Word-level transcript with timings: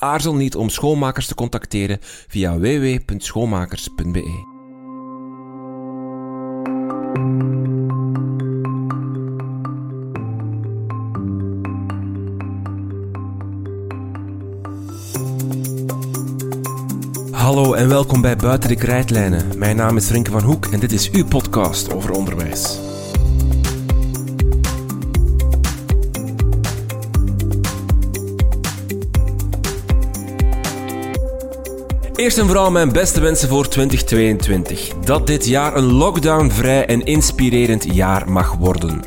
Aarzel 0.00 0.34
niet 0.34 0.56
om 0.56 0.68
schoonmakers 0.68 1.26
te 1.26 1.34
contacteren 1.34 1.98
via 2.28 2.58
www.schoonmakers.be. 2.58 4.48
Hallo 17.32 17.72
en 17.72 17.88
welkom 17.88 18.20
bij 18.20 18.36
Buiten 18.36 18.68
de 18.68 18.76
Krijtlijnen. 18.76 19.58
Mijn 19.58 19.76
naam 19.76 19.96
is 19.96 20.10
Rinke 20.10 20.30
van 20.30 20.42
Hoek 20.42 20.66
en 20.66 20.80
dit 20.80 20.92
is 20.92 21.10
uw 21.10 21.26
podcast 21.26 21.92
over 21.92 22.10
onderwijs. 22.10 22.89
Eerst 32.20 32.38
en 32.38 32.46
vooral 32.46 32.70
mijn 32.70 32.92
beste 32.92 33.20
wensen 33.20 33.48
voor 33.48 33.68
2022. 33.68 34.88
Dat 35.04 35.26
dit 35.26 35.46
jaar 35.46 35.76
een 35.76 35.92
lockdownvrij 35.92 36.86
en 36.86 37.04
inspirerend 37.04 37.94
jaar 37.94 38.30
mag 38.30 38.54
worden. 38.54 39.00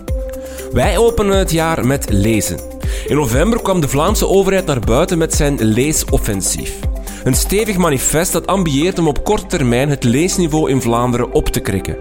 Wij 0.71 0.97
openen 0.97 1.37
het 1.37 1.51
jaar 1.51 1.85
met 1.85 2.09
lezen. 2.09 2.59
In 3.07 3.15
november 3.15 3.61
kwam 3.61 3.81
de 3.81 3.87
Vlaamse 3.87 4.27
overheid 4.27 4.65
naar 4.65 4.79
buiten 4.79 5.17
met 5.17 5.33
zijn 5.33 5.63
leesoffensief. 5.63 6.79
Een 7.23 7.35
stevig 7.35 7.77
manifest 7.77 8.31
dat 8.31 8.47
ambieert 8.47 8.99
om 8.99 9.07
op 9.07 9.23
korte 9.23 9.45
termijn 9.45 9.89
het 9.89 10.03
leesniveau 10.03 10.69
in 10.69 10.81
Vlaanderen 10.81 11.33
op 11.33 11.49
te 11.49 11.59
krikken. 11.59 11.97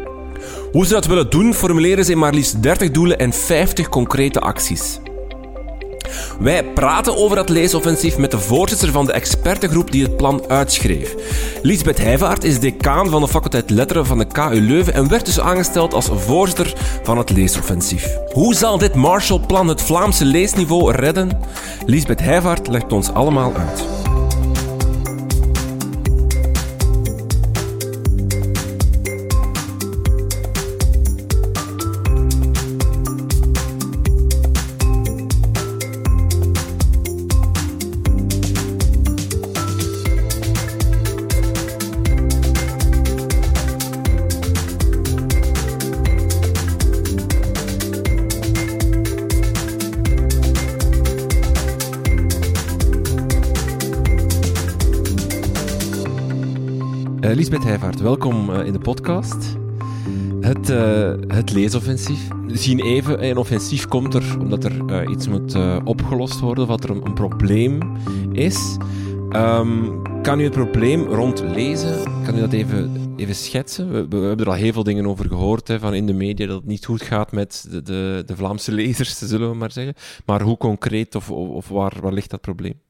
Hoe 0.73 0.87
ze 0.87 0.93
dat 0.93 1.07
willen 1.07 1.31
doen, 1.31 1.55
formuleren 1.55 2.05
ze 2.05 2.13
in 2.13 2.19
maar 2.19 2.35
liefst 2.35 2.63
30 2.63 2.91
doelen 2.91 3.19
en 3.19 3.33
50 3.33 3.89
concrete 3.89 4.41
acties. 4.41 5.01
Wij 6.41 6.65
praten 6.65 7.17
over 7.17 7.37
dat 7.37 7.49
leesoffensief 7.49 8.17
met 8.19 8.31
de 8.31 8.39
voorzitter 8.39 8.91
van 8.93 9.07
de 9.07 9.13
expertengroep 9.13 9.91
die 9.91 10.03
het 10.03 10.17
plan 10.17 10.43
uitschreef. 10.49 11.15
Lisbeth 11.63 11.99
Heijvaart 11.99 12.45
is 12.45 12.61
decaan 12.61 13.11
van 13.11 13.21
de 13.21 13.29
faculteit 13.29 13.71
Letteren 13.71 14.07
van 14.07 14.19
de 14.19 14.27
KU 14.27 14.61
Leuven 14.61 14.95
en 14.95 15.09
werd 15.09 15.27
dus 15.27 15.41
aangesteld 15.41 15.95
als 15.95 16.09
voorzitter 16.15 16.75
van 17.03 17.19
het 17.19 17.31
leesoffensief. 17.31 18.17
Hoe 18.33 18.55
zal 18.55 18.79
dit 18.79 18.95
Marshallplan 18.95 19.69
het 19.69 19.83
Vlaamse 19.83 20.25
leesniveau 20.25 20.93
redden? 20.93 21.31
Lisbeth 21.87 22.21
Heijvaart 22.21 22.69
legt 22.69 22.93
ons 22.93 23.13
allemaal 23.13 23.53
uit. 23.55 24.02
Lisbeth 57.53 58.01
welkom 58.01 58.51
uh, 58.51 58.67
in 58.67 58.73
de 58.73 58.79
podcast. 58.79 59.57
Het, 60.41 60.71
uh, 60.71 61.13
het 61.27 61.53
leesoffensief. 61.53 62.29
Misschien 62.47 62.81
even, 62.81 63.25
een 63.25 63.37
offensief 63.37 63.87
komt 63.87 64.15
er 64.15 64.37
omdat 64.41 64.65
er 64.65 65.09
iets 65.11 65.29
moet 65.29 65.57
opgelost 65.85 66.41
worden, 66.41 66.65
of 66.65 66.71
dat 66.71 66.85
er 66.85 66.91
een, 66.91 67.15
probleem 67.15 67.97
is. 68.33 68.77
Um, 69.33 70.03
kan 70.23 70.41
u 70.41 70.45
het 70.45 70.53
probleem 70.53 71.05
rond 71.05 71.41
lezen, 71.41 72.23
kan 72.25 72.37
u 72.37 72.41
dat 72.41 72.53
even, 72.53 73.15
even 73.17 73.35
schetsen? 73.35 73.93
We, 73.93 74.09
we, 74.09 74.27
hebben 74.27 74.47
er 74.47 74.53
al 74.53 74.59
heel 74.59 74.73
veel 74.73 74.85
dingen 74.85 75.07
over 75.07 75.29
gehoord 75.29 75.69
hè, 75.69 75.79
van 75.79 75.95
in 75.95 76.07
de 76.07 76.15
media, 76.15 76.47
dat 76.47 76.57
het 76.57 76.67
niet 76.67 76.85
goed 76.85 77.03
gaat 77.03 77.33
met 77.33 77.67
de, 77.71 77.83
de, 77.83 78.23
de 78.27 78.37
Vlaamse 78.37 78.73
lezers, 78.73 79.19
zullen 79.19 79.51
we 79.51 79.57
maar 79.57 79.73
zeggen. 79.73 79.95
Maar 80.27 80.43
hoe 80.43 80.57
concreet 80.57 81.15
of, 81.15 81.31
of, 81.31 81.49
of 81.49 81.69
waar, 81.69 81.93
waar 82.01 82.13
ligt 82.13 82.31
dat 82.31 82.41
probleem? 82.41 82.81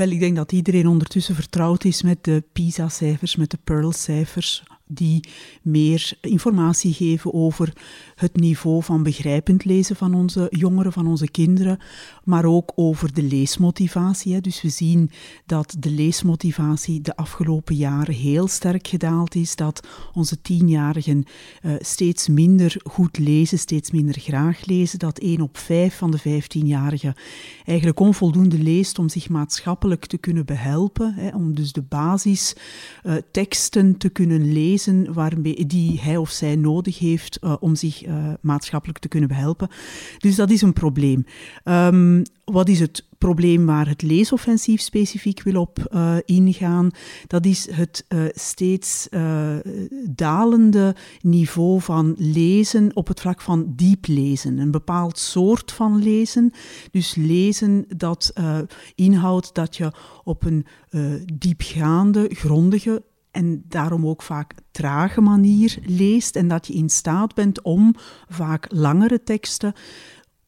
Wel, 0.00 0.10
ik 0.10 0.20
denk 0.20 0.36
dat 0.36 0.52
iedereen 0.52 0.86
ondertussen 0.86 1.34
vertrouwd 1.34 1.84
is 1.84 2.02
met 2.02 2.24
de 2.24 2.44
PISA-cijfers, 2.52 3.36
met 3.36 3.50
de 3.50 3.58
Pearl-cijfers, 3.64 4.62
die 4.86 5.28
meer 5.62 6.12
informatie 6.20 6.92
geven 6.92 7.34
over 7.34 7.72
het 8.14 8.36
niveau 8.36 8.82
van 8.82 9.02
begrijpend 9.02 9.64
lezen 9.64 9.96
van 9.96 10.14
onze 10.14 10.46
jongeren, 10.50 10.92
van 10.92 11.06
onze 11.06 11.30
kinderen, 11.30 11.78
maar 12.30 12.44
ook 12.44 12.72
over 12.74 13.14
de 13.14 13.22
leesmotivatie. 13.22 14.40
Dus 14.40 14.62
we 14.62 14.68
zien 14.68 15.10
dat 15.46 15.76
de 15.78 15.90
leesmotivatie 15.90 17.00
de 17.00 17.16
afgelopen 17.16 17.74
jaren 17.74 18.14
heel 18.14 18.48
sterk 18.48 18.88
gedaald 18.88 19.34
is, 19.34 19.56
dat 19.56 19.86
onze 20.12 20.40
tienjarigen 20.40 21.24
uh, 21.62 21.72
steeds 21.78 22.28
minder 22.28 22.80
goed 22.84 23.18
lezen, 23.18 23.58
steeds 23.58 23.90
minder 23.90 24.20
graag 24.20 24.66
lezen, 24.66 24.98
dat 24.98 25.18
één 25.18 25.40
op 25.40 25.58
vijf 25.58 25.96
van 25.96 26.10
de 26.10 26.18
vijftienjarigen 26.18 27.14
eigenlijk 27.66 28.00
onvoldoende 28.00 28.58
leest 28.58 28.98
om 28.98 29.08
zich 29.08 29.28
maatschappelijk 29.28 30.06
te 30.06 30.18
kunnen 30.18 30.46
behelpen, 30.46 31.32
om 31.34 31.54
dus 31.54 31.72
de 31.72 31.82
basisteksten 31.82 33.86
uh, 33.86 33.94
te 33.94 34.08
kunnen 34.08 34.52
lezen 34.52 35.12
waarmee, 35.12 35.66
die 35.66 36.00
hij 36.00 36.16
of 36.16 36.30
zij 36.30 36.56
nodig 36.56 36.98
heeft 36.98 37.38
uh, 37.44 37.54
om 37.60 37.74
zich 37.74 38.02
maatschappelijk 38.40 38.98
te 38.98 39.08
kunnen 39.08 39.28
behelpen. 39.28 39.68
Dus 40.18 40.36
dat 40.36 40.50
is 40.50 40.62
een 40.62 40.72
probleem. 40.72 41.24
Um, 41.64 42.19
wat 42.44 42.68
is 42.68 42.80
het 42.80 43.08
probleem 43.18 43.66
waar 43.66 43.88
het 43.88 44.02
leesoffensief 44.02 44.80
specifiek 44.80 45.42
wil 45.42 45.60
op 45.60 45.88
uh, 45.90 46.16
ingaan? 46.24 46.90
Dat 47.26 47.46
is 47.46 47.70
het 47.70 48.04
uh, 48.08 48.22
steeds 48.32 49.06
uh, 49.10 49.56
dalende 50.10 50.94
niveau 51.20 51.80
van 51.80 52.14
lezen 52.18 52.96
op 52.96 53.08
het 53.08 53.20
vlak 53.20 53.40
van 53.40 53.72
diep 53.76 54.06
lezen. 54.06 54.58
Een 54.58 54.70
bepaald 54.70 55.18
soort 55.18 55.72
van 55.72 56.02
lezen. 56.02 56.52
Dus 56.90 57.14
lezen 57.14 57.84
dat 57.96 58.32
inhoudt 58.94 59.54
dat 59.54 59.76
je 59.76 59.92
op 60.24 60.44
een 60.44 60.66
diepgaande, 61.34 62.30
grondige 62.32 63.02
en 63.30 63.64
daarom 63.68 64.06
ook 64.06 64.22
vaak 64.22 64.54
trage 64.70 65.20
manier 65.20 65.78
leest 65.84 66.36
en 66.36 66.48
dat 66.48 66.66
je 66.66 66.72
in 66.72 66.88
staat 66.88 67.34
bent 67.34 67.62
om 67.62 67.94
vaak 68.28 68.66
langere 68.68 69.22
teksten 69.22 69.72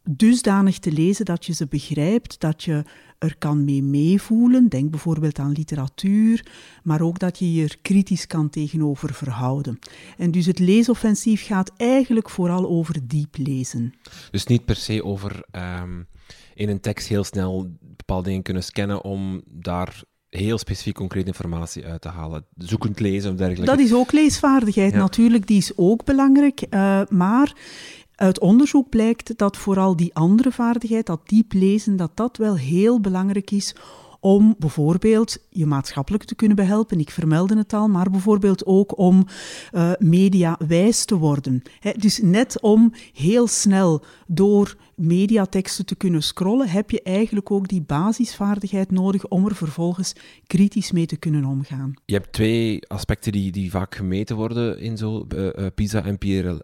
dusdanig 0.05 0.79
te 0.79 0.93
lezen 0.93 1.25
dat 1.25 1.47
je 1.47 1.53
ze 1.53 1.67
begrijpt, 1.67 2.41
dat 2.41 2.63
je 2.63 2.85
er 3.19 3.37
kan 3.39 3.65
mee 3.65 3.83
meevoelen. 3.83 4.69
Denk 4.69 4.91
bijvoorbeeld 4.91 5.39
aan 5.39 5.53
literatuur, 5.53 6.47
maar 6.83 7.01
ook 7.01 7.19
dat 7.19 7.39
je 7.39 7.53
je 7.53 7.63
er 7.63 7.77
kritisch 7.83 8.27
kan 8.27 8.51
tegenover 8.51 9.15
verhouden. 9.15 9.79
En 10.17 10.31
dus 10.31 10.47
het 10.47 10.59
leesoffensief 10.59 11.47
gaat 11.47 11.73
eigenlijk 11.77 12.31
vooral 12.31 12.69
over 12.69 12.97
diep 13.03 13.37
lezen. 13.37 13.95
Dus 14.31 14.47
niet 14.47 14.65
per 14.65 14.77
se 14.77 15.05
over 15.05 15.45
um, 15.83 16.07
in 16.55 16.69
een 16.69 16.81
tekst 16.81 17.09
heel 17.09 17.25
snel 17.25 17.77
bepaalde 17.81 18.29
dingen 18.29 18.43
kunnen 18.43 18.65
scannen 18.65 19.05
om 19.05 19.43
daar 19.47 20.03
heel 20.29 20.59
specifiek 20.59 20.95
concrete 20.95 21.27
informatie 21.27 21.87
uit 21.87 22.01
te 22.01 22.09
halen. 22.09 22.45
Zoekend 22.57 23.01
lezen 23.01 23.31
of 23.31 23.37
dergelijke. 23.37 23.77
Dat 23.77 23.87
is 23.87 23.95
ook 23.95 24.13
leesvaardigheid 24.13 24.93
ja. 24.93 24.99
natuurlijk, 24.99 25.47
die 25.47 25.57
is 25.57 25.73
ook 25.77 26.05
belangrijk. 26.05 26.63
Uh, 26.71 27.03
maar 27.09 27.57
uit 28.23 28.41
onderzoek 28.41 28.89
blijkt 28.89 29.39
dat 29.39 29.57
vooral 29.57 29.97
die 29.97 30.15
andere 30.15 30.53
vaardigheid, 30.53 31.07
dat 31.07 31.29
diep 31.29 31.53
lezen, 31.53 31.97
dat 31.97 32.11
dat 32.15 32.37
wel 32.37 32.57
heel 32.57 33.01
belangrijk 33.01 33.51
is 33.51 33.75
om 34.21 34.55
bijvoorbeeld 34.59 35.39
je 35.51 35.67
maatschappelijk 35.67 36.25
te 36.25 36.35
kunnen 36.35 36.57
behelpen. 36.57 36.99
Ik 36.99 37.11
vermeldde 37.11 37.57
het 37.57 37.73
al, 37.73 37.89
maar 37.89 38.11
bijvoorbeeld 38.11 38.67
ook 38.67 38.99
om 38.99 39.27
uh, 39.73 39.93
mediawijs 39.99 41.05
te 41.05 41.17
worden. 41.17 41.63
Dus 41.97 42.21
net 42.23 42.61
om 42.61 42.93
heel 43.13 43.47
snel 43.47 44.05
door 44.27 44.77
mediateksten 44.97 45.87
te 45.87 45.95
kunnen 45.95 46.23
scrollen, 46.23 46.69
heb 46.69 46.91
je 46.91 47.03
eigenlijk 47.03 47.51
ook 47.51 47.69
die 47.69 47.83
basisvaardigheid 47.83 48.91
nodig 48.91 49.29
om 49.29 49.47
er 49.47 49.55
vervolgens 49.55 50.13
kritisch 50.47 50.93
mee 50.93 51.07
te 51.07 51.17
kunnen 51.17 51.45
omgaan. 51.45 51.93
Je 52.05 52.15
hebt 52.15 52.33
twee 52.33 52.89
aspecten 52.89 53.33
die, 53.33 53.53
die 53.53 53.71
vaak 53.71 53.95
gemeten 53.95 54.37
worden 54.37 54.81
in 54.81 54.97
zo 54.97 55.27
uh, 55.35 55.45
uh, 55.45 55.67
PISA 55.75 56.05
en 56.05 56.19
PRL, 56.19 56.59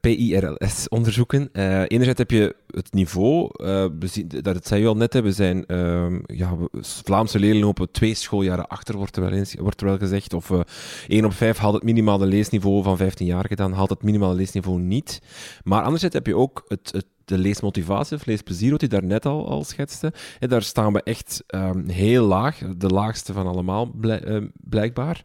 PIRLS-onderzoeken. 0.00 1.48
Uh, 1.52 1.82
enerzijds 1.86 2.18
heb 2.18 2.30
je 2.30 2.56
het 2.66 2.92
niveau, 2.92 3.50
uh, 3.56 3.84
zien, 4.00 4.28
dat 4.42 4.66
zei 4.66 4.80
je 4.80 4.86
al 4.86 4.96
net, 4.96 5.20
we 5.20 5.32
zijn, 5.32 5.64
uh, 5.66 6.18
ja, 6.26 6.56
Vlaamse 6.80 7.38
leerlingen 7.38 7.66
lopen 7.66 7.90
twee 7.90 8.14
schooljaren 8.14 8.68
achter, 8.68 8.96
wordt 8.96 9.16
er 9.16 9.22
wel, 9.22 9.32
eens, 9.32 9.54
wordt 9.54 9.80
er 9.80 9.86
wel 9.86 9.98
gezegd. 9.98 10.34
Of 10.34 10.50
uh, 10.50 10.60
1 11.06 11.24
op 11.24 11.32
5 11.32 11.58
haalt 11.58 11.74
het 11.74 11.82
minimale 11.82 12.26
leesniveau 12.26 12.82
van 12.82 12.96
15 12.96 13.26
jaar 13.26 13.46
gedaan, 13.46 13.72
haalt 13.72 13.90
het 13.90 14.02
minimale 14.02 14.34
leesniveau 14.34 14.80
niet. 14.80 15.22
Maar 15.64 15.82
anderzijds 15.82 16.14
heb 16.14 16.26
je 16.26 16.36
ook 16.36 16.64
het, 16.68 16.92
het 16.92 17.06
de 17.28 17.38
leesmotivatie 17.38 18.16
of 18.16 18.26
leesplezier, 18.26 18.70
wat 18.70 18.80
je 18.80 18.88
daarnet 18.88 19.26
al, 19.26 19.48
al 19.48 19.64
schetste. 19.64 20.12
En 20.38 20.48
daar 20.48 20.62
staan 20.62 20.92
we 20.92 21.02
echt 21.02 21.44
um, 21.46 21.88
heel 21.88 22.26
laag, 22.26 22.58
de 22.76 22.86
laagste 22.86 23.32
van 23.32 23.46
allemaal 23.46 23.86
bl 23.86 24.16
blijkbaar. 24.54 25.22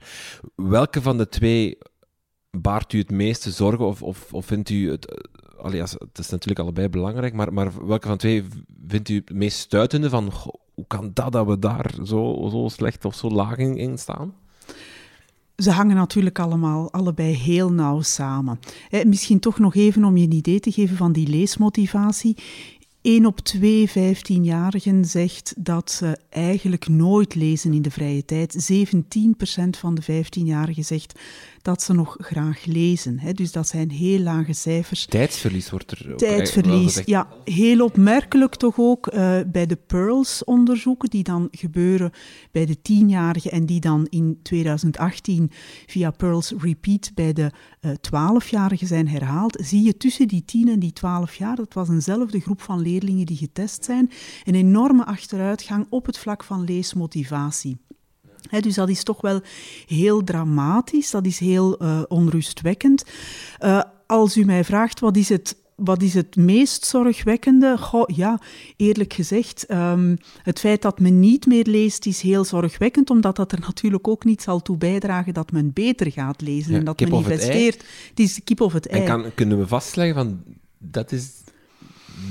Welke 0.56 1.01
van 1.01 1.18
de 1.18 1.30
twee 1.30 1.77
baart 2.58 2.94
u 2.94 2.98
het 2.98 3.12
meeste 3.12 3.52
zorgen 3.52 3.86
of, 3.86 4.02
of, 4.02 4.34
of 4.34 4.46
vindt 4.46 4.70
u 4.70 4.92
het... 4.92 5.28
Allee, 5.58 5.82
het 5.82 6.18
is 6.20 6.30
natuurlijk 6.30 6.60
allebei 6.60 6.90
belangrijk, 6.90 7.34
maar, 7.34 7.54
maar 7.54 7.88
welke 7.88 8.08
van 8.08 8.18
twee 8.18 8.44
vindt 8.88 9.10
u 9.10 9.16
het 9.16 9.34
meest 9.34 9.58
stuitende 9.58 10.10
van 10.10 10.32
hoe 10.74 10.88
kan 10.88 11.12
dat 11.14 11.32
dat 11.32 11.48
we 11.48 11.60
daar 11.60 11.94
zo, 12.04 12.48
zo 12.52 12.68
slecht 12.72 13.06
of 13.06 13.16
zo 13.16 13.30
laag 13.30 13.58
in, 13.58 13.78
in 13.78 13.98
staan? 13.98 14.34
Ze 15.56 15.72
hangen 15.72 15.96
natuurlijk 15.96 16.40
allemaal 16.40 16.92
allebei 16.92 17.34
heel 17.34 17.72
nauw 17.72 18.02
samen. 18.02 18.60
misschien 19.06 19.40
toch 19.40 19.60
nog 19.60 19.76
even 19.76 20.04
om 20.04 20.18
je 20.18 20.26
een 20.26 20.34
idee 20.34 20.60
te 20.60 20.72
geven 20.72 20.98
van 20.98 21.12
die 21.12 21.28
leesmotivatie. 21.28 22.38
1 23.02 23.26
op 23.26 23.40
twee 23.40 23.90
15-jarigen 23.90 25.00
zegt 25.06 25.54
dat 25.58 25.92
ze 25.92 26.18
eigenlijk 26.30 26.88
nooit 26.88 27.36
lezen 27.36 27.74
in 27.74 27.82
de 27.82 27.92
vrije 27.92 28.26
tijd. 28.26 28.72
17% 28.72 28.76
van 29.70 29.96
de 29.96 30.04
15-jarigen 30.04 30.84
zegt 30.84 31.20
dat 31.63 31.81
ze 31.81 31.94
nog 31.94 32.15
graag 32.19 32.65
lezen. 32.65 33.19
Hè. 33.19 33.31
Dus 33.31 33.51
dat 33.51 33.68
zijn 33.68 33.92
heel 33.92 34.19
lage 34.19 34.54
cijfers. 34.54 35.06
Tijdsverlies 35.06 35.69
wordt 35.69 35.92
er 35.92 36.12
ook 36.12 36.18
Tijdsverlies, 36.18 37.01
ja. 37.06 37.27
Heel 37.44 37.83
opmerkelijk 37.83 38.56
toch 38.56 38.75
ook 38.77 39.13
uh, 39.13 39.39
bij 39.48 39.65
de 39.65 39.75
Pearls-onderzoeken 39.75 41.10
die 41.10 41.24
dan 41.24 41.48
gebeuren 41.51 42.12
bij 42.51 42.65
de 42.65 42.81
tienjarigen 42.81 43.51
en 43.51 43.65
die 43.65 43.80
dan 43.80 44.07
in 44.10 44.39
2018 44.42 45.51
via 45.86 46.12
Pearls 46.12 46.54
Repeat 46.57 47.12
bij 47.13 47.33
de 47.33 47.51
uh, 47.81 47.92
twaalfjarigen 47.92 48.88
zijn 48.88 49.07
herhaald, 49.07 49.57
zie 49.65 49.83
je 49.83 49.98
tussen 49.98 50.27
die 50.27 50.45
10 50.45 50.68
en 50.68 50.80
die 50.80 50.94
12 50.94 51.36
jaar, 51.36 51.56
dat 51.56 51.74
was 51.74 51.89
eenzelfde 51.89 52.39
groep 52.39 52.62
van 52.62 52.81
leerlingen 52.81 53.25
die 53.25 53.38
getest 53.38 53.86
zijn, 53.86 54.12
een 54.44 54.56
enorme 54.56 55.06
achteruitgang 55.06 55.86
op 55.89 56.06
het 56.06 56.18
vlak 56.18 56.44
van 56.44 56.63
leesmotivatie 56.63 57.77
dus 58.50 58.75
dat 58.75 58.90
is 58.90 59.04
toch 59.04 59.22
wel 59.22 59.42
heel 59.88 60.24
dramatisch, 60.24 61.12
dat 61.12 61.25
is 61.25 61.40
heel 61.40 61.84
uh, 61.84 62.01
onrustwekkend. 62.07 63.06
Uh, 63.60 63.81
als 64.07 64.38
u 64.38 64.45
mij 64.45 64.63
vraagt 64.63 65.00
wat 65.00 65.18
is 65.18 65.30
het 65.30 65.56
wat 65.75 66.01
is 66.01 66.13
het 66.13 66.36
meest 66.36 66.86
zorgwekkende? 66.86 67.78
Goh, 67.78 68.16
ja, 68.16 68.40
eerlijk 68.78 69.13
gezegd, 69.13 69.72
um, 69.72 70.18
het 70.44 70.60
feit 70.60 70.81
dat 70.81 71.00
men 71.00 71.19
niet 71.19 71.45
meer 71.45 71.66
leest 71.66 72.06
is 72.06 72.22
heel 72.22 72.44
zorgwekkend, 72.44 73.10
omdat 73.10 73.36
dat 73.36 73.51
er 73.51 73.60
natuurlijk 73.60 74.07
ook 74.07 74.24
niet 74.24 74.42
zal 74.42 74.62
toe 74.62 74.78
bijdragen 74.78 75.34
dat 75.34 75.51
men 75.51 75.74
beter 75.74 76.12
gaat 76.12 76.42
lezen 76.42 76.72
ja, 76.72 76.78
en 76.78 76.86
dat 76.86 77.00
men 77.00 77.12
investeert. 77.12 77.74
Het, 77.74 77.86
het 78.10 78.19
is 78.19 78.36
de 78.36 78.42
kip 78.42 78.62
of 78.62 78.74
het 78.74 78.88
ei. 78.88 79.01
En 79.01 79.07
kan, 79.07 79.31
kunnen 79.36 79.60
we 79.60 79.68
vastleggen 79.68 80.16
van 80.16 80.44
dat 80.78 81.12
is 81.12 81.43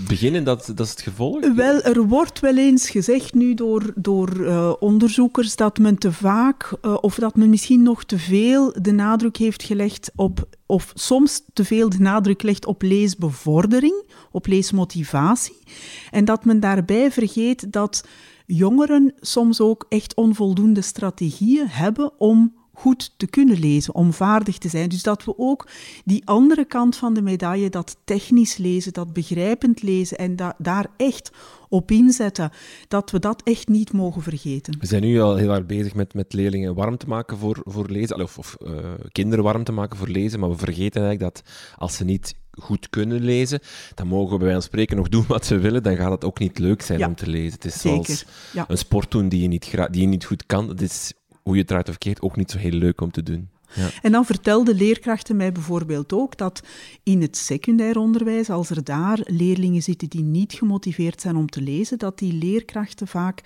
beginnen, 0.09 0.45
dat, 0.45 0.73
dat 0.75 0.87
is 0.87 0.91
het 0.91 1.01
gevolg? 1.01 1.55
Wel, 1.55 1.81
er 1.83 2.07
wordt 2.07 2.41
wel 2.41 2.57
eens 2.57 2.91
gezegd 2.91 3.35
nu 3.35 3.55
door, 3.55 3.93
door 3.95 4.41
uh, 4.41 4.73
onderzoekers 4.79 5.57
dat 5.57 5.79
men 5.79 5.99
te 5.99 6.13
vaak, 6.13 6.73
uh, 6.83 6.97
of 7.01 7.15
dat 7.15 7.37
men 7.37 7.51
misschien 7.51 7.83
nog 7.83 8.05
te 8.05 8.19
veel 8.19 8.75
de 8.83 8.93
nadruk 8.93 9.37
heeft 9.37 9.63
gelegd 9.63 10.11
op, 10.17 10.49
of 10.67 10.93
soms 10.95 11.43
te 11.53 11.65
veel 11.65 11.89
de 11.89 11.99
nadruk 11.99 12.43
legt 12.43 12.67
op 12.67 12.83
leesbevordering, 12.83 14.05
op 14.31 14.47
leesmotivatie. 14.47 15.63
En 16.11 16.25
dat 16.25 16.45
men 16.45 16.61
daarbij 16.61 17.13
vergeet 17.13 17.73
dat 17.73 18.05
jongeren 18.47 19.15
soms 19.21 19.61
ook 19.61 19.87
echt 19.89 20.15
onvoldoende 20.15 20.83
strategieën 20.83 21.67
hebben 21.69 22.13
om 22.19 22.55
goed 22.73 23.13
te 23.17 23.27
kunnen 23.27 23.59
lezen, 23.59 23.95
om 23.95 24.13
vaardig 24.13 24.59
te 24.59 24.69
zijn. 24.69 24.89
Dus 24.89 25.03
dat 25.03 25.25
we 25.25 25.39
ook 25.39 25.69
die 26.05 26.27
andere 26.27 26.65
kant 26.65 26.97
van 26.97 27.15
de 27.15 27.23
medaille, 27.23 27.71
dat 27.71 27.97
technisch 28.05 28.57
lezen, 28.57 28.93
dat 28.93 29.13
begrijpend 29.13 29.83
lezen 29.83 30.19
en 30.19 30.37
da 30.37 30.55
daar 30.59 30.87
echt 30.97 31.31
op 31.69 31.91
inzetten, 31.91 32.51
dat 32.89 33.11
we 33.11 33.19
dat 33.19 33.43
echt 33.45 33.69
niet 33.69 33.93
mogen 33.93 34.23
vergeten. 34.23 34.79
We 34.79 34.87
zijn 34.87 35.03
nu 35.03 35.21
al 35.21 35.37
heel 35.37 35.51
erg 35.51 35.67
bezig 35.67 35.95
met, 35.95 36.15
met 36.15 36.33
leerlingen 36.33 36.75
warm 36.75 36.97
te 36.97 37.07
maken 37.07 37.39
voor, 37.39 37.61
voor 37.65 37.89
lezen, 37.89 38.23
of, 38.23 38.39
of 38.39 38.57
uh, 38.67 38.79
kinderen 39.13 39.45
warm 39.45 39.65
te 39.65 39.73
maken 39.73 39.97
voor 39.97 40.09
lezen, 40.09 40.41
maar 40.41 40.51
we 40.51 40.57
vergeten 40.57 41.03
eigenlijk 41.03 41.35
dat 41.35 41.53
als 41.77 41.97
ze 41.97 42.05
niet 42.05 42.35
goed 42.51 42.91
kunnen 42.91 43.21
lezen, 43.21 43.61
dan 43.95 44.07
mogen 44.07 44.39
we 44.39 44.45
bij 44.45 44.53
van 44.53 44.63
spreken 44.63 44.97
nog 44.97 45.09
doen 45.09 45.25
wat 45.29 45.47
ze 45.47 45.59
willen, 45.59 45.83
dan 45.83 45.97
gaat 45.97 46.11
het 46.11 46.25
ook 46.25 46.39
niet 46.39 46.59
leuk 46.59 46.83
zijn 46.83 47.07
om 47.07 47.15
te 47.15 47.27
lezen. 47.27 47.53
Het 47.53 47.65
is 47.65 47.81
Zeker. 47.81 48.05
zoals 48.05 48.25
ja. 48.53 48.65
een 48.69 48.79
sport 48.79 49.11
doen 49.11 49.29
die 49.29 49.43
je, 49.43 49.49
niet 49.49 49.71
die 49.91 50.01
je 50.01 50.07
niet 50.07 50.25
goed 50.25 50.47
kan. 50.47 50.69
Het 50.69 50.83
is 50.83 51.13
hoe 51.43 51.53
je 51.53 51.59
het 51.59 51.69
draait 51.69 51.89
of 51.89 51.99
keert, 51.99 52.23
ook 52.23 52.37
niet 52.37 52.51
zo 52.51 52.59
heel 52.59 52.71
leuk 52.71 53.01
om 53.01 53.11
te 53.11 53.23
doen. 53.23 53.49
Ja. 53.75 53.89
En 54.03 54.13
dan 54.13 54.25
vertelden 54.25 54.75
leerkrachten 54.75 55.37
mij 55.37 55.53
bijvoorbeeld 55.53 56.13
ook 56.13 56.37
dat 56.37 56.63
in 57.03 57.23
het 57.23 57.37
secundair 57.37 57.99
onderwijs, 57.99 58.51
als 58.51 58.71
er 58.71 58.85
daar 58.85 59.21
leerlingen 59.25 59.83
zitten 59.83 60.09
die 60.09 60.23
niet 60.23 60.53
gemotiveerd 60.53 61.21
zijn 61.21 61.37
om 61.37 61.49
te 61.49 61.63
lezen, 61.63 61.99
dat 61.99 62.19
die 62.19 62.33
leerkrachten 62.33 63.09
vaak 63.09 63.41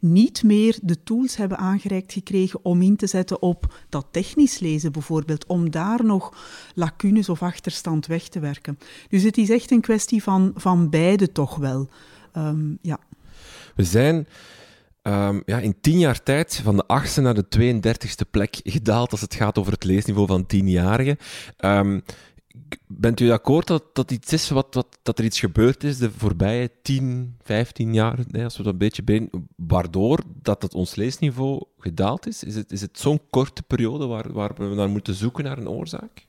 niet 0.00 0.42
meer 0.42 0.78
de 0.82 1.02
tools 1.02 1.36
hebben 1.36 1.58
aangereikt 1.58 2.12
gekregen 2.12 2.60
om 2.62 2.82
in 2.82 2.96
te 2.96 3.06
zetten 3.06 3.42
op 3.42 3.74
dat 3.88 4.06
technisch 4.10 4.58
lezen 4.58 4.92
bijvoorbeeld, 4.92 5.46
om 5.46 5.70
daar 5.70 6.04
nog 6.04 6.36
lacunes 6.74 7.28
of 7.28 7.42
achterstand 7.42 8.06
weg 8.06 8.28
te 8.28 8.40
werken. 8.40 8.78
Dus 9.08 9.22
het 9.22 9.38
is 9.38 9.50
echt 9.50 9.70
een 9.70 9.80
kwestie 9.80 10.22
van, 10.22 10.52
van 10.56 10.90
beide 10.90 11.32
toch 11.32 11.56
wel. 11.56 11.88
Um, 12.36 12.78
ja. 12.82 12.98
We 13.74 13.84
zijn 13.84 14.26
Um, 15.02 15.42
ja, 15.46 15.58
in 15.58 15.80
tien 15.80 15.98
jaar 15.98 16.22
tijd 16.22 16.60
van 16.64 16.76
de 16.76 16.86
achtste 16.86 17.20
naar 17.20 17.34
de 17.34 17.74
32e 17.76 18.30
plek 18.30 18.60
gedaald 18.62 19.10
als 19.10 19.20
het 19.20 19.34
gaat 19.34 19.58
over 19.58 19.72
het 19.72 19.84
leesniveau 19.84 20.26
van 20.26 20.46
tienjarigen. 20.46 21.16
Um, 21.64 22.02
bent 22.86 23.20
u 23.20 23.30
akkoord 23.30 23.66
dat 23.66 23.84
dat 23.92 24.10
iets 24.10 24.32
is 24.32 24.50
wat, 24.50 24.86
dat 25.02 25.18
er 25.18 25.24
iets 25.24 25.40
gebeurd 25.40 25.84
is 25.84 25.98
de 25.98 26.10
voorbije 26.10 26.70
10, 26.82 27.36
15 27.42 27.94
jaar, 27.94 28.18
als 28.44 28.56
we 28.56 28.62
dat 28.62 28.72
een 28.72 28.78
beetje 28.78 29.02
ben, 29.02 29.30
waardoor 29.56 30.20
dat 30.42 30.74
ons 30.74 30.94
leesniveau 30.94 31.64
gedaald 31.78 32.26
is? 32.26 32.44
Is 32.44 32.54
het, 32.54 32.72
is 32.72 32.80
het 32.80 32.98
zo'n 32.98 33.20
korte 33.30 33.62
periode 33.62 34.06
waar, 34.06 34.32
waar 34.32 34.54
we 34.54 34.74
naar 34.74 34.90
moeten 34.90 35.14
zoeken 35.14 35.44
naar 35.44 35.58
een 35.58 35.68
oorzaak? 35.68 36.26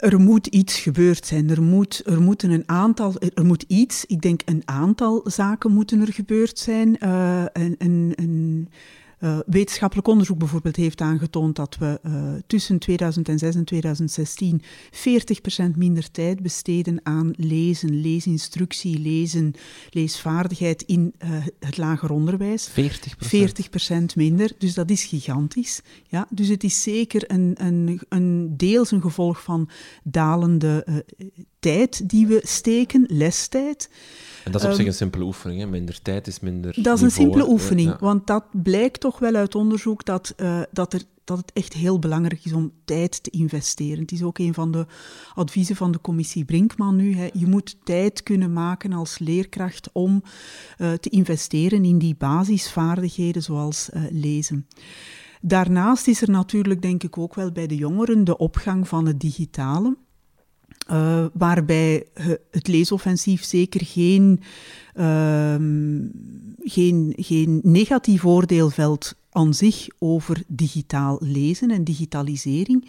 Er 0.00 0.20
moet 0.20 0.46
iets 0.46 0.78
gebeurd 0.78 1.26
zijn. 1.26 1.50
Er, 1.50 1.62
moet, 1.62 2.02
er, 2.06 2.20
moeten 2.20 2.50
een 2.50 2.62
aantal, 2.66 3.14
er 3.34 3.44
moet 3.44 3.64
iets, 3.68 4.04
ik 4.06 4.20
denk 4.20 4.42
een 4.44 4.62
aantal 4.64 5.20
zaken 5.24 5.72
moeten 5.72 6.00
er 6.00 6.12
gebeurd 6.12 6.58
zijn. 6.58 6.96
Uh, 7.04 7.44
een, 7.52 7.74
een, 7.78 8.12
een 8.16 8.68
uh, 9.20 9.38
wetenschappelijk 9.46 10.08
onderzoek 10.08 10.38
bijvoorbeeld 10.38 10.76
heeft 10.76 11.00
aangetoond 11.00 11.56
dat 11.56 11.76
we 11.78 12.00
uh, 12.06 12.32
tussen 12.46 12.78
2006 12.78 13.54
en 13.54 13.64
2016 13.64 14.62
40% 14.62 15.76
minder 15.76 16.10
tijd 16.10 16.42
besteden 16.42 17.00
aan 17.02 17.32
lezen, 17.36 18.00
leesinstructie, 18.00 18.98
lezen, 18.98 19.54
leesvaardigheid 19.90 20.82
in 20.82 21.14
uh, 21.24 21.30
het 21.58 21.76
lager 21.76 22.10
onderwijs. 22.10 22.70
40%? 22.70 22.72
40% 22.74 22.76
minder, 24.14 24.52
dus 24.58 24.74
dat 24.74 24.90
is 24.90 25.04
gigantisch. 25.04 25.80
Ja? 26.08 26.26
Dus 26.30 26.48
het 26.48 26.64
is 26.64 26.82
zeker 26.82 27.30
een, 27.30 27.54
een, 27.58 28.00
een 28.08 28.56
deels 28.56 28.90
een 28.90 29.02
gevolg 29.02 29.42
van 29.42 29.68
dalende 30.02 31.04
tijd 31.60 32.08
die 32.08 32.26
we 32.26 32.40
steken, 32.42 33.04
lestijd. 33.08 33.90
En 34.44 34.52
dat 34.52 34.60
is 34.60 34.66
op 34.66 34.72
zich 34.72 34.80
ehm, 34.80 34.88
een 34.88 34.96
simpele 34.96 35.24
oefening, 35.24 35.60
hè? 35.60 35.66
minder 35.66 36.02
tijd 36.02 36.26
is 36.26 36.40
minder. 36.40 36.82
Dat 36.82 36.96
is 36.96 37.02
een 37.02 37.10
simpele 37.10 37.48
oefening, 37.48 37.98
want 37.98 38.26
dat 38.26 38.44
blijkt 38.62 39.00
toch 39.00 39.18
wel 39.18 39.34
uit 39.34 39.54
onderzoek 39.54 40.04
dat, 40.04 40.34
uh, 40.36 40.60
dat, 40.70 40.92
er, 40.92 41.02
dat 41.24 41.36
het 41.36 41.52
echt 41.52 41.72
heel 41.72 41.98
belangrijk 41.98 42.44
is 42.44 42.52
om 42.52 42.72
tijd 42.84 43.22
te 43.22 43.30
investeren. 43.30 43.98
Het 43.98 44.12
is 44.12 44.22
ook 44.22 44.38
een 44.38 44.54
van 44.54 44.70
de 44.70 44.86
adviezen 45.34 45.76
van 45.76 45.92
de 45.92 46.00
commissie 46.00 46.44
Brinkman 46.44 46.96
nu. 46.96 47.14
Hè. 47.14 47.28
Je 47.32 47.46
moet 47.46 47.76
tijd 47.84 48.22
kunnen 48.22 48.52
maken 48.52 48.92
als 48.92 49.18
leerkracht 49.18 49.90
om 49.92 50.22
uh, 50.78 50.92
te 50.92 51.08
investeren 51.10 51.84
in 51.84 51.98
die 51.98 52.14
basisvaardigheden 52.18 53.42
zoals 53.42 53.88
uh, 53.94 54.02
lezen. 54.10 54.66
Daarnaast 55.40 56.08
is 56.08 56.22
er 56.22 56.30
natuurlijk, 56.30 56.82
denk 56.82 57.02
ik, 57.02 57.18
ook 57.18 57.34
wel 57.34 57.52
bij 57.52 57.66
de 57.66 57.76
jongeren 57.76 58.24
de 58.24 58.36
opgang 58.36 58.88
van 58.88 59.06
het 59.06 59.20
digitale. 59.20 59.96
Uh, 60.92 61.24
waarbij 61.32 62.06
het 62.50 62.68
leesoffensief 62.68 63.44
zeker 63.44 63.84
geen, 63.84 64.40
uh, 64.94 65.54
geen, 66.62 67.12
geen 67.16 67.60
negatief 67.62 68.24
oordeel 68.24 68.70
velt 68.70 69.14
aan 69.30 69.54
zich 69.54 69.86
over 69.98 70.42
digitaal 70.46 71.18
lezen 71.20 71.70
en 71.70 71.84
digitalisering. 71.84 72.88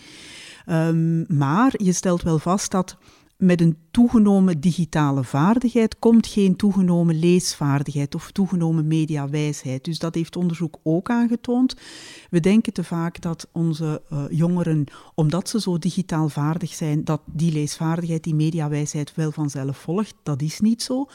Um, 0.69 1.25
maar 1.37 1.73
je 1.83 1.93
stelt 1.93 2.21
wel 2.21 2.39
vast 2.39 2.71
dat 2.71 2.97
met 3.41 3.61
een 3.61 3.77
toegenomen 3.91 4.59
digitale 4.59 5.23
vaardigheid 5.23 5.99
komt 5.99 6.27
geen 6.27 6.55
toegenomen 6.55 7.19
leesvaardigheid 7.19 8.15
of 8.15 8.31
toegenomen 8.31 8.87
mediawijsheid. 8.87 9.83
Dus 9.83 9.99
dat 9.99 10.15
heeft 10.15 10.35
onderzoek 10.35 10.77
ook 10.83 11.09
aangetoond. 11.09 11.75
We 12.29 12.39
denken 12.39 12.73
te 12.73 12.83
vaak 12.83 13.21
dat 13.21 13.47
onze 13.51 14.01
uh, 14.13 14.23
jongeren, 14.29 14.83
omdat 15.15 15.49
ze 15.49 15.61
zo 15.61 15.77
digitaal 15.77 16.29
vaardig 16.29 16.73
zijn, 16.73 17.03
dat 17.03 17.21
die 17.25 17.51
leesvaardigheid, 17.51 18.23
die 18.23 18.35
mediawijsheid 18.35 19.15
wel 19.15 19.31
vanzelf 19.31 19.77
volgt. 19.77 20.15
Dat 20.23 20.41
is 20.41 20.59
niet 20.59 20.83
zo. 20.83 21.07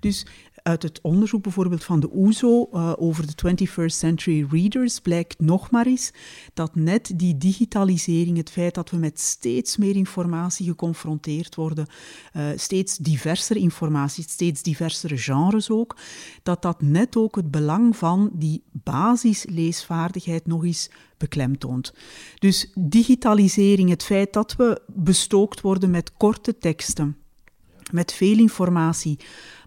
Dus 0.00 0.26
uit 0.62 0.82
het 0.82 1.00
onderzoek 1.02 1.42
bijvoorbeeld 1.42 1.84
van 1.84 2.00
de 2.00 2.10
OESO 2.12 2.68
uh, 2.72 2.80
eh, 2.82 2.92
over 2.96 3.26
de 3.26 3.66
21st 3.66 3.84
Century 3.86 4.46
Readers 4.50 5.00
blijkt 5.00 5.40
nog 5.40 5.70
maar 5.70 5.86
eens 5.86 6.12
dat 6.54 6.74
net 6.74 7.12
die 7.16 7.38
digitalisering, 7.38 8.36
het 8.36 8.50
feit 8.50 8.74
dat 8.74 8.90
we 8.90 8.96
met 8.96 9.20
steeds 9.20 9.76
meer 9.76 9.96
informatie 9.96 10.66
geconfronteerd 10.66 11.54
worden, 11.54 11.86
uh, 12.36 12.46
steeds 12.56 12.96
diversere 12.96 13.58
informatie, 13.58 14.24
steeds 14.28 14.62
diversere 14.62 15.18
genres 15.18 15.70
ook, 15.70 15.96
dat 16.42 16.62
dat 16.62 16.82
net 16.82 17.16
ook 17.16 17.36
het 17.36 17.50
belang 17.50 17.96
van 17.96 18.30
die 18.32 18.62
basisleesvaardigheid 18.72 20.46
nog 20.46 20.64
eens 20.64 20.90
beklemtoont. 21.16 21.94
Dus 22.38 22.72
digitalisering, 22.74 23.90
het 23.90 24.02
feit 24.02 24.32
dat 24.32 24.56
we 24.56 24.82
bestookt 24.86 25.60
worden 25.60 25.90
met 25.90 26.12
korte 26.12 26.58
teksten, 26.58 27.16
met 27.92 28.12
veel 28.12 28.38
informatie, 28.38 29.18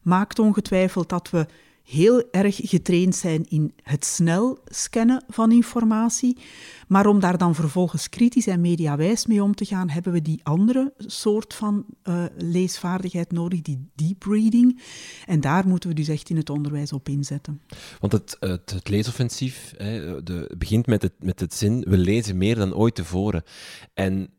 maakt 0.03 0.39
ongetwijfeld 0.39 1.09
dat 1.09 1.29
we 1.29 1.45
heel 1.85 2.23
erg 2.31 2.59
getraind 2.63 3.15
zijn 3.15 3.45
in 3.49 3.73
het 3.83 4.05
snel 4.05 4.59
scannen 4.65 5.23
van 5.27 5.51
informatie. 5.51 6.37
Maar 6.87 7.07
om 7.07 7.19
daar 7.19 7.37
dan 7.37 7.55
vervolgens 7.55 8.09
kritisch 8.09 8.47
en 8.47 8.61
mediawijs 8.61 9.25
mee 9.25 9.43
om 9.43 9.55
te 9.55 9.65
gaan, 9.65 9.89
hebben 9.89 10.13
we 10.13 10.21
die 10.21 10.39
andere 10.43 10.93
soort 10.97 11.53
van 11.53 11.85
uh, 12.03 12.23
leesvaardigheid 12.37 13.31
nodig, 13.31 13.61
die 13.61 13.89
deep 13.95 14.23
reading. 14.23 14.81
En 15.25 15.41
daar 15.41 15.67
moeten 15.67 15.89
we 15.89 15.95
dus 15.95 16.07
echt 16.07 16.29
in 16.29 16.37
het 16.37 16.49
onderwijs 16.49 16.93
op 16.93 17.09
inzetten. 17.09 17.61
Want 17.99 18.13
het, 18.13 18.37
het, 18.39 18.69
het 18.69 18.89
leesoffensief 18.89 19.73
hè, 19.77 20.23
de, 20.23 20.53
begint 20.57 20.85
met 20.85 21.01
het, 21.01 21.13
met 21.19 21.39
het 21.39 21.53
zin, 21.53 21.85
we 21.89 21.97
lezen 21.97 22.37
meer 22.37 22.55
dan 22.55 22.75
ooit 22.75 22.95
tevoren. 22.95 23.43
En 23.93 24.29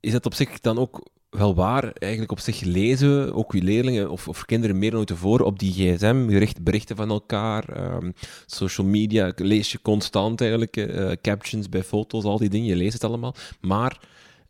is 0.00 0.12
dat 0.12 0.26
op 0.26 0.34
zich 0.34 0.60
dan 0.60 0.78
ook 0.78 1.08
wel 1.36 1.54
waar. 1.54 1.92
Eigenlijk 1.92 2.32
op 2.32 2.38
zich 2.38 2.60
lezen, 2.60 3.34
ook 3.34 3.52
je 3.52 3.62
leerlingen 3.62 4.10
of, 4.10 4.28
of 4.28 4.44
kinderen 4.44 4.78
meer 4.78 4.90
dan 4.90 4.98
ooit 4.98 5.08
tevoren 5.08 5.46
op 5.46 5.58
die 5.58 5.72
gsm, 5.72 6.28
gericht 6.28 6.62
berichten 6.62 6.96
van 6.96 7.10
elkaar, 7.10 7.68
ehm, 7.68 8.10
social 8.46 8.86
media, 8.86 9.32
lees 9.36 9.72
je 9.72 9.82
constant 9.82 10.40
eigenlijk, 10.40 10.76
uh, 10.76 11.12
captions 11.22 11.68
bij 11.68 11.82
foto's, 11.82 12.24
al 12.24 12.38
die 12.38 12.48
dingen, 12.48 12.66
je 12.66 12.76
leest 12.76 12.92
het 12.92 13.04
allemaal. 13.04 13.34
Maar, 13.60 14.00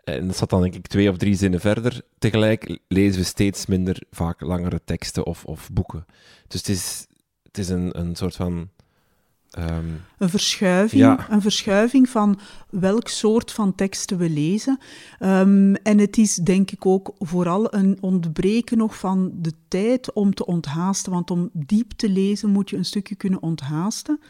en 0.04 0.26
dat 0.26 0.36
zat 0.36 0.50
dan 0.50 0.62
denk 0.62 0.74
ik 0.74 0.86
twee 0.86 1.10
of 1.10 1.16
drie 1.16 1.34
zinnen 1.34 1.60
verder, 1.60 2.02
tegelijk 2.18 2.78
lezen 2.88 3.20
we 3.20 3.26
steeds 3.26 3.66
minder 3.66 4.02
vaak 4.10 4.40
langere 4.40 4.80
teksten 4.84 5.26
of, 5.26 5.44
of 5.44 5.68
boeken. 5.72 6.06
Dus 6.48 6.60
het 6.60 6.68
is, 6.68 7.06
het 7.42 7.58
is 7.58 7.68
een, 7.68 7.98
een 7.98 8.16
soort 8.16 8.36
van 8.36 8.68
Ehm, 9.54 9.84
een, 10.18 10.28
verschuiving, 10.28 11.18
een 11.28 11.42
verschuiving 11.42 12.08
van 12.08 12.38
welk 12.70 13.08
soort 13.08 13.52
van 13.52 13.74
teksten 13.74 14.18
we 14.18 14.30
lezen. 14.30 14.78
Ehm, 15.18 15.74
en 15.74 15.98
het 15.98 16.18
is 16.18 16.34
denk 16.34 16.70
ik 16.70 16.86
ook 16.86 17.14
vooral 17.18 17.74
een 17.74 17.98
ontbreken 18.00 18.78
nog 18.78 18.98
van 18.98 19.32
de 19.34 19.52
tijd 19.68 20.12
om 20.12 20.34
te 20.34 20.46
onthaasten. 20.46 21.12
Want 21.12 21.30
om 21.30 21.50
diep 21.52 21.92
te 21.92 22.08
lezen 22.08 22.50
moet 22.50 22.70
je 22.70 22.76
een 22.76 22.84
stukje 22.84 23.14
kunnen 23.14 23.42
onthaasten 23.42 24.20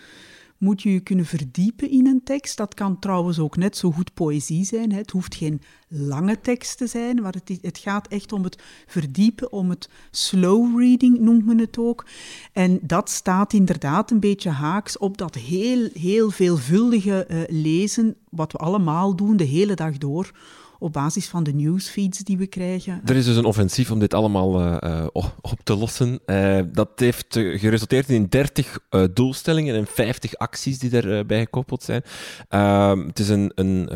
moet 0.58 0.82
je 0.82 0.92
je 0.92 1.00
kunnen 1.00 1.26
verdiepen 1.26 1.90
in 1.90 2.06
een 2.06 2.22
tekst. 2.24 2.56
Dat 2.56 2.74
kan 2.74 2.98
trouwens 2.98 3.38
ook 3.38 3.56
net 3.56 3.76
zo 3.76 3.90
goed 3.90 4.14
poëzie 4.14 4.64
zijn. 4.64 4.92
Het 4.92 5.10
hoeft 5.10 5.34
geen 5.34 5.60
lange 5.88 6.40
tekst 6.40 6.78
te 6.78 6.86
zijn, 6.86 7.22
maar 7.22 7.32
het, 7.32 7.58
het 7.62 7.78
gaat 7.78 8.08
echt 8.08 8.32
om 8.32 8.44
het 8.44 8.62
verdiepen, 8.86 9.52
om 9.52 9.70
het 9.70 9.88
slow 10.10 10.80
reading 10.80 11.18
noemt 11.20 11.46
men 11.46 11.58
het 11.58 11.78
ook. 11.78 12.06
En 12.52 12.78
dat 12.82 13.10
staat 13.10 13.52
inderdaad 13.52 14.10
een 14.10 14.20
beetje 14.20 14.50
haaks 14.50 14.98
op 14.98 15.18
dat 15.18 15.34
heel, 15.34 15.88
heel 15.92 16.30
veelvuldige 16.30 17.26
uh, 17.30 17.42
lezen, 17.48 18.16
wat 18.30 18.52
we 18.52 18.58
allemaal 18.58 19.16
doen 19.16 19.36
de 19.36 19.44
hele 19.44 19.74
dag 19.74 19.98
door 19.98 20.32
op 20.78 20.92
basis 20.92 21.28
van 21.28 21.42
de 21.42 21.52
newsfeeds 21.52 22.18
die 22.18 22.38
we 22.38 22.46
krijgen. 22.46 23.00
Er 23.04 23.16
is 23.16 23.24
dus 23.24 23.36
een 23.36 23.44
offensief 23.44 23.90
om 23.90 23.98
dit 23.98 24.14
allemaal 24.14 24.60
uh, 24.60 25.06
op 25.40 25.60
te 25.62 25.74
lossen. 25.76 26.20
Uh, 26.26 26.60
dat 26.72 26.90
heeft 26.96 27.26
geresulteerd 27.30 28.08
in 28.08 28.26
30 28.28 28.78
doelstellingen 29.12 29.74
en 29.74 29.86
50 29.86 30.36
acties 30.36 30.78
die 30.78 30.90
daarbij 30.90 31.40
gekoppeld 31.40 31.82
zijn. 31.82 32.02
Ehm, 32.48 33.06
het 33.06 33.18
is 33.18 33.28
een, 33.28 33.52
een 33.54 33.88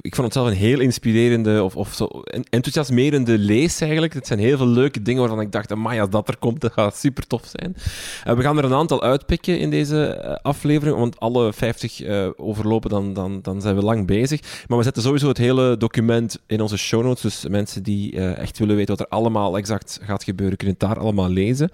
ik 0.00 0.14
vond 0.14 0.26
het 0.26 0.32
zelf 0.32 0.46
een 0.48 0.56
heel 0.56 0.80
inspirerende 0.80 1.62
of, 1.62 1.76
of 1.76 1.94
zo 1.94 2.06
enthousiasmerende 2.50 3.38
lees 3.38 3.80
eigenlijk. 3.80 4.14
Het 4.14 4.26
zijn 4.26 4.38
heel 4.38 4.56
veel 4.56 4.66
leuke 4.66 5.02
dingen 5.02 5.20
waarvan 5.20 5.40
ik 5.40 5.52
dacht, 5.52 5.72
amai, 5.72 6.00
als 6.00 6.10
dat 6.10 6.28
er 6.28 6.36
komt, 6.36 6.60
dat 6.60 6.72
gaat 6.72 6.96
super 6.96 7.26
tof 7.26 7.42
zijn. 7.56 7.76
Uh, 8.26 8.34
we 8.34 8.42
gaan 8.42 8.58
er 8.58 8.64
een 8.64 8.74
aantal 8.74 9.02
uitpikken 9.02 9.58
in 9.58 9.70
deze 9.70 10.22
uh, 10.24 10.34
aflevering, 10.42 10.96
want 10.96 11.20
alle 11.20 11.52
50 11.52 12.00
uh, 12.00 12.24
eh, 12.24 12.30
overlopen, 12.36 12.90
dan, 12.90 13.12
dan, 13.12 13.42
dan 13.42 13.60
zijn 13.60 13.76
we 13.76 13.82
lang 13.82 14.06
bezig. 14.06 14.40
Maar 14.66 14.78
we 14.78 14.84
zetten 14.84 15.02
sowieso 15.02 15.28
het 15.28 15.38
hele 15.38 15.76
document 15.76 16.38
in 16.46 16.60
onze 16.60 16.76
show 16.76 17.02
notes, 17.02 17.22
dus 17.22 17.48
mensen 17.48 17.82
die 17.82 18.20
echt 18.20 18.58
willen 18.58 18.76
weten 18.76 18.96
wat 18.96 19.06
er 19.06 19.16
allemaal 19.16 19.56
exact 19.56 20.00
gaat 20.02 20.24
gebeuren, 20.24 20.56
kunnen 20.56 20.76
het 20.78 20.88
daar 20.88 20.98
allemaal 20.98 21.28
lezen. 21.28 21.70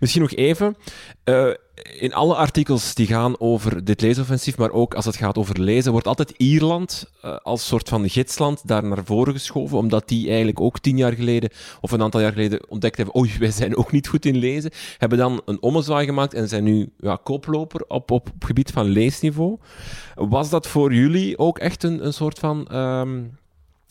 Misschien 0.00 0.22
nog 0.22 0.32
even, 0.32 0.76
in 1.82 2.14
alle 2.14 2.34
artikels 2.34 2.94
die 2.94 3.06
gaan 3.06 3.40
over 3.40 3.84
dit 3.84 4.00
leesoffensief, 4.00 4.56
maar 4.56 4.70
ook 4.70 4.94
als 4.94 5.04
het 5.04 5.16
gaat 5.16 5.38
over 5.38 5.60
lezen, 5.60 5.92
wordt 5.92 6.06
altijd 6.06 6.34
Ierland 6.36 7.10
uh, 7.24 7.36
als 7.36 7.66
soort 7.66 7.88
van 7.88 8.08
gidsland 8.08 8.68
daar 8.68 8.84
naar 8.84 9.04
voren 9.04 9.32
geschoven, 9.32 9.78
omdat 9.78 10.08
die 10.08 10.26
eigenlijk 10.26 10.60
ook 10.60 10.78
tien 10.78 10.96
jaar 10.96 11.12
geleden, 11.12 11.50
of 11.80 11.90
een 11.90 12.02
aantal 12.02 12.20
jaar 12.20 12.32
geleden, 12.32 12.70
ontdekt 12.70 12.96
hebben, 12.96 13.16
oei, 13.16 13.32
wij 13.38 13.50
zijn 13.50 13.76
ook 13.76 13.92
niet 13.92 14.08
goed 14.08 14.24
in 14.24 14.36
lezen, 14.36 14.70
hebben 14.98 15.18
dan 15.18 15.42
een 15.44 15.62
ommezwaai 15.62 16.06
gemaakt 16.06 16.34
en 16.34 16.48
zijn 16.48 16.64
nu 16.64 16.92
ja, 16.98 17.18
koploper 17.22 17.80
op, 17.88 18.10
op, 18.10 18.10
op 18.10 18.44
gebied 18.44 18.70
van 18.70 18.86
leesniveau. 18.86 19.58
Was 20.14 20.50
dat 20.50 20.66
voor 20.66 20.94
jullie 20.94 21.38
ook 21.38 21.58
echt 21.58 21.82
een, 21.82 22.06
een 22.06 22.12
soort 22.12 22.38
van... 22.38 22.76
Um, 22.76 23.38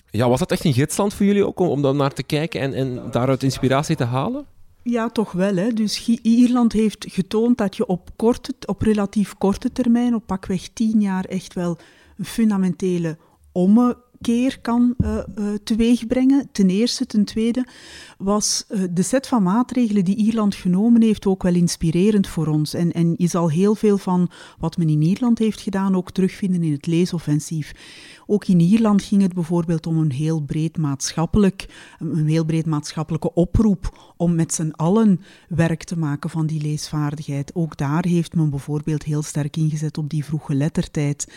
ja, 0.09 0.29
was 0.29 0.39
dat 0.39 0.51
echt 0.51 0.65
een 0.65 0.73
gidsland 0.73 1.13
voor 1.13 1.25
jullie 1.25 1.47
ook, 1.47 1.59
om, 1.59 1.67
om 1.67 1.81
daar 1.81 1.95
naar 1.95 2.13
te 2.13 2.23
kijken 2.23 2.61
en, 2.61 2.73
en 2.73 3.01
daaruit 3.11 3.43
inspiratie 3.43 3.95
te 3.95 4.03
halen? 4.03 4.45
Ja, 4.83 5.09
toch 5.09 5.31
wel. 5.31 5.55
Hè. 5.55 5.73
Dus 5.73 6.07
Ierland 6.21 6.73
heeft 6.73 7.05
getoond 7.09 7.57
dat 7.57 7.75
je 7.75 7.85
op, 7.85 8.09
korte, 8.15 8.53
op 8.65 8.81
relatief 8.81 9.33
korte 9.33 9.71
termijn, 9.71 10.15
op 10.15 10.25
pakweg 10.25 10.69
tien 10.73 11.01
jaar, 11.01 11.25
echt 11.25 11.53
wel 11.53 11.77
een 12.17 12.25
fundamentele 12.25 13.17
ommekeer 13.51 14.59
kan 14.61 14.95
uh, 14.97 15.17
uh, 15.39 15.53
teweegbrengen. 15.63 16.49
Ten 16.51 16.69
eerste. 16.69 17.05
Ten 17.05 17.25
tweede 17.25 17.67
was 18.17 18.65
uh, 18.69 18.83
de 18.91 19.01
set 19.01 19.27
van 19.27 19.43
maatregelen 19.43 20.05
die 20.05 20.15
Ierland 20.15 20.55
genomen 20.55 21.01
heeft 21.01 21.25
ook 21.25 21.43
wel 21.43 21.55
inspirerend 21.55 22.27
voor 22.27 22.47
ons. 22.47 22.73
En, 22.73 22.91
en 22.91 23.13
je 23.17 23.27
zal 23.27 23.49
heel 23.49 23.75
veel 23.75 23.97
van 23.97 24.29
wat 24.57 24.77
men 24.77 24.89
in 24.89 25.01
Ierland 25.01 25.39
heeft 25.39 25.61
gedaan 25.61 25.95
ook 25.95 26.11
terugvinden 26.11 26.63
in 26.63 26.71
het 26.71 26.85
leesoffensief. 26.85 27.71
Ook 28.33 28.45
in 28.45 28.59
Ierland 28.59 29.03
ging 29.03 29.21
het 29.21 29.33
bijvoorbeeld 29.33 29.87
om 29.87 29.97
een 29.97 30.11
heel 30.11 30.41
breed 30.41 30.77
maatschappelijk, 30.77 31.65
een 31.99 32.27
heel 32.27 32.45
breed 32.45 32.65
maatschappelijke 32.65 33.33
oproep 33.33 34.13
om 34.17 34.35
met 34.35 34.53
z'n 34.53 34.71
allen 34.75 35.21
werk 35.49 35.83
te 35.83 35.97
maken 35.97 36.29
van 36.29 36.45
die 36.45 36.61
leesvaardigheid. 36.61 37.55
Ook 37.55 37.77
daar 37.77 38.05
heeft 38.05 38.35
men 38.35 38.49
bijvoorbeeld 38.49 39.03
heel 39.03 39.21
sterk 39.21 39.57
ingezet 39.57 39.97
op 39.97 40.09
die 40.09 40.25
vroege 40.25 40.55
lettertijd, 40.55 41.33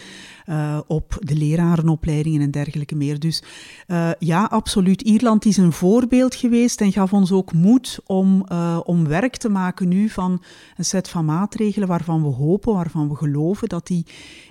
uh, 0.47 0.81
op 0.87 1.17
de 1.21 1.37
lerarenopleidingen 1.37 2.41
en 2.41 2.51
dergelijke 2.51 2.95
meer. 2.95 3.19
Dus 3.19 3.43
uh, 3.87 4.11
ja, 4.19 4.45
absoluut. 4.45 5.03
Ierland 5.03 5.45
is 5.45 5.57
een 5.57 5.73
voorbeeld 5.73 6.35
geweest 6.35 6.81
en 6.81 6.93
gaf 6.93 7.13
ons 7.13 7.33
ook 7.33 7.53
moed 7.53 7.99
om, 8.07 8.45
uh, 8.53 8.81
om 8.85 9.07
werk 9.07 9.37
te 9.37 9.49
maken 9.49 9.89
nu 9.89 10.09
van 10.09 10.43
een 10.77 10.85
set 10.85 11.09
van 11.09 11.25
maatregelen 11.25 11.89
waarvan 11.89 12.23
we 12.23 12.29
hopen, 12.29 12.75
waarvan 12.75 13.09
we 13.09 13.15
geloven 13.15 13.69
dat 13.69 13.87
die 13.87 14.07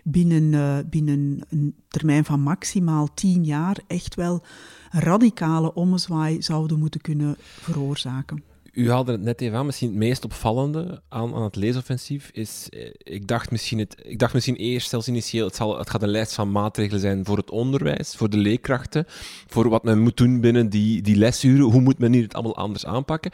binnen, 0.08 0.90
binnen 0.90 1.42
een 1.50 1.76
termijn 1.88 2.26
van 2.26 2.40
maximaal 2.40 3.14
tien 3.14 3.44
jaar 3.44 3.78
echt 3.88 4.16
wel 4.16 4.44
radicale 4.92 5.74
ommezwaai 5.74 6.42
zouden 6.42 6.80
moeten 6.80 7.02
kunnen 7.02 7.36
veroorzaken. 7.40 8.44
U 8.72 8.90
haalde 8.90 9.12
het 9.12 9.22
net 9.22 9.42
even 9.42 9.58
aan, 9.58 9.66
misschien 9.66 9.90
het 9.90 9.98
meest 9.98 10.24
opvallende 10.24 11.02
aan, 11.10 11.34
aan 11.36 11.44
het 11.44 11.56
leesoffensief 11.56 12.30
is, 12.34 12.68
eh, 12.70 12.90
ik 12.98 13.28
dacht 13.28 13.52
misschien, 13.52 13.80
het, 13.80 13.96
ik 14.04 14.20
dacht 14.20 14.34
misschien 14.34 14.56
eerst 14.56 14.90
zelfs 14.90 15.08
initieel, 15.08 15.46
het, 15.46 15.56
zal, 15.56 15.78
het 15.78 15.90
gaat 15.90 16.04
een 16.04 16.10
lijst 16.10 16.34
van 16.34 16.52
maatregelen 16.52 17.02
zijn 17.02 17.26
voor 17.26 17.38
het 17.38 17.52
onderwijs, 17.52 18.16
voor 18.16 18.30
de 18.30 18.38
leerkrachten, 18.38 19.06
voor 19.48 19.70
wat 19.70 19.84
men 19.84 20.00
moet 20.00 20.18
doen 20.18 20.42
binnen 20.42 20.70
die, 20.70 21.02
die 21.02 21.16
lesuren, 21.16 21.72
hoe 21.72 21.82
moet 21.82 21.98
men 21.98 22.14
hier 22.14 22.24
het 22.24 22.34
allemaal 22.34 22.56
anders 22.56 22.86
aanpakken. 22.86 23.32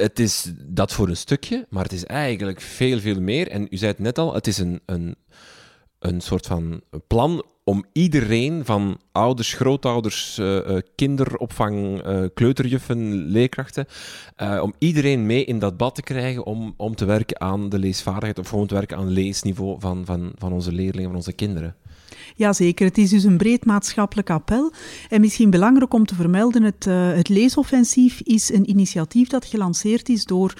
Het 0.00 0.18
is 0.18 0.52
dat 0.56 0.92
voor 0.92 1.08
een 1.08 1.16
stukje, 1.16 1.66
maar 1.68 1.82
het 1.82 1.92
is 1.92 2.04
eigenlijk 2.04 2.60
veel, 2.60 3.00
veel 3.00 3.20
meer. 3.20 3.48
En 3.48 3.66
u 3.70 3.76
zei 3.76 3.90
het 3.90 4.00
net 4.00 4.18
al, 4.18 4.34
het 4.34 4.46
is 4.46 4.58
een, 4.58 4.80
een 4.86 5.16
een 6.00 6.20
soort 6.20 6.46
van 6.46 6.80
plan 7.06 7.44
om 7.64 7.84
iedereen, 7.92 8.64
van 8.64 9.00
ouders, 9.12 9.52
grootouders, 9.52 10.38
uh, 10.38 10.78
kinderopvang, 10.94 12.06
uh, 12.06 12.24
kleuterjuffen, 12.34 13.14
leerkrachten, 13.14 13.86
om 14.62 14.74
iedereen 14.78 15.26
mee 15.26 15.44
in 15.44 15.58
dat 15.58 15.76
bad 15.76 15.94
te 15.94 16.02
krijgen 16.02 16.44
om, 16.44 16.74
om 16.76 16.94
te 16.94 17.04
werken 17.04 17.40
aan 17.40 17.68
de 17.68 17.78
leesvaardigheid 17.78 18.38
of 18.38 18.54
om 18.54 18.66
te 18.66 18.74
werken 18.74 18.96
aan 18.96 19.08
leesniveau 19.08 19.80
van, 19.80 20.04
van, 20.04 20.32
van 20.38 20.52
onze 20.52 20.72
leerlingen, 20.72 21.08
van 21.08 21.16
onze 21.16 21.32
kinderen. 21.32 21.76
Jazeker, 22.36 22.86
het 22.86 22.98
is 22.98 23.10
dus 23.10 23.24
een 23.24 23.36
breed 23.36 23.64
maatschappelijk 23.64 24.30
appel. 24.30 24.72
En 25.08 25.20
misschien 25.20 25.50
belangrijk 25.50 25.94
om 25.94 26.06
te 26.06 26.14
vermelden, 26.14 26.62
het, 26.62 26.86
uh, 26.86 27.12
het 27.12 27.28
leesoffensief 27.28 28.20
is 28.20 28.52
een 28.52 28.70
initiatief 28.70 29.28
dat 29.28 29.44
gelanceerd 29.44 30.08
is 30.08 30.24
door 30.24 30.54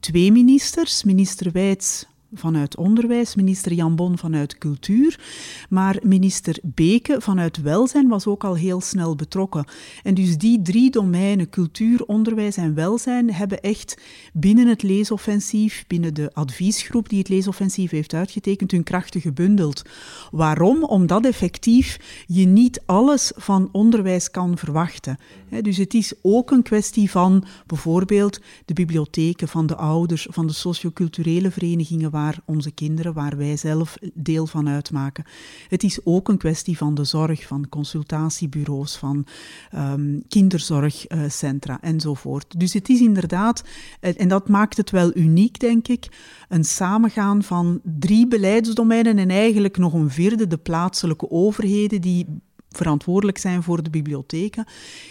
twee 0.00 0.32
ministers, 0.32 1.04
minister 1.04 1.52
Wijts 1.52 2.06
vanuit 2.34 2.76
onderwijs, 2.76 3.34
minister 3.34 3.72
Jan 3.72 3.96
Bon 3.96 4.18
vanuit 4.18 4.58
cultuur, 4.58 5.20
maar 5.68 5.98
minister 6.02 6.58
Beke 6.62 7.20
vanuit 7.20 7.62
welzijn 7.62 8.08
was 8.08 8.26
ook 8.26 8.44
al 8.44 8.54
heel 8.54 8.80
snel 8.80 9.14
betrokken. 9.14 9.64
En 10.02 10.14
dus 10.14 10.38
die 10.38 10.62
drie 10.62 10.90
domeinen, 10.90 11.48
cultuur, 11.48 12.04
onderwijs 12.04 12.56
en 12.56 12.74
welzijn, 12.74 13.32
hebben 13.32 13.60
echt 13.60 14.00
binnen 14.32 14.66
het 14.66 14.82
leesoffensief, 14.82 15.84
binnen 15.86 16.14
de 16.14 16.30
adviesgroep 16.32 17.08
die 17.08 17.18
het 17.18 17.28
leesoffensief 17.28 17.90
heeft 17.90 18.14
uitgetekend, 18.14 18.70
hun 18.70 18.82
krachten 18.82 19.20
gebundeld. 19.20 19.82
Waarom? 20.30 20.84
Omdat 20.84 21.24
effectief 21.24 22.24
je 22.26 22.46
niet 22.46 22.82
alles 22.86 23.32
van 23.36 23.68
onderwijs 23.72 24.30
kan 24.30 24.58
verwachten. 24.58 25.18
Dus 25.62 25.76
het 25.76 25.94
is 25.94 26.12
ook 26.22 26.50
een 26.50 26.62
kwestie 26.62 27.10
van 27.10 27.44
bijvoorbeeld 27.66 28.40
de 28.64 28.74
bibliotheken, 28.74 29.48
van 29.48 29.66
de 29.66 29.76
ouders, 29.76 30.26
van 30.30 30.46
de 30.46 30.52
socioculturele 30.52 31.50
verenigingen 31.50 32.10
waar 32.20 32.40
onze 32.44 32.70
kinderen, 32.70 33.12
waar 33.12 33.36
wij 33.36 33.56
zelf 33.56 33.96
deel 34.14 34.46
van 34.46 34.68
uitmaken. 34.68 35.24
Het 35.68 35.82
is 35.82 35.98
ook 36.04 36.28
een 36.28 36.38
kwestie 36.38 36.76
van 36.76 36.94
de 36.94 37.04
zorg, 37.04 37.46
van 37.46 37.68
consultatiebureaus, 37.68 38.96
van 38.96 39.26
um, 39.74 40.22
kinderzorgcentra 40.28 41.80
enzovoort. 41.80 42.60
Dus 42.60 42.72
het 42.72 42.88
is 42.88 43.00
inderdaad, 43.00 43.64
en 44.00 44.28
dat 44.28 44.48
maakt 44.48 44.76
het 44.76 44.90
wel 44.90 45.16
uniek, 45.16 45.58
denk 45.60 45.88
ik, 45.88 46.08
een 46.48 46.64
samengaan 46.64 47.42
van 47.42 47.80
drie 47.82 48.28
beleidsdomeinen 48.28 49.18
en 49.18 49.30
eigenlijk 49.30 49.76
nog 49.76 49.92
een 49.92 50.10
vierde, 50.10 50.46
de 50.46 50.58
plaatselijke 50.58 51.30
overheden, 51.30 52.00
die 52.00 52.26
verantwoordelijk 52.68 53.38
zijn 53.38 53.62
voor 53.62 53.82
de 53.82 53.90
bibliotheken, 53.90 54.64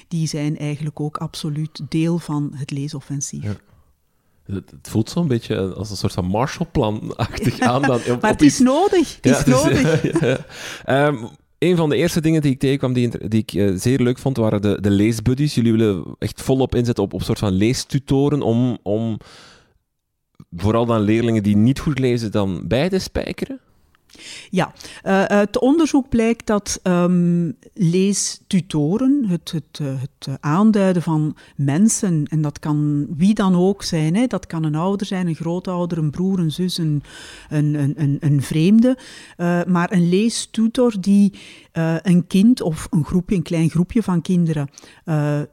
die 0.08 0.28
zijn 0.28 0.58
eigenlijk 0.58 1.00
ook 1.00 1.18
absoluut 1.18 1.82
deel 1.90 2.20
van 2.20 2.52
het 2.56 2.72
leesoffensief. 2.72 3.44
Het, 4.52 4.74
voelt 4.82 5.10
zo'n 5.10 5.28
beetje 5.28 5.74
als 5.74 5.90
een 5.90 5.98
soort 5.98 6.14
van 6.14 6.26
Marshallplan-achtig 6.26 7.60
aan. 7.60 7.82
Dan, 7.82 8.00
maar 8.22 8.32
het 8.32 8.42
is 8.42 8.60
nodig. 8.60 9.18
Het 9.22 9.26
is 9.26 9.46
nodig. 9.46 10.04
um, 10.90 11.30
een 11.60 11.76
van 11.76 11.90
de 11.90 11.96
eerste 11.96 12.22
dingen 12.22 12.42
die 12.42 12.52
ik 12.52 12.60
tegenkwam, 12.60 12.94
die, 12.94 13.28
die 13.28 13.42
ik 13.42 13.54
uh, 13.54 13.72
zeer 13.76 14.00
leuk 14.00 14.18
vond, 14.18 14.38
waren 14.38 14.62
de, 14.62 14.82
de 14.82 14.90
leesbuddies. 14.90 15.56
Jullie 15.56 15.72
willen 15.72 16.16
echt 16.20 16.42
volop 16.42 16.76
inzetten 16.76 17.04
op, 17.04 17.14
op 17.14 17.24
soort 17.24 17.40
van 17.40 17.52
leestutoren 17.52 18.42
om, 18.42 18.78
om 18.84 19.18
vooral 20.56 20.86
dan 20.86 21.02
leerlingen 21.02 21.44
die 21.44 21.58
niet 21.58 21.80
goed 21.80 22.00
lezen 22.00 22.32
dan 22.32 22.68
bij 22.68 22.90
te 22.90 23.00
spijkeren? 23.00 23.60
Ja, 24.50 24.74
uh, 25.04 25.24
uit 25.24 25.60
onderzoek 25.60 26.10
blijkt 26.10 26.48
dat 26.48 26.80
um, 26.84 27.58
leestutoren, 27.74 29.26
het, 29.28 29.52
het, 29.52 29.80
uh, 29.82 29.88
het, 29.88 30.38
aanduiden 30.40 31.02
van 31.02 31.36
mensen, 31.56 32.26
en 32.30 32.42
dat 32.42 32.60
kan 32.60 33.08
wie 33.18 33.34
dan 33.34 33.56
ook 33.56 33.84
zijn, 33.84 34.16
hè, 34.16 34.28
dat 34.28 34.48
kan 34.48 34.64
een 34.64 34.76
ouder 34.76 35.08
zijn, 35.08 35.28
een 35.28 35.36
grootouder, 35.36 35.98
een 35.98 36.12
broer, 36.12 36.40
een 36.40 36.52
zus, 36.52 36.78
een, 36.78 37.04
een, 37.50 37.94
een, 37.96 38.18
een 38.20 38.42
vreemde, 38.42 38.98
uh, 39.38 39.64
maar 39.64 39.92
een 39.92 40.10
leestutor 40.10 40.94
die 41.00 41.34
een 42.02 42.28
kind 42.28 42.62
of 42.62 42.88
een 42.90 43.06
groepje, 43.06 43.36
een 43.36 43.42
klein 43.42 43.70
groepje 43.70 44.04
van 44.04 44.22
kinderen 44.22 44.70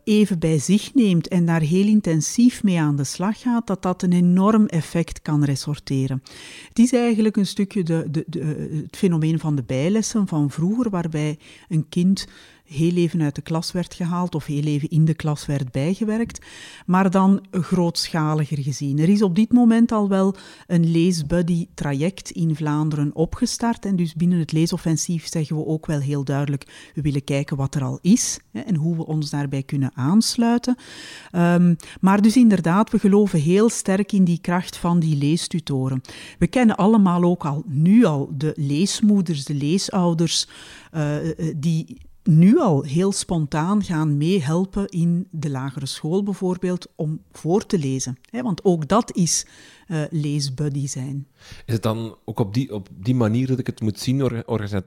even 0.05 0.39
bij 0.39 0.59
zich 0.59 0.95
neemt 0.95 1.29
en 1.29 1.47
daar 1.47 1.61
heel 1.61 1.87
intensief 1.87 2.63
mee 2.63 2.81
aan 2.81 2.97
de 2.97 3.05
slag 3.05 3.41
gaat, 3.41 3.67
dat 3.67 3.83
dat 3.83 4.03
een 4.03 4.13
enorm 4.13 4.67
effect 4.67 5.23
kan 5.23 5.45
resorteren. 5.45 6.23
Het 6.69 6.79
is 6.79 6.93
eigenlijk 6.93 7.37
een 7.37 7.47
stukje 7.47 7.83
de, 7.83 8.07
de, 8.11 8.25
de 8.27 8.41
eh, 8.41 8.46
het 8.83 8.97
fenomeen 8.97 9.38
van 9.38 9.57
de 9.57 9.62
bijlessen 9.62 10.26
van 10.26 10.50
vroeger, 10.50 10.91
waarbij 10.91 11.38
een 11.69 11.88
kind 11.88 12.26
heel 12.66 12.94
even 12.94 13.23
uit 13.23 13.35
de 13.35 13.42
klas 13.42 13.73
werd 13.73 13.94
gehaald 13.94 14.35
of 14.35 14.46
heel 14.46 14.62
even 14.62 14.88
in 14.88 15.04
de 15.04 15.14
klas 15.14 15.46
werd 15.46 15.70
bijgewerkt, 15.70 16.46
maar 16.87 17.11
dan 17.11 17.46
grootschaliger 17.50 18.62
gezien. 18.62 18.99
Er 18.99 19.08
is 19.08 19.23
op 19.23 19.35
dit 19.35 19.52
moment 19.52 19.92
al 19.92 20.08
wel 20.08 20.35
een 20.66 20.90
leesbuddy-traject 20.90 22.30
in 22.30 22.56
Vlaanderen 22.56 23.14
opgestart 23.14 23.85
en 23.85 23.96
dus 23.96 24.14
binnen 24.14 24.38
het 24.38 24.52
leesoffensief 24.52 25.28
zeggen 25.28 25.56
we 25.56 25.66
ook 25.66 25.87
wel 25.87 26.00
heel 26.00 26.25
duidelijk, 26.25 26.90
we 26.94 27.00
willen 27.00 27.25
kijken 27.25 27.56
wat 27.56 27.75
er 27.75 27.82
al 27.82 27.99
is 28.02 28.40
hè, 28.52 28.61
en 28.61 28.75
hoe 28.75 28.96
we 28.96 29.06
ons 29.06 29.30
daarbij 29.30 29.62
kunnen 29.62 29.90
aansluiten. 29.94 30.76
Um, 31.32 31.76
maar 32.00 32.23
dus 32.23 32.37
inderdaad, 32.37 32.90
we 32.90 32.99
geloven 32.99 33.40
heel 33.40 33.68
sterk 33.68 34.12
in 34.12 34.25
die 34.25 34.40
kracht 34.40 34.76
van 34.76 35.00
die 35.00 35.16
leestutoren. 35.16 36.00
We 36.38 36.46
kennen 36.46 36.76
allemaal 36.76 37.23
ook 37.23 37.44
al 37.44 37.62
nu 37.66 38.04
al 38.04 38.30
de 38.37 38.52
leesmoeders, 38.56 39.44
de 39.44 39.54
leesouders, 39.54 40.49
uh, 40.94 41.16
die 41.56 41.99
nu 42.26 42.59
al 42.59 42.83
heel 42.83 43.12
spontaan 43.12 43.83
gaan 43.83 44.16
meehelpen 44.16 44.87
in 44.87 45.29
de 45.31 45.51
lagere 45.51 45.87
school 45.87 46.22
bijvoorbeeld 46.22 46.87
om 46.94 47.20
voor 47.33 47.66
te 47.66 47.79
lezen. 47.79 48.18
Want 48.31 48.64
ook 48.64 48.88
dat 48.88 49.16
is 49.16 49.46
uh, 49.88 50.03
leesbuddy 50.11 50.87
zijn. 50.87 51.27
Is 51.66 51.72
het 51.72 51.83
dan 51.83 52.16
ook 52.24 52.38
op 52.38 52.55
die, 52.55 52.74
op 52.74 52.88
die 52.92 53.14
manier 53.14 53.46
dat 53.46 53.59
ik 53.59 53.66
het 53.66 53.81
moet 53.81 53.98
zien, 53.98 54.46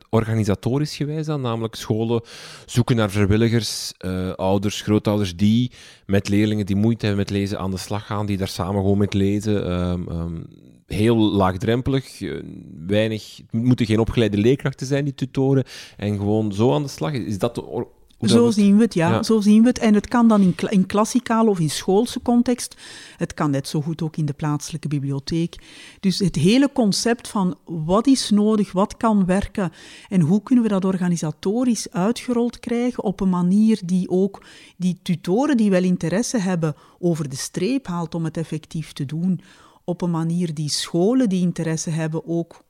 organisatorisch 0.10 0.96
gewijs 0.96 1.26
dan? 1.26 1.42
Namelijk 1.42 1.76
scholen 1.76 2.22
zoeken 2.66 2.96
naar 2.96 3.12
vrijwilligers, 3.12 3.94
uh, 4.00 4.34
ouders, 4.34 4.82
grootouders 4.82 5.36
die 5.36 5.72
met 6.06 6.30
leerlingen 6.30 6.66
die 6.66 6.76
moeite 6.76 7.06
hebben 7.06 7.26
met 7.26 7.34
lezen 7.34 7.60
aan 7.60 7.72
de 7.72 7.78
slag 7.78 8.06
gaan, 8.06 8.26
die 8.26 8.38
daar 8.38 8.48
samen 8.48 8.82
gewoon 8.82 8.98
met 8.98 9.14
lezen. 9.14 9.72
Um, 9.72 10.08
um, 10.10 10.48
heel 10.90 11.18
laagdrempelig, 11.18 12.22
eh, 12.22 12.44
weinig, 12.88 13.38
het 13.38 13.64
moeten 13.64 13.86
geen 13.86 14.00
opgeleide 14.00 14.38
leerkrachten 14.38 14.88
zijn, 14.88 15.04
die 15.04 15.16
tutoren, 15.16 15.64
en 15.98 16.18
gewoon 16.18 16.54
zo 16.54 16.74
aan 16.74 16.84
de 16.84 16.90
slag. 16.90 17.14
Is 17.14 17.38
dat 17.38 17.56
de 17.56 17.88
zo 18.28 18.52
zien 18.52 18.76
we 18.78 18.84
het, 18.84 18.94
ja, 18.94 19.24
Zo 19.24 19.42
zien 19.42 19.62
we 19.62 19.68
het. 19.68 19.80
En 19.80 19.94
het 19.94 20.08
kan 20.08 20.28
dan 20.28 20.42
in, 20.42 20.56
in 20.70 20.86
klassikale 20.86 21.50
of 21.50 21.60
in 21.60 21.70
schoolse 21.70 22.22
context. 22.22 22.76
Het 23.18 23.34
kan 23.34 23.52
net 23.52 23.68
zo 23.68 23.82
goed 23.82 24.02
ook 24.02 24.18
in 24.18 24.26
de 24.26 24.34
plaatselijke 24.34 24.88
bibliotheek. 24.88 25.56
Dus 26.00 26.20
het 26.20 26.36
hele 26.36 26.72
concept 26.74 27.28
van 27.28 27.58
wat 27.66 28.08
is 28.08 28.30
nodig, 28.30 28.72
wat 28.72 28.98
kan 28.98 29.26
werken 29.26 29.72
en 30.10 30.22
hoe 30.22 30.44
kunnen 30.44 30.64
we 30.64 30.70
dat 30.70 30.86
organisatorisch 30.86 31.92
uitgerold 31.92 32.60
krijgen 32.60 33.04
op 33.04 33.20
een 33.20 33.30
manier 33.30 33.82
die 33.86 34.10
ook 34.10 34.44
die 34.78 35.00
tutoren 35.04 35.58
die 35.58 35.70
wel 35.70 35.84
interesse 35.84 36.38
hebben 36.38 36.76
over 37.00 37.30
de 37.30 37.36
streep 37.36 37.88
haalt 37.88 38.16
om 38.16 38.24
het 38.24 38.38
effectief 38.38 38.94
te 38.94 39.06
doen 39.06 39.42
op 39.90 40.02
een 40.02 40.12
manier 40.12 40.54
die 40.54 40.70
scholen 40.70 41.30
die 41.30 41.42
interesse 41.42 41.90
hebben 41.90 42.28
ook 42.28 42.64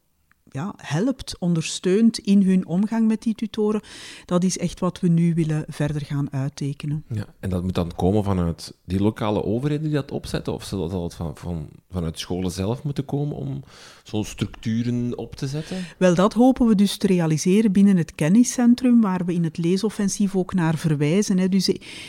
ja, 0.51 0.73
helpt, 0.77 1.35
ondersteunt 1.39 2.17
in 2.17 2.43
hun 2.43 2.67
omgang 2.67 3.07
met 3.07 3.21
die 3.21 3.35
tutoren. 3.35 3.81
Dat 4.25 4.43
is 4.43 4.57
echt 4.57 4.79
wat 4.79 4.99
we 4.99 5.07
nu 5.07 5.33
willen 5.33 5.63
verder 5.67 6.05
gaan 6.05 6.31
uittekenen. 6.31 7.03
Ja, 7.07 7.25
en 7.39 7.49
dat 7.49 7.63
moet 7.63 7.75
dan 7.75 7.95
komen 7.95 8.23
vanuit 8.23 8.73
die 8.85 9.01
lokale 9.01 9.43
overheden 9.43 9.83
die 9.83 9.93
dat 9.93 10.11
opzetten? 10.11 10.53
Of 10.53 10.63
zal 10.63 10.89
dat 10.89 11.15
van, 11.15 11.35
van, 11.35 11.69
vanuit 11.91 12.19
scholen 12.19 12.51
zelf 12.51 12.83
moeten 12.83 13.05
komen 13.05 13.35
om 13.35 13.63
zo'n 14.03 14.25
structuren 14.25 15.17
op 15.17 15.35
te 15.35 15.47
zetten? 15.47 15.85
Wel, 15.97 16.15
dat 16.15 16.33
hopen 16.33 16.67
we 16.67 16.75
dus 16.75 16.97
te 16.97 17.07
realiseren 17.07 17.71
binnen 17.71 17.97
het 17.97 18.15
kenniscentrum, 18.15 19.01
waar 19.01 19.25
we 19.25 19.33
in 19.33 19.43
het 19.43 19.57
leesoffensief 19.57 20.35
ook 20.35 20.53
naar 20.53 20.77
verwijzen. 20.77 21.37
Hè. 21.37 21.49
Dus 21.49 21.67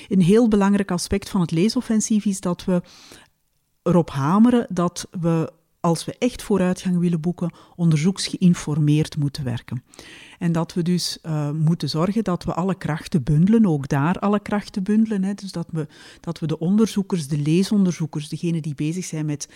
een 0.09 0.23
heel 0.23 0.49
belangrijk 0.49 0.91
aspect 0.91 1.29
van 1.29 1.41
het 1.41 1.51
leesoffensief 1.51 2.25
is 2.25 2.41
dat 2.41 2.65
we 2.65 2.83
erop 3.91 4.11
hameren 4.11 4.67
dat 4.69 5.09
we, 5.21 5.53
als 5.81 6.05
we 6.05 6.15
echt 6.19 6.43
vooruitgang 6.43 6.99
willen 6.99 7.21
boeken, 7.21 7.53
onderzoeksgeïnformeerd 7.77 9.17
moeten 9.17 9.45
werken. 9.45 9.83
En 10.39 10.53
dat 10.53 10.75
we 10.75 10.83
dus 10.83 11.19
uh, 11.23 11.51
moeten 11.51 11.89
zorgen 11.89 12.25
dat 12.25 12.45
we 12.45 12.55
alle 12.55 12.75
krachten 12.75 13.23
bundelen, 13.23 13.67
ook 13.67 13.89
daar 13.89 14.19
alle 14.19 14.41
krachten 14.41 14.83
bundelen. 14.83 15.25
Hè. 15.25 15.35
Dus 15.35 15.53
dat 15.53 15.69
we, 15.71 15.87
dat 16.21 16.39
we 16.39 16.47
de 16.47 16.59
onderzoekers, 16.59 17.29
de 17.29 17.39
leesonderzoekers, 17.39 18.29
degenen 18.29 18.63
die 18.63 18.75
bezig 18.75 19.05
zijn 19.05 19.27
met 19.27 19.49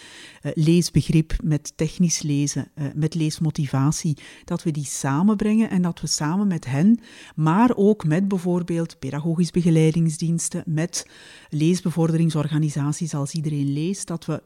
uh, 0.42 0.52
leesbegrip, 0.54 1.36
met 1.42 1.72
technisch 1.76 2.22
lezen, 2.22 2.70
uh, 2.74 2.86
met 2.94 3.14
leesmotivatie, 3.14 4.16
dat 4.44 4.62
we 4.62 4.70
die 4.70 4.84
samenbrengen 4.84 5.70
en 5.70 5.82
dat 5.82 6.00
we 6.00 6.06
samen 6.06 6.46
met 6.46 6.66
hen, 6.66 7.00
maar 7.34 7.70
ook 7.76 8.04
met 8.04 8.28
bijvoorbeeld 8.28 8.98
pedagogisch 8.98 9.50
begeleidingsdiensten, 9.50 10.62
met 10.66 11.06
leesbevorderingsorganisaties 11.48 13.14
als 13.14 13.32
iedereen 13.32 13.72
leest, 13.72 14.06
dat 14.06 14.24
we 14.24 14.42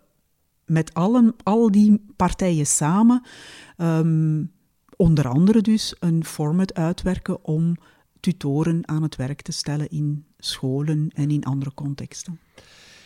met 0.69 0.95
allen, 0.95 1.35
al 1.43 1.71
die 1.71 2.05
partijen 2.17 2.67
samen 2.67 3.23
um, 3.77 4.53
onder 4.97 5.29
andere 5.29 5.61
dus 5.61 5.97
een 6.01 6.25
format 6.25 6.75
uitwerken 6.75 7.45
om 7.45 7.77
tutoren 8.21 8.89
aan 8.89 9.03
het 9.03 9.17
werk 9.17 9.43
te 9.43 9.53
stellen 9.53 9.89
in 9.89 10.25
scholen 10.39 11.11
en 11.15 11.31
in 11.31 11.45
andere 11.45 11.75
contexten. 11.75 12.41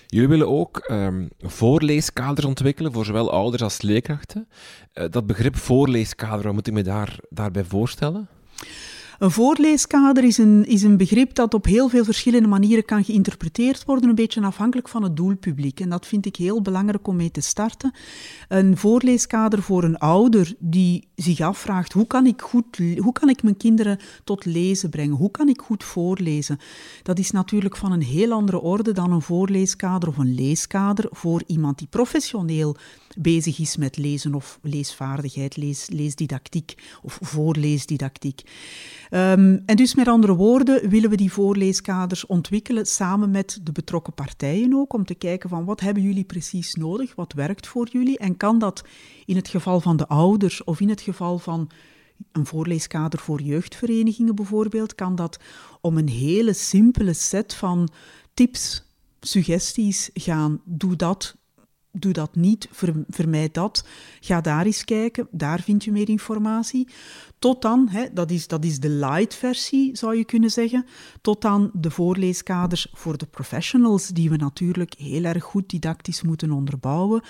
Jullie 0.06 0.28
willen 0.28 0.48
ook 0.48 0.88
um, 0.90 1.28
voorleeskaders 1.38 2.46
ontwikkelen 2.46 2.92
voor 2.92 3.04
zowel 3.04 3.30
ouders 3.30 3.62
als 3.62 3.82
leerkrachten. 3.82 4.48
Uh, 4.94 5.04
dat 5.10 5.26
begrip 5.26 5.56
voorleeskader, 5.56 6.44
wat 6.44 6.52
moet 6.52 6.66
ik 6.66 6.72
me 6.72 6.82
daar, 6.82 7.18
daarbij 7.28 7.64
voorstellen? 7.64 8.28
Een 9.22 9.30
voorleeskader 9.30 10.24
is 10.24 10.38
een, 10.38 10.64
is 10.66 10.82
een 10.82 10.96
begrip 10.96 11.34
dat 11.34 11.54
op 11.54 11.64
heel 11.64 11.88
veel 11.88 12.04
verschillende 12.04 12.48
manieren 12.48 12.84
kan 12.84 13.04
geïnterpreteerd 13.04 13.84
worden, 13.84 14.08
een 14.08 14.14
beetje 14.14 14.42
afhankelijk 14.42 14.88
van 14.88 15.02
het 15.02 15.16
doelpubliek. 15.16 15.80
En 15.80 15.88
dat 15.88 16.06
vind 16.06 16.26
ik 16.26 16.36
heel 16.36 16.62
belangrijk 16.62 17.06
om 17.06 17.16
mee 17.16 17.30
te 17.30 17.40
starten. 17.40 17.92
Een 18.48 18.76
voorleeskader 18.76 19.62
voor 19.62 19.84
een 19.84 19.98
ouder 19.98 20.54
die 20.58 21.08
zich 21.14 21.40
afvraagt, 21.40 21.92
hoe 21.92 22.06
kan 22.06 22.26
ik, 22.26 22.42
goed, 22.42 22.80
hoe 22.96 23.12
kan 23.12 23.28
ik 23.28 23.42
mijn 23.42 23.56
kinderen 23.56 23.98
tot 24.24 24.44
lezen 24.44 24.90
brengen? 24.90 25.16
Hoe 25.16 25.30
kan 25.30 25.48
ik 25.48 25.60
goed 25.60 25.84
voorlezen? 25.84 26.58
Dat 27.02 27.18
is 27.18 27.30
natuurlijk 27.30 27.76
van 27.76 27.92
een 27.92 28.02
heel 28.02 28.32
andere 28.32 28.60
orde 28.60 28.92
dan 28.92 29.12
een 29.12 29.22
voorleeskader 29.22 30.08
of 30.08 30.16
een 30.16 30.34
leeskader 30.34 31.06
voor 31.10 31.42
iemand 31.46 31.78
die 31.78 31.88
professioneel 31.90 32.76
bezig 33.18 33.58
is 33.58 33.76
met 33.76 33.96
lezen 33.96 34.34
of 34.34 34.58
leesvaardigheid, 34.62 35.56
lees, 35.56 35.88
leesdidactiek 35.88 36.74
of 37.02 37.18
voorleesdidactiek. 37.22 38.40
Um, 39.10 39.62
en 39.66 39.76
dus 39.76 39.94
met 39.94 40.08
andere 40.08 40.34
woorden 40.34 40.88
willen 40.88 41.10
we 41.10 41.16
die 41.16 41.32
voorleeskaders 41.32 42.26
ontwikkelen 42.26 42.86
samen 42.86 43.30
met 43.30 43.60
de 43.62 43.72
betrokken 43.72 44.14
partijen 44.14 44.74
ook, 44.74 44.92
om 44.92 45.04
te 45.04 45.14
kijken 45.14 45.48
van 45.48 45.64
wat 45.64 45.80
hebben 45.80 46.02
jullie 46.02 46.24
precies 46.24 46.74
nodig, 46.74 47.14
wat 47.14 47.32
werkt 47.32 47.66
voor 47.66 47.88
jullie 47.92 48.18
en 48.18 48.36
kan 48.36 48.58
dat 48.58 48.84
in 49.24 49.36
het 49.36 49.48
geval 49.48 49.80
van 49.80 49.96
de 49.96 50.08
ouders 50.08 50.64
of 50.64 50.80
in 50.80 50.88
het 50.88 51.00
geval 51.00 51.38
van 51.38 51.70
een 52.32 52.46
voorleeskader 52.46 53.18
voor 53.18 53.40
jeugdverenigingen 53.40 54.34
bijvoorbeeld, 54.34 54.94
kan 54.94 55.14
dat 55.14 55.38
om 55.80 55.96
een 55.96 56.08
hele 56.08 56.52
simpele 56.52 57.12
set 57.12 57.54
van 57.54 57.88
tips, 58.34 58.82
suggesties 59.20 60.10
gaan. 60.14 60.60
Doe 60.64 60.96
dat, 60.96 61.36
doe 61.92 62.12
dat 62.12 62.34
niet, 62.34 62.68
vermijd 63.08 63.54
dat. 63.54 63.84
Ga 64.20 64.40
daar 64.40 64.66
eens 64.66 64.84
kijken, 64.84 65.28
daar 65.30 65.60
vind 65.60 65.84
je 65.84 65.92
meer 65.92 66.08
informatie. 66.08 66.88
Tot 67.38 67.62
dan, 67.62 67.88
hè, 67.88 68.06
dat, 68.12 68.30
is, 68.30 68.46
dat 68.46 68.64
is 68.64 68.80
de 68.80 68.88
light 68.88 69.34
versie 69.34 69.96
zou 69.96 70.16
je 70.16 70.24
kunnen 70.24 70.50
zeggen, 70.50 70.86
tot 71.20 71.40
dan 71.40 71.70
de 71.72 71.90
voorleeskaders 71.90 72.86
voor 72.92 73.18
de 73.18 73.26
professionals, 73.26 74.08
die 74.08 74.30
we 74.30 74.36
natuurlijk 74.36 74.94
heel 74.94 75.24
erg 75.24 75.44
goed 75.44 75.70
didactisch 75.70 76.22
moeten 76.22 76.50
onderbouwen 76.50 77.22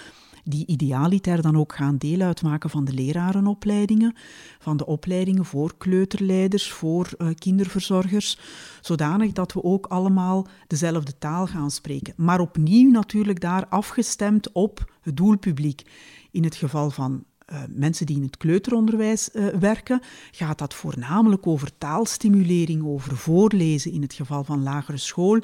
die 0.45 0.67
idealiter 0.67 1.43
dan 1.43 1.57
ook 1.57 1.75
gaan 1.75 1.97
deel 1.97 2.21
uitmaken 2.21 2.71
van 2.71 2.85
de 2.85 2.93
lerarenopleidingen, 2.93 4.15
van 4.59 4.77
de 4.77 4.87
opleidingen 4.87 5.45
voor 5.45 5.75
kleuterleiders, 5.79 6.71
voor 6.71 7.09
uh, 7.19 7.29
kinderverzorgers, 7.35 8.39
zodanig 8.81 9.33
dat 9.33 9.53
we 9.53 9.63
ook 9.63 9.87
allemaal 9.87 10.47
dezelfde 10.67 11.19
taal 11.19 11.47
gaan 11.47 11.71
spreken. 11.71 12.15
Maar 12.17 12.41
opnieuw 12.41 12.91
natuurlijk 12.91 13.41
daar 13.41 13.67
afgestemd 13.67 14.53
op 14.53 14.93
het 15.01 15.17
doelpubliek. 15.17 15.83
In 16.31 16.45
het 16.45 16.55
geval 16.55 16.91
van 16.91 17.25
uh, 17.53 17.59
mensen 17.69 18.07
die 18.07 18.17
in 18.17 18.23
het 18.23 18.37
kleuteronderwijs 18.37 19.31
uh, 19.33 19.47
werken, 19.47 20.01
gaat 20.31 20.59
dat 20.59 20.75
voornamelijk 20.75 21.47
over 21.47 21.79
taalstimulering, 21.79 22.85
over 22.85 23.17
voorlezen. 23.17 23.93
In 23.93 24.03
het 24.03 24.15
geval 24.15 24.45
van 24.45 24.63
lagere 24.63 24.97
school 24.97 25.41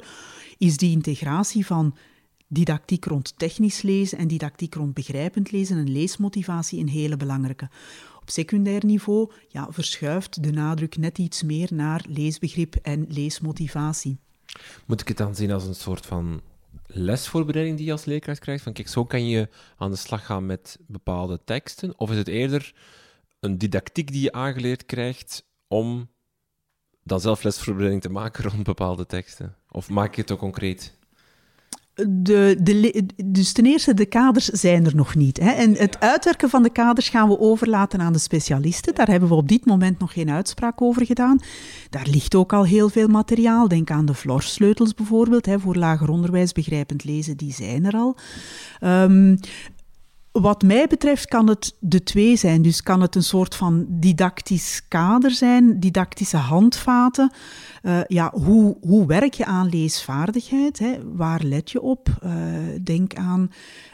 is 0.57 0.77
die 0.77 0.91
integratie 0.91 1.65
van 1.65 1.95
didactiek 2.49 3.05
rond 3.05 3.33
technisch 3.37 3.81
lezen 3.81 4.17
en 4.17 4.27
didactiek 4.27 4.75
rond 4.75 4.93
begrijpend 4.93 5.51
lezen 5.51 5.77
en 5.77 5.91
leesmotivatie 5.91 6.79
een 6.79 6.89
hele 6.89 7.17
belangrijke. 7.17 7.69
Op 8.21 8.29
secundair 8.29 8.85
niveau 8.85 9.31
ja, 9.47 9.67
verschuift 9.71 10.43
de 10.43 10.51
nadruk 10.51 10.97
net 10.97 11.17
iets 11.17 11.43
meer 11.43 11.69
naar 11.73 12.05
leesbegrip 12.07 12.75
en 12.75 13.05
leesmotivatie. 13.07 14.17
Moet 14.85 15.01
ik 15.01 15.07
het 15.07 15.17
dan 15.17 15.35
zien 15.35 15.51
als 15.51 15.65
een 15.65 15.75
soort 15.75 16.05
van 16.05 16.41
lesvoorbereiding 16.85 17.77
die 17.77 17.85
je 17.85 17.91
als 17.91 18.05
leerkracht 18.05 18.39
krijgt? 18.39 18.63
Van 18.63 18.73
kijk, 18.73 18.87
zo 18.87 19.05
kan 19.05 19.27
je 19.27 19.49
aan 19.77 19.91
de 19.91 19.97
slag 19.97 20.25
gaan 20.25 20.45
met 20.45 20.77
bepaalde 20.87 21.39
teksten? 21.43 21.99
Of 21.99 22.11
is 22.11 22.17
het 22.17 22.27
eerder 22.27 22.73
een 23.39 23.57
didactiek 23.57 24.11
die 24.11 24.21
je 24.21 24.31
aangeleerd 24.31 24.85
krijgt 24.85 25.45
om 25.67 26.09
dan 27.03 27.21
zelf 27.21 27.43
lesvoorbereiding 27.43 28.01
te 28.01 28.09
maken 28.09 28.43
rond 28.49 28.63
bepaalde 28.63 29.05
teksten? 29.05 29.55
Of 29.71 29.89
maak 29.89 30.15
je 30.15 30.21
het 30.21 30.31
ook 30.31 30.39
concreet? 30.39 30.98
De, 32.07 32.57
de, 32.61 33.05
dus 33.25 33.51
ten 33.51 33.65
eerste, 33.65 33.93
de 33.93 34.05
kaders 34.05 34.45
zijn 34.45 34.85
er 34.85 34.95
nog 34.95 35.15
niet. 35.15 35.39
Hè. 35.39 35.49
En 35.49 35.75
het 35.75 35.99
uitwerken 35.99 36.49
van 36.49 36.63
de 36.63 36.69
kaders 36.69 37.09
gaan 37.09 37.27
we 37.27 37.39
overlaten 37.39 38.01
aan 38.01 38.13
de 38.13 38.19
specialisten. 38.19 38.95
Daar 38.95 39.07
hebben 39.07 39.29
we 39.29 39.35
op 39.35 39.47
dit 39.47 39.65
moment 39.65 39.99
nog 39.99 40.13
geen 40.13 40.29
uitspraak 40.29 40.81
over 40.81 41.05
gedaan. 41.05 41.39
Daar 41.89 42.07
ligt 42.11 42.35
ook 42.35 42.53
al 42.53 42.65
heel 42.65 42.89
veel 42.89 43.07
materiaal. 43.07 43.67
Denk 43.67 43.91
aan 43.91 44.05
de 44.05 44.13
florsleutels 44.13 44.93
bijvoorbeeld, 44.93 45.45
hè, 45.45 45.59
voor 45.59 45.75
lager 45.75 46.09
onderwijs 46.09 46.51
begrijpend 46.51 47.03
lezen, 47.03 47.37
die 47.37 47.53
zijn 47.53 47.85
er 47.85 47.93
al. 47.93 48.17
Um, 48.81 49.39
wat 50.31 50.63
mij 50.63 50.87
betreft 50.87 51.25
kan 51.25 51.47
het 51.47 51.75
de 51.79 52.03
twee 52.03 52.35
zijn. 52.35 52.61
Dus 52.61 52.83
kan 52.83 53.01
het 53.01 53.15
een 53.15 53.23
soort 53.23 53.55
van 53.55 53.85
didactisch 53.89 54.81
kader 54.87 55.31
zijn, 55.31 55.79
didactische 55.79 56.37
handvaten. 56.37 57.31
Uh, 57.83 57.99
ja, 58.07 58.31
hoe, 58.33 58.77
hoe 58.81 59.05
werk 59.05 59.33
je 59.33 59.45
aan 59.45 59.69
leesvaardigheid? 59.69 60.79
Hè? 60.79 60.97
Waar 61.15 61.43
let 61.43 61.71
je 61.71 61.81
op? 61.81 62.09
Uh, 62.23 62.31
denk 62.83 63.13
aan 63.13 63.51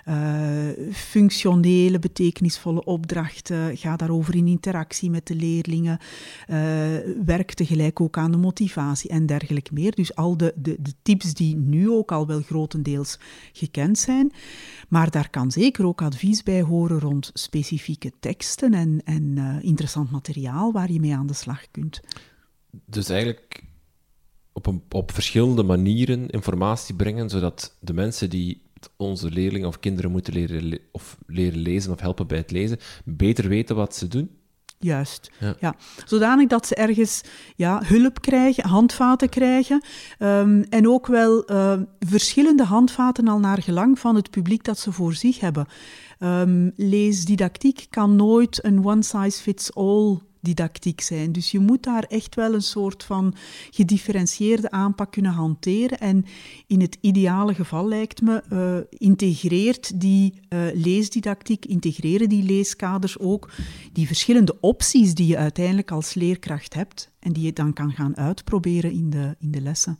uh, 0.09 0.93
functionele, 0.93 1.99
betekenisvolle 1.99 2.83
opdrachten. 2.83 3.77
Ga 3.77 3.95
daarover 3.95 4.35
in 4.35 4.47
interactie 4.47 5.09
met 5.09 5.27
de 5.27 5.35
leerlingen. 5.35 5.99
werk 7.25 7.53
tegelijk 7.53 8.01
ook 8.01 8.17
aan 8.17 8.31
de 8.31 8.37
motivatie 8.37 9.09
en 9.09 9.25
dergelijke 9.25 9.73
meer. 9.73 9.95
Dus 9.95 10.15
al 10.15 10.37
de, 10.37 10.53
de, 10.55 10.75
de 10.79 10.93
tips 11.01 11.33
die 11.33 11.55
nu 11.55 11.89
ook 11.89 12.11
al 12.11 12.27
wel 12.27 12.41
grotendeels 12.41 13.19
gekend 13.53 13.99
zijn. 13.99 14.31
Maar 14.89 15.11
daar 15.11 15.29
kan 15.29 15.51
zeker 15.51 15.85
ook 15.85 16.01
advies 16.01 16.43
bij 16.43 16.61
horen 16.61 16.99
rond 16.99 17.31
specifieke 17.33 18.11
teksten 18.19 18.73
en, 18.73 19.01
en 19.03 19.37
interessant 19.61 20.11
materiaal 20.11 20.71
waar 20.71 20.91
je 20.91 20.99
mee 20.99 21.15
aan 21.15 21.27
de 21.27 21.33
slag 21.33 21.71
kunt. 21.71 22.01
Dus 22.85 23.09
eigenlijk 23.09 23.63
op, 24.53 24.73
op 24.89 25.11
verschillende 25.11 25.63
manieren 25.63 26.29
informatie 26.29 26.95
brengen, 26.95 27.29
zodat 27.29 27.77
de 27.79 27.93
mensen 27.93 28.29
die 28.29 28.64
onze 28.98 29.32
leerlingen 29.32 29.67
of 29.67 29.80
kinderen 29.80 30.12
moeten 30.12 30.34
leren, 30.34 30.80
of 30.91 31.17
leren 31.28 31.60
lezen 31.60 31.91
of 31.91 32.00
helpen 32.00 32.28
bij 32.28 32.38
het 32.38 32.52
lezen, 32.52 32.78
beter 33.06 33.48
weten 33.48 33.76
wat 33.76 33.95
ze 33.95 34.08
doen? 34.08 34.30
Juist, 34.80 35.32
ja. 35.60 35.76
Zodanig 36.06 36.48
dat 36.48 36.67
ze 36.67 36.76
ergens 36.76 37.21
ja, 37.56 37.82
hulp 37.86 38.21
krijgen, 38.21 38.67
handvaten 38.67 39.30
krijgen. 39.30 39.84
Um, 40.19 40.63
en 40.63 40.88
ook 40.88 41.08
wel 41.08 41.52
uh, 41.52 41.80
verschillende 42.00 42.63
handvaten 42.63 43.28
al 43.28 43.39
naar 43.39 43.62
gelang 43.62 44.00
van 44.00 44.15
het 44.15 44.30
publiek 44.30 44.63
dat 44.63 44.80
ze 44.80 44.91
voor 44.91 45.13
zich 45.13 45.39
hebben. 45.39 45.67
Um, 46.19 46.71
leesdidactiek 46.76 47.86
kan 47.89 48.15
nooit 48.15 48.65
een 48.65 48.86
one-size-fits-all 48.86 50.17
didactiek 50.45 51.01
zijn. 51.01 51.31
Dus 51.31 51.51
je 51.51 51.60
moet 51.60 51.84
daar 51.84 52.03
echt 52.03 52.36
wel 52.36 52.53
een 52.53 52.62
soort 52.62 53.03
van 53.03 53.36
gedifferentieerde 53.69 54.71
aanpak 54.71 55.12
kunnen 55.12 55.31
hanteren. 55.31 55.99
En 55.99 56.25
in 56.67 56.81
het 56.81 56.97
ideale 57.01 57.53
geval 57.53 57.88
lijkt 57.88 58.21
me, 58.21 58.43
uh, 58.51 58.99
integreert 58.99 59.99
die 59.99 60.39
uh, 60.49 60.60
leesdidactiek, 60.73 61.65
integreren 61.65 62.29
die 62.29 62.43
leeskaders 62.43 63.19
ook 63.19 63.51
die 63.93 64.08
verschillende 64.08 64.60
opties 64.60 65.13
die 65.13 65.27
je 65.27 65.38
uiteindelijk 65.38 65.91
als 65.91 66.13
leerkracht 66.13 66.73
hebt 66.73 67.12
en 67.19 67.34
die 67.34 67.43
je 67.43 67.53
dan 67.53 67.73
kan 67.73 67.91
gaan 67.91 68.17
uitproberen 68.17 68.91
in 68.91 69.10
de, 69.10 69.36
in 69.39 69.51
de 69.51 69.62
lessen. 69.62 69.99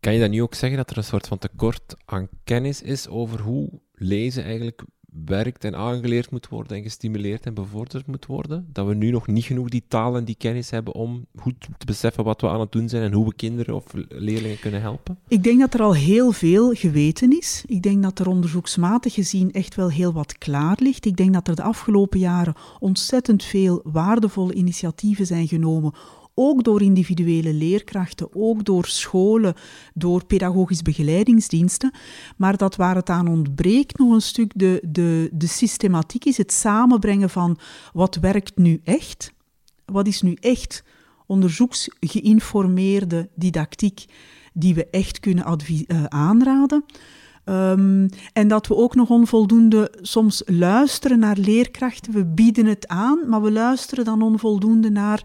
Kan 0.00 0.14
je 0.14 0.20
dan 0.20 0.30
nu 0.30 0.42
ook 0.42 0.54
zeggen 0.54 0.78
dat 0.78 0.90
er 0.90 0.96
een 0.96 1.04
soort 1.04 1.26
van 1.26 1.38
tekort 1.38 1.96
aan 2.04 2.28
kennis 2.44 2.82
is 2.82 3.08
over 3.08 3.40
hoe 3.40 3.80
lezen 3.92 4.44
eigenlijk 4.44 4.84
werkt 5.24 5.64
en 5.64 5.76
aangeleerd 5.76 6.30
moet 6.30 6.48
worden 6.48 6.76
en 6.76 6.82
gestimuleerd 6.82 7.46
en 7.46 7.54
bevorderd 7.54 8.06
moet 8.06 8.26
worden. 8.26 8.66
Dat 8.72 8.86
we 8.86 8.94
nu 8.94 9.10
nog 9.10 9.26
niet 9.26 9.44
genoeg 9.44 9.68
die 9.68 9.84
taal 9.88 10.16
en 10.16 10.24
die 10.24 10.34
kennis 10.38 10.70
hebben 10.70 10.94
om 10.94 11.26
goed 11.36 11.68
te 11.78 11.86
beseffen 11.86 12.24
wat 12.24 12.40
we 12.40 12.48
aan 12.48 12.60
het 12.60 12.72
doen 12.72 12.88
zijn 12.88 13.02
en 13.02 13.12
hoe 13.12 13.24
we 13.24 13.34
kinderen 13.34 13.74
of 13.74 13.84
leerlingen 14.08 14.58
kunnen 14.58 14.80
helpen? 14.80 15.18
Ik 15.28 15.42
denk 15.42 15.60
dat 15.60 15.74
er 15.74 15.82
al 15.82 15.94
heel 15.94 16.32
veel 16.32 16.72
geweten 16.72 17.38
is. 17.38 17.64
Ik 17.66 17.82
denk 17.82 18.02
dat 18.02 18.18
er 18.18 18.28
onderzoeksmatig 18.28 19.14
gezien 19.14 19.52
echt 19.52 19.74
wel 19.74 19.90
heel 19.90 20.12
wat 20.12 20.38
klaar 20.38 20.76
ligt. 20.80 21.06
Ik 21.06 21.16
denk 21.16 21.32
dat 21.32 21.48
er 21.48 21.56
de 21.56 21.62
afgelopen 21.62 22.18
jaren 22.18 22.54
ontzettend 22.78 23.44
veel 23.44 23.80
waardevolle 23.84 24.54
initiatieven 24.54 25.26
zijn 25.26 25.48
genomen 25.48 25.92
ook 26.38 26.64
door 26.64 26.82
individuele 26.82 27.52
leerkrachten, 27.52 28.28
ook 28.34 28.64
door 28.64 28.86
scholen, 28.86 29.54
door 29.94 30.24
pedagogisch 30.24 30.82
begeleidingsdiensten. 30.82 31.92
Maar 32.36 32.56
dat 32.56 32.76
waar 32.76 32.94
het 32.94 33.10
aan 33.10 33.28
ontbreekt 33.28 33.98
nog 33.98 34.12
een 34.12 34.20
stuk 34.20 34.52
de, 34.54 34.82
de, 34.88 35.30
de 35.32 35.46
systematiek 35.46 36.24
is, 36.24 36.36
het 36.36 36.52
samenbrengen 36.52 37.30
van 37.30 37.58
wat 37.92 38.14
werkt 38.14 38.56
nu 38.56 38.80
echt, 38.84 39.32
wat 39.84 40.06
is 40.06 40.22
nu 40.22 40.36
echt 40.40 40.84
onderzoeksgeïnformeerde 41.26 43.28
didactiek 43.34 44.04
die 44.52 44.74
we 44.74 44.86
echt 44.90 45.20
kunnen 45.20 45.58
uh, 45.68 46.04
aanraden. 46.04 46.84
Um, 47.48 48.08
en 48.32 48.48
dat 48.48 48.66
we 48.66 48.76
ook 48.76 48.94
nog 48.94 49.10
onvoldoende 49.10 49.92
soms 50.00 50.42
luisteren 50.46 51.18
naar 51.18 51.36
leerkrachten. 51.36 52.12
We 52.12 52.24
bieden 52.24 52.66
het 52.66 52.88
aan, 52.88 53.28
maar 53.28 53.42
we 53.42 53.52
luisteren 53.52 54.04
dan 54.04 54.22
onvoldoende 54.22 54.90
naar. 54.90 55.22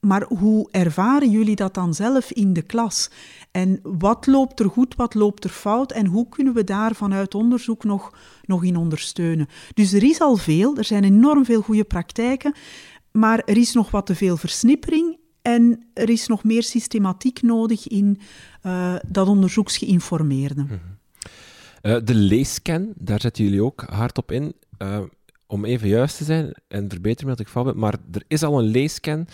Maar 0.00 0.24
hoe 0.28 0.68
ervaren 0.70 1.30
jullie 1.30 1.56
dat 1.56 1.74
dan 1.74 1.94
zelf 1.94 2.32
in 2.32 2.52
de 2.52 2.62
klas? 2.62 3.10
En 3.50 3.80
wat 3.82 4.26
loopt 4.26 4.60
er 4.60 4.70
goed, 4.70 4.94
wat 4.94 5.14
loopt 5.14 5.44
er 5.44 5.50
fout? 5.50 5.92
En 5.92 6.06
hoe 6.06 6.28
kunnen 6.28 6.54
we 6.54 6.64
daar 6.64 6.94
vanuit 6.94 7.34
onderzoek 7.34 7.84
nog, 7.84 8.12
nog 8.42 8.64
in 8.64 8.76
ondersteunen? 8.76 9.46
Dus 9.74 9.92
er 9.92 10.02
is 10.02 10.20
al 10.20 10.36
veel, 10.36 10.76
er 10.76 10.84
zijn 10.84 11.04
enorm 11.04 11.44
veel 11.44 11.62
goede 11.62 11.84
praktijken. 11.84 12.52
Maar 13.12 13.42
er 13.44 13.56
is 13.56 13.72
nog 13.72 13.90
wat 13.90 14.06
te 14.06 14.14
veel 14.14 14.36
versnippering 14.36 15.18
En 15.42 15.86
er 15.94 16.10
is 16.10 16.26
nog 16.26 16.44
meer 16.44 16.62
systematiek 16.62 17.42
nodig 17.42 17.88
in 17.88 18.18
uh, 18.66 18.94
dat 19.06 19.28
onderzoeksgeïnformeerde. 19.28 20.64
-hmm. 20.68 20.97
De 21.80 22.14
leescan, 22.14 22.92
daar 22.96 23.20
zetten 23.20 23.44
jullie 23.44 23.64
ook 23.64 23.80
hard 23.80 24.18
op 24.18 24.32
in. 24.32 24.54
Uh, 24.78 25.00
om 25.46 25.64
even 25.64 25.88
juist 25.88 26.16
te 26.16 26.24
zijn, 26.24 26.52
en 26.68 26.90
verbeter 26.90 27.24
me 27.24 27.30
dat 27.30 27.40
ik 27.40 27.48
fout 27.48 27.64
ben, 27.64 27.78
maar 27.78 27.94
er 28.12 28.24
is 28.28 28.42
al 28.42 28.58
een 28.58 28.66
leescan 28.66 29.26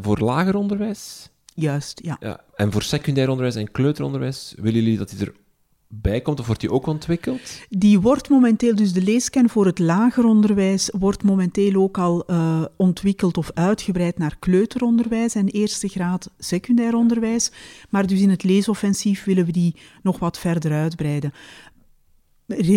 voor 0.00 0.18
lager 0.18 0.54
onderwijs. 0.54 1.30
Juist, 1.54 2.00
ja. 2.04 2.16
ja. 2.20 2.40
En 2.54 2.72
voor 2.72 2.82
secundair 2.82 3.28
onderwijs 3.28 3.56
en 3.56 3.70
kleuteronderwijs, 3.70 4.54
willen 4.56 4.82
jullie 4.82 4.98
dat 4.98 5.10
die 5.10 5.26
er 5.26 5.32
bijkomt 5.92 6.40
of 6.40 6.46
wordt 6.46 6.60
die 6.60 6.70
ook 6.70 6.86
ontwikkeld? 6.86 7.60
Die 7.68 8.00
wordt 8.00 8.28
momenteel, 8.28 8.74
dus 8.74 8.92
de 8.92 9.02
leescan 9.02 9.48
voor 9.48 9.66
het 9.66 9.78
lager 9.78 10.24
onderwijs, 10.24 10.90
wordt 10.98 11.22
momenteel 11.22 11.82
ook 11.82 11.98
al 11.98 12.24
uh, 12.30 12.64
ontwikkeld 12.76 13.36
of 13.36 13.50
uitgebreid 13.54 14.18
naar 14.18 14.36
kleuteronderwijs 14.38 15.34
en 15.34 15.48
eerste 15.48 15.88
graad 15.88 16.30
secundair 16.38 16.94
onderwijs. 16.94 17.52
Maar 17.88 18.06
dus 18.06 18.20
in 18.20 18.30
het 18.30 18.42
leesoffensief 18.42 19.24
willen 19.24 19.44
we 19.44 19.52
die 19.52 19.76
nog 20.02 20.18
wat 20.18 20.38
verder 20.38 20.72
uitbreiden. 20.72 21.32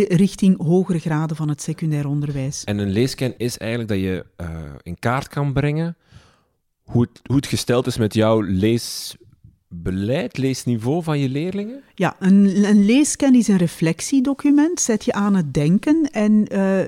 Richting 0.07 0.61
hogere 0.61 0.99
graden 0.99 1.35
van 1.35 1.49
het 1.49 1.61
secundair 1.61 2.07
onderwijs. 2.07 2.63
En 2.63 2.77
een 2.77 2.91
leescan 2.91 3.33
is 3.37 3.57
eigenlijk 3.57 3.89
dat 3.91 3.99
je 3.99 4.25
uh, 4.41 4.47
in 4.83 4.99
kaart 4.99 5.27
kan 5.27 5.53
brengen 5.53 5.97
hoe 6.83 7.01
het, 7.01 7.19
hoe 7.23 7.35
het 7.35 7.47
gesteld 7.47 7.87
is 7.87 7.97
met 7.97 8.13
jouw 8.13 8.41
lees 8.41 9.15
beleid, 9.67 10.37
leesniveau 10.37 11.03
van 11.03 11.19
je 11.19 11.29
leerlingen? 11.29 11.81
Ja, 11.95 12.15
een, 12.19 12.65
een 12.65 12.85
leescan 12.85 13.35
is 13.35 13.47
een 13.47 13.57
reflectiedocument, 13.57 14.79
zet 14.79 15.05
je 15.05 15.13
aan 15.13 15.35
het 15.35 15.53
denken 15.53 16.09
en 16.11 16.53
uh, 16.53 16.79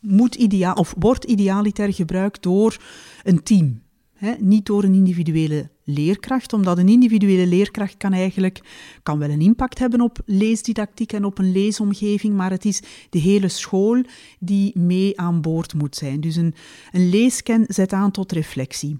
moet 0.00 0.34
ideaal, 0.34 0.74
of 0.74 0.94
wordt 0.98 1.24
idealiter 1.24 1.92
gebruikt 1.92 2.42
door 2.42 2.76
een 3.22 3.42
team. 3.42 3.82
Hè? 4.14 4.34
Niet 4.38 4.66
door 4.66 4.84
een 4.84 4.94
individuele 4.94 5.68
leerkracht, 5.84 6.52
omdat 6.52 6.78
een 6.78 6.88
individuele 6.88 7.46
leerkracht 7.46 7.96
kan 7.96 8.12
eigenlijk 8.12 8.60
kan 9.02 9.18
wel 9.18 9.30
een 9.30 9.40
impact 9.40 9.78
hebben 9.78 10.00
op 10.00 10.18
leesdidactiek 10.26 11.12
en 11.12 11.24
op 11.24 11.38
een 11.38 11.52
leesomgeving, 11.52 12.34
maar 12.34 12.50
het 12.50 12.64
is 12.64 12.82
de 13.10 13.18
hele 13.18 13.48
school 13.48 14.02
die 14.38 14.78
mee 14.78 15.20
aan 15.20 15.40
boord 15.40 15.74
moet 15.74 15.96
zijn. 15.96 16.20
Dus 16.20 16.36
een, 16.36 16.54
een 16.92 17.08
leescan 17.08 17.64
zet 17.68 17.92
aan 17.92 18.10
tot 18.10 18.32
reflectie 18.32 18.96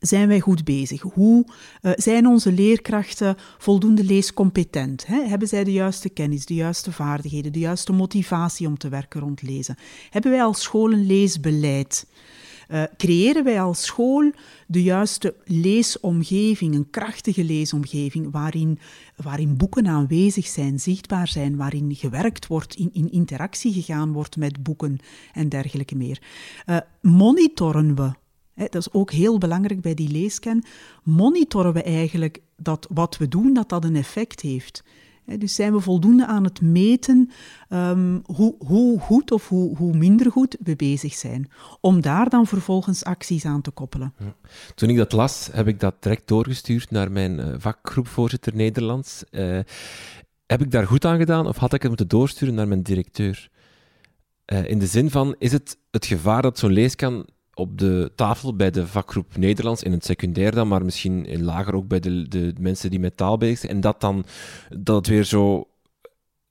zijn 0.00 0.28
wij 0.28 0.40
goed 0.40 0.64
bezig? 0.64 1.02
Hoe 1.02 1.44
uh, 1.82 1.92
zijn 1.94 2.26
onze 2.26 2.52
leerkrachten 2.52 3.36
voldoende 3.58 4.04
leescompetent? 4.04 5.06
Hebben 5.06 5.48
zij 5.48 5.64
de 5.64 5.72
juiste 5.72 6.08
kennis, 6.08 6.46
de 6.46 6.54
juiste 6.54 6.92
vaardigheden, 6.92 7.52
de 7.52 7.58
juiste 7.58 7.92
motivatie 7.92 8.66
om 8.66 8.78
te 8.78 8.88
werken 8.88 9.20
rond 9.20 9.42
lezen? 9.42 9.76
Hebben 10.10 10.30
wij 10.30 10.42
als 10.42 10.62
school 10.62 10.92
een 10.92 11.06
leesbeleid? 11.06 12.06
Uh, 12.72 12.82
creëren 12.96 13.44
wij 13.44 13.60
als 13.60 13.84
school 13.84 14.30
de 14.66 14.82
juiste 14.82 15.34
leesomgeving, 15.44 16.74
een 16.74 16.90
krachtige 16.90 17.44
leesomgeving, 17.44 18.30
waarin, 18.30 18.78
waarin 19.16 19.56
boeken 19.56 19.86
aanwezig 19.86 20.46
zijn, 20.46 20.80
zichtbaar 20.80 21.28
zijn, 21.28 21.56
waarin 21.56 21.94
gewerkt 21.94 22.46
wordt, 22.46 22.74
in, 22.74 22.90
in 22.92 23.12
interactie 23.12 23.72
gegaan 23.72 24.12
wordt 24.12 24.36
met 24.36 24.62
boeken 24.62 24.98
en 25.32 25.48
dergelijke 25.48 25.96
meer. 25.96 26.22
Uh, 26.66 26.76
monitoren 27.00 27.94
we 27.94 28.12
dat 28.68 28.74
is 28.74 28.92
ook 28.92 29.10
heel 29.10 29.38
belangrijk 29.38 29.80
bij 29.80 29.94
die 29.94 30.10
leescan. 30.10 30.64
Monitoren 31.02 31.72
we 31.72 31.82
eigenlijk 31.82 32.40
dat 32.56 32.86
wat 32.90 33.16
we 33.16 33.28
doen, 33.28 33.52
dat 33.54 33.68
dat 33.68 33.84
een 33.84 33.96
effect 33.96 34.40
heeft. 34.40 34.84
Dus 35.38 35.54
zijn 35.54 35.72
we 35.72 35.80
voldoende 35.80 36.26
aan 36.26 36.44
het 36.44 36.60
meten 36.60 37.30
um, 37.68 38.22
hoe, 38.24 38.54
hoe, 38.58 39.00
goed 39.00 39.30
of 39.30 39.48
hoe, 39.48 39.76
hoe, 39.76 39.96
minder 39.96 40.30
goed 40.30 40.56
we 40.60 40.76
bezig 40.76 41.14
zijn. 41.14 41.50
Om 41.80 42.00
daar 42.00 42.28
dan 42.28 42.46
vervolgens 42.46 43.04
acties 43.04 43.44
aan 43.44 43.60
te 43.60 43.70
koppelen. 43.70 44.14
Toen 44.74 44.88
ik 44.88 44.96
dat 44.96 45.12
las, 45.12 45.48
heb 45.52 45.66
ik 45.66 45.80
dat 45.80 45.94
direct 46.02 46.28
doorgestuurd 46.28 46.90
naar 46.90 47.12
mijn 47.12 47.38
uh, 47.38 47.54
vakgroepvoorzitter 47.58 48.54
Nederlands. 48.54 49.24
Uh, 49.30 49.58
heb 50.46 50.60
ik 50.60 50.70
daar 50.70 50.86
goed 50.86 51.04
aan 51.04 51.18
gedaan 51.18 51.46
of 51.46 51.56
had 51.56 51.72
ik 51.72 51.80
het 51.80 51.88
moeten 51.88 52.08
doorsturen 52.08 52.54
naar 52.54 52.68
mijn 52.68 52.82
directeur? 52.82 53.48
Uh, 54.46 54.68
in 54.68 54.78
de 54.78 54.86
zin 54.86 55.10
van, 55.10 55.34
is 55.38 55.52
het 55.52 55.78
het 55.90 56.06
gevaar 56.06 56.42
dat 56.42 56.58
zo'n 56.58 56.72
leescan 56.72 57.26
op 57.60 57.78
de 57.78 58.12
tafel 58.14 58.56
bij 58.56 58.70
de 58.70 58.86
vakgroep 58.86 59.36
Nederlands, 59.36 59.82
in 59.82 59.92
het 59.92 60.04
secundair 60.04 60.54
dan, 60.54 60.68
maar 60.68 60.84
misschien 60.84 61.26
in 61.26 61.44
lager 61.44 61.74
ook 61.74 61.88
bij 61.88 62.00
de, 62.00 62.28
de 62.28 62.54
mensen 62.58 62.90
die 62.90 63.00
met 63.00 63.16
taal 63.16 63.38
bezig 63.38 63.58
zijn. 63.58 63.72
En 63.72 63.80
dat 63.80 64.00
dan 64.00 64.24
dat 64.68 64.96
het 64.96 65.06
weer 65.06 65.24
zo 65.24 65.69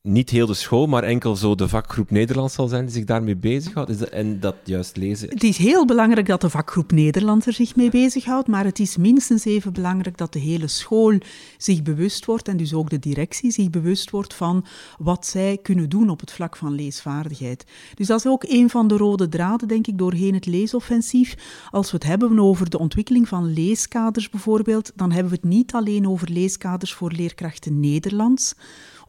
niet 0.01 0.29
heel 0.29 0.45
de 0.45 0.53
school, 0.53 0.87
maar 0.87 1.03
enkel 1.03 1.35
zo 1.35 1.55
de 1.55 1.67
vakgroep 1.67 2.09
Nederlands 2.09 2.53
zal 2.53 2.67
zijn 2.67 2.85
die 2.85 2.93
zich 2.93 3.05
daarmee 3.05 3.35
bezighoudt. 3.35 4.09
En 4.09 4.39
dat 4.39 4.55
juist 4.63 4.97
lezen. 4.97 5.29
Het 5.29 5.43
is 5.43 5.57
heel 5.57 5.85
belangrijk 5.85 6.27
dat 6.27 6.41
de 6.41 6.49
vakgroep 6.49 6.91
Nederlands 6.91 7.45
er 7.45 7.53
zich 7.53 7.75
mee 7.75 7.89
bezighoudt, 7.89 8.47
maar 8.47 8.65
het 8.65 8.79
is 8.79 8.97
minstens 8.97 9.45
even 9.45 9.73
belangrijk 9.73 10.17
dat 10.17 10.33
de 10.33 10.39
hele 10.39 10.67
school 10.67 11.17
zich 11.57 11.81
bewust 11.81 12.25
wordt, 12.25 12.47
en 12.47 12.57
dus 12.57 12.73
ook 12.73 12.89
de 12.89 12.99
directie 12.99 13.51
zich 13.51 13.69
bewust 13.69 14.09
wordt 14.09 14.33
van 14.33 14.65
wat 14.97 15.25
zij 15.25 15.57
kunnen 15.61 15.89
doen 15.89 16.09
op 16.09 16.19
het 16.19 16.31
vlak 16.31 16.55
van 16.55 16.75
leesvaardigheid. 16.75 17.65
Dus 17.95 18.07
dat 18.07 18.19
is 18.19 18.27
ook 18.27 18.43
een 18.47 18.69
van 18.69 18.87
de 18.87 18.97
rode 18.97 19.27
draden, 19.27 19.67
denk 19.67 19.87
ik, 19.87 19.97
doorheen 19.97 20.33
het 20.33 20.45
leesoffensief. 20.45 21.35
Als 21.69 21.91
we 21.91 21.97
het 21.97 22.05
hebben 22.05 22.39
over 22.39 22.69
de 22.69 22.79
ontwikkeling 22.79 23.27
van 23.27 23.53
leeskaders 23.53 24.29
bijvoorbeeld, 24.29 24.91
dan 24.95 25.11
hebben 25.11 25.31
we 25.31 25.37
het 25.41 25.49
niet 25.49 25.73
alleen 25.73 26.07
over 26.07 26.29
leeskaders 26.29 26.93
voor 26.93 27.11
leerkrachten 27.11 27.79
Nederlands, 27.79 28.55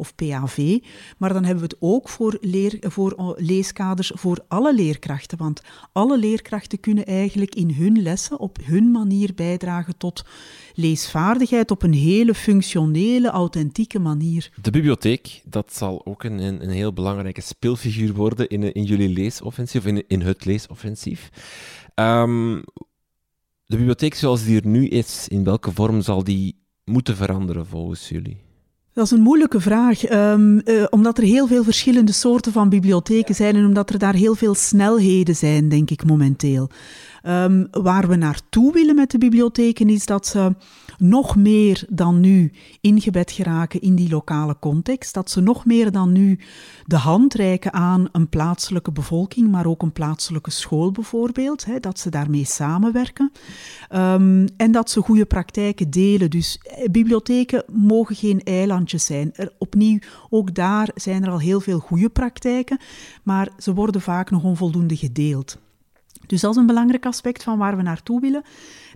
of 0.00 0.14
PAV. 0.14 0.78
Maar 1.18 1.32
dan 1.32 1.44
hebben 1.44 1.64
we 1.64 1.70
het 1.70 1.76
ook 1.80 2.08
voor, 2.08 2.38
leer, 2.40 2.78
voor 2.80 3.12
eh, 3.12 3.30
leeskaders 3.36 4.12
voor 4.14 4.44
alle 4.48 4.74
leerkrachten. 4.74 5.38
Want 5.38 5.62
alle 5.92 6.18
leerkrachten 6.18 6.80
kunnen 6.80 7.06
eigenlijk 7.06 7.54
in 7.54 7.70
hun 7.70 8.02
lessen 8.02 8.38
op 8.38 8.58
hun 8.64 8.90
manier 8.90 9.34
bijdragen 9.34 9.96
tot 9.96 10.24
leesvaardigheid 10.74 11.70
op 11.70 11.82
een 11.82 11.94
hele 11.94 12.34
functionele, 12.34 13.28
authentieke 13.30 13.98
manier. 13.98 14.50
De 14.62 14.70
bibliotheek, 14.70 15.42
dat 15.44 15.74
zal 15.74 16.06
ook 16.06 16.24
een, 16.24 16.38
een, 16.38 16.70
heel 16.70 16.92
belangrijke 16.92 17.40
speelfiguur 17.40 18.14
worden 18.14 18.48
in, 18.48 18.72
in 18.72 18.84
jullie 18.84 19.08
leesoffensief, 19.08 19.86
in, 19.86 20.04
in 20.08 20.20
het 20.20 20.44
leesoffensief. 20.44 21.30
Um, 21.94 22.64
de 23.66 23.76
bibliotheek 23.76 24.14
zoals 24.14 24.44
die 24.44 24.60
er 24.60 24.66
nu 24.66 24.86
is, 24.86 25.28
in 25.28 25.44
welke 25.44 25.72
vorm 25.72 26.00
zal 26.00 26.24
die 26.24 26.58
moeten 26.84 27.16
veranderen 27.16 27.66
volgens 27.66 28.08
jullie? 28.08 28.49
Dat 28.92 29.04
is 29.04 29.10
een 29.10 29.20
moeilijke 29.20 29.60
vraag, 29.60 30.10
um, 30.10 30.60
uh, 30.64 30.84
omdat 30.90 31.18
er 31.18 31.24
heel 31.24 31.46
veel 31.46 31.64
verschillende 31.64 32.12
soorten 32.12 32.52
van 32.52 32.68
bibliotheken 32.68 33.34
zijn 33.34 33.56
en 33.56 33.64
omdat 33.64 33.90
er 33.90 33.98
daar 33.98 34.14
heel 34.14 34.34
veel 34.34 34.54
snelheden 34.54 35.36
zijn, 35.36 35.68
denk 35.68 35.90
ik 35.90 36.04
momenteel. 36.04 36.70
Um, 37.26 37.68
waar 37.70 38.08
we 38.08 38.16
naartoe 38.16 38.72
willen 38.72 38.94
met 38.94 39.10
de 39.10 39.18
bibliotheken 39.18 39.88
is 39.88 40.06
dat 40.06 40.26
ze 40.26 40.54
nog 41.00 41.36
meer 41.36 41.84
dan 41.88 42.20
nu 42.20 42.52
ingebed 42.80 43.32
geraken 43.32 43.80
in 43.80 43.94
die 43.94 44.08
lokale 44.08 44.56
context. 44.60 45.14
Dat 45.14 45.30
ze 45.30 45.40
nog 45.40 45.64
meer 45.64 45.92
dan 45.92 46.12
nu 46.12 46.38
de 46.86 46.96
hand 46.96 47.34
reiken 47.34 47.72
aan 47.72 48.08
een 48.12 48.28
plaatselijke 48.28 48.92
bevolking, 48.92 49.50
maar 49.50 49.66
ook 49.66 49.82
een 49.82 49.92
plaatselijke 49.92 50.50
school 50.50 50.90
bijvoorbeeld. 50.90 51.64
Hè, 51.64 51.80
dat 51.80 51.98
ze 51.98 52.10
daarmee 52.10 52.44
samenwerken. 52.44 53.32
Um, 53.94 54.46
en 54.56 54.72
dat 54.72 54.90
ze 54.90 55.00
goede 55.00 55.26
praktijken 55.26 55.90
delen. 55.90 56.30
Dus 56.30 56.58
eh, 56.62 56.88
bibliotheken 56.90 57.64
mogen 57.72 58.16
geen 58.16 58.42
eilandjes 58.42 59.04
zijn. 59.04 59.30
Er, 59.34 59.52
opnieuw, 59.58 59.98
ook 60.28 60.54
daar 60.54 60.90
zijn 60.94 61.24
er 61.24 61.30
al 61.30 61.40
heel 61.40 61.60
veel 61.60 61.78
goede 61.78 62.08
praktijken, 62.08 62.78
maar 63.22 63.48
ze 63.58 63.74
worden 63.74 64.00
vaak 64.00 64.30
nog 64.30 64.42
onvoldoende 64.42 64.96
gedeeld. 64.96 65.58
Dus 66.26 66.40
dat 66.40 66.50
is 66.50 66.56
een 66.56 66.66
belangrijk 66.66 67.06
aspect 67.06 67.42
van 67.42 67.58
waar 67.58 67.76
we 67.76 67.82
naartoe 67.82 68.20
willen. 68.20 68.42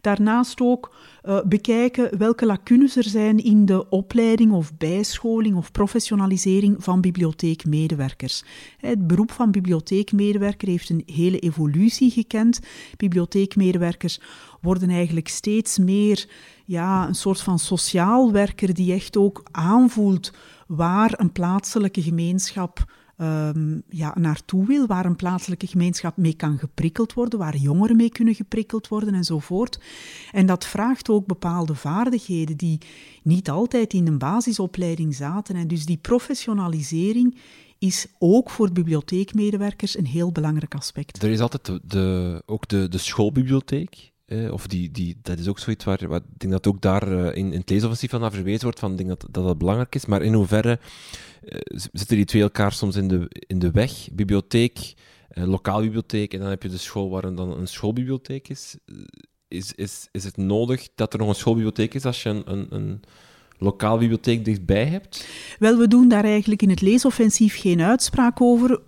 Daarnaast 0.00 0.60
ook 0.60 0.94
uh, 1.22 1.40
bekijken 1.44 2.18
welke 2.18 2.46
lacunes 2.46 2.96
er 2.96 3.04
zijn 3.04 3.44
in 3.44 3.66
de 3.66 3.88
opleiding 3.88 4.52
of 4.52 4.76
bijscholing 4.76 5.56
of 5.56 5.72
professionalisering 5.72 6.76
van 6.78 7.00
bibliotheekmedewerkers. 7.00 8.44
Het 8.78 9.06
beroep 9.06 9.30
van 9.30 9.50
bibliotheekmedewerker 9.50 10.68
heeft 10.68 10.90
een 10.90 11.02
hele 11.06 11.38
evolutie 11.38 12.10
gekend. 12.10 12.60
Bibliotheekmedewerkers 12.96 14.20
worden 14.60 14.90
eigenlijk 14.90 15.28
steeds 15.28 15.78
meer 15.78 16.28
ja, 16.64 17.06
een 17.06 17.14
soort 17.14 17.40
van 17.40 17.58
sociaal 17.58 18.32
werker 18.32 18.74
die 18.74 18.92
echt 18.92 19.16
ook 19.16 19.42
aanvoelt 19.50 20.32
waar 20.66 21.14
een 21.16 21.32
plaatselijke 21.32 22.02
gemeenschap 22.02 22.84
um, 23.16 23.82
ja, 23.88 24.12
naartoe 24.18 24.66
wil, 24.66 24.86
waar 24.86 25.06
een 25.06 25.16
plaatselijke 25.16 25.66
gemeenschap 25.66 26.16
mee 26.16 26.34
kan 26.34 26.58
geprikkeld 26.58 27.12
worden, 27.12 27.38
waar 27.38 27.56
jongeren 27.56 27.96
mee 27.96 28.10
kunnen 28.10 28.34
geprikkeld 28.34 28.88
worden 28.88 29.14
enzovoort. 29.14 29.80
En 30.32 30.46
dat 30.46 30.66
vraagt 30.66 31.08
ook 31.08 31.26
bepaalde 31.26 31.74
vaardigheden 31.74 32.56
die 32.56 32.78
niet 33.22 33.50
altijd 33.50 33.92
in 33.92 34.06
een 34.06 34.18
basisopleiding 34.18 35.14
zaten. 35.14 35.56
En 35.56 35.68
dus 35.68 35.86
die 35.86 35.96
professionalisering 35.96 37.38
is 37.78 38.06
ook 38.18 38.50
voor 38.50 38.72
bibliotheekmedewerkers 38.72 39.98
een 39.98 40.06
heel 40.06 40.32
belangrijk 40.32 40.74
aspect. 40.74 41.22
Er 41.22 41.30
is 41.30 41.40
altijd 41.40 41.80
de, 41.82 42.42
ook 42.46 42.68
de, 42.68 42.88
de 42.88 42.98
schoolbibliotheek. 42.98 44.12
Eh, 44.24 44.52
of 44.52 44.66
die, 44.66 44.90
die, 44.90 45.16
dat 45.22 45.38
is 45.38 45.48
ook 45.48 45.58
zoiets 45.58 45.84
waar, 45.84 46.02
ik 46.02 46.22
denk 46.36 46.52
dat 46.52 46.66
ook 46.66 46.80
daar 46.80 47.12
uh, 47.12 47.26
in, 47.26 47.52
in 47.52 47.58
het 47.58 47.70
leesoffensief 47.70 48.10
van 48.10 48.20
naar 48.20 48.32
verwezen 48.32 48.62
wordt, 48.62 48.78
van, 48.78 48.90
ik 48.90 48.96
denk 48.96 49.08
dat, 49.08 49.26
dat 49.30 49.58
belangrijk 49.58 49.94
is. 49.94 50.06
Maar 50.06 50.22
in 50.22 50.32
hoeverre 50.32 50.78
uh, 51.44 51.58
zitten 51.92 52.16
die 52.16 52.24
twee 52.24 52.42
elkaar 52.42 52.72
soms 52.72 52.96
in 52.96 53.08
de, 53.08 53.26
in 53.28 53.58
de 53.58 53.70
weg? 53.70 54.08
Bibliotheek, 54.12 54.94
lokaal 55.28 55.80
bibliotheek, 55.80 56.34
en 56.34 56.40
dan 56.40 56.48
heb 56.48 56.62
je 56.62 56.68
de 56.68 56.78
school 56.78 57.10
waar 57.10 57.34
dan 57.34 57.58
een 57.58 57.66
schoolbibliotheek 57.66 58.48
is. 58.48 58.76
is, 59.48 59.72
is, 59.72 60.08
is 60.10 60.24
het 60.24 60.36
nodig 60.36 60.88
dat 60.94 61.12
er 61.12 61.18
nog 61.18 61.28
een 61.28 61.34
schoolbibliotheek 61.34 61.94
is 61.94 62.04
als 62.04 62.22
je 62.22 62.28
een, 62.28 62.52
een, 62.52 62.66
een 62.74 63.02
lokaal 63.58 63.98
bibliotheek 63.98 64.44
dichtbij 64.44 64.86
hebt? 64.86 65.26
Wel, 65.58 65.76
we 65.76 65.88
doen 65.88 66.08
daar 66.08 66.24
eigenlijk 66.24 66.62
in 66.62 66.70
het 66.70 66.80
leesoffensief 66.80 67.60
geen 67.60 67.80
uitspraak 67.80 68.40
over. 68.40 68.80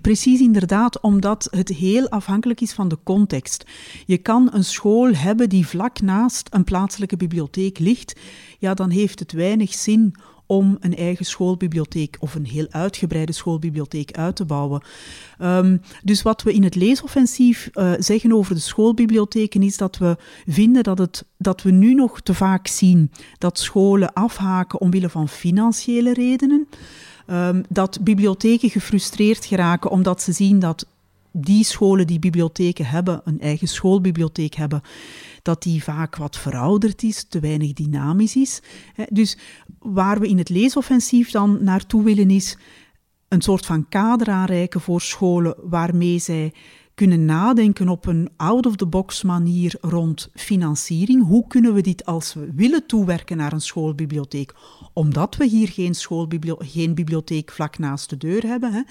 Precies 0.00 0.40
inderdaad 0.40 1.00
omdat 1.00 1.48
het 1.50 1.68
heel 1.68 2.08
afhankelijk 2.08 2.60
is 2.60 2.72
van 2.72 2.88
de 2.88 2.98
context. 3.02 3.64
Je 4.06 4.18
kan 4.18 4.48
een 4.52 4.64
school 4.64 5.14
hebben 5.14 5.48
die 5.48 5.66
vlak 5.66 6.00
naast 6.00 6.48
een 6.50 6.64
plaatselijke 6.64 7.16
bibliotheek 7.16 7.78
ligt. 7.78 8.20
Ja, 8.58 8.74
dan 8.74 8.90
heeft 8.90 9.18
het 9.18 9.32
weinig 9.32 9.74
zin 9.74 10.14
om 10.54 10.76
een 10.80 10.96
eigen 10.96 11.24
schoolbibliotheek 11.24 12.16
of 12.20 12.34
een 12.34 12.46
heel 12.46 12.66
uitgebreide 12.70 13.32
schoolbibliotheek 13.32 14.12
uit 14.12 14.36
te 14.36 14.44
bouwen. 14.44 14.82
Um, 15.38 15.80
dus 16.02 16.22
wat 16.22 16.42
we 16.42 16.52
in 16.52 16.62
het 16.62 16.74
leesoffensief 16.74 17.70
uh, 17.72 17.92
zeggen 17.98 18.32
over 18.32 18.54
de 18.54 18.60
schoolbibliotheken 18.60 19.62
is 19.62 19.76
dat 19.76 19.98
we 19.98 20.16
vinden 20.46 20.82
dat, 20.82 20.98
het, 20.98 21.24
dat 21.38 21.62
we 21.62 21.70
nu 21.70 21.94
nog 21.94 22.20
te 22.20 22.34
vaak 22.34 22.66
zien 22.66 23.10
dat 23.38 23.58
scholen 23.58 24.12
afhaken 24.12 24.80
omwille 24.80 25.08
van 25.08 25.28
financiële 25.28 26.12
redenen. 26.12 26.68
Um, 27.30 27.64
dat 27.68 27.98
bibliotheken 28.02 28.70
gefrustreerd 28.70 29.44
geraken 29.44 29.90
omdat 29.90 30.22
ze 30.22 30.32
zien 30.32 30.58
dat 30.58 30.86
die 31.36 31.64
scholen 31.64 32.06
die 32.06 32.18
bibliotheken 32.18 32.86
hebben, 32.86 33.20
een 33.24 33.40
eigen 33.40 33.68
schoolbibliotheek 33.68 34.54
hebben, 34.54 34.82
dat 35.42 35.62
die 35.62 35.82
vaak 35.82 36.16
wat 36.16 36.36
verouderd 36.36 37.02
is, 37.02 37.24
te 37.28 37.40
weinig 37.40 37.72
dynamisch 37.72 38.36
is. 38.36 38.62
Dus 39.08 39.38
waar 39.78 40.20
we 40.20 40.28
in 40.28 40.38
het 40.38 40.48
leesoffensief 40.48 41.30
dan 41.30 41.64
naartoe 41.64 42.02
willen 42.02 42.30
is 42.30 42.56
een 43.28 43.42
soort 43.42 43.66
van 43.66 43.88
kader 43.88 44.28
aanreiken 44.28 44.80
voor 44.80 45.00
scholen 45.00 45.54
waarmee 45.62 46.18
zij 46.18 46.52
kunnen 46.94 47.24
nadenken 47.24 47.88
op 47.88 48.06
een 48.06 48.30
out-of-the-box 48.36 49.22
manier 49.22 49.74
rond 49.80 50.30
financiering. 50.34 51.26
Hoe 51.26 51.46
kunnen 51.46 51.74
we 51.74 51.80
dit 51.80 52.06
als 52.06 52.34
we 52.34 52.52
willen 52.54 52.86
toewerken 52.86 53.36
naar 53.36 53.52
een 53.52 53.60
schoolbibliotheek, 53.60 54.54
omdat 54.92 55.36
we 55.36 55.46
hier 55.46 55.68
geen, 55.68 55.94
geen 56.58 56.94
bibliotheek 56.94 57.52
vlak 57.52 57.78
naast 57.78 58.10
de 58.10 58.16
deur 58.16 58.42
hebben, 58.42 58.72
hè, 58.72 58.82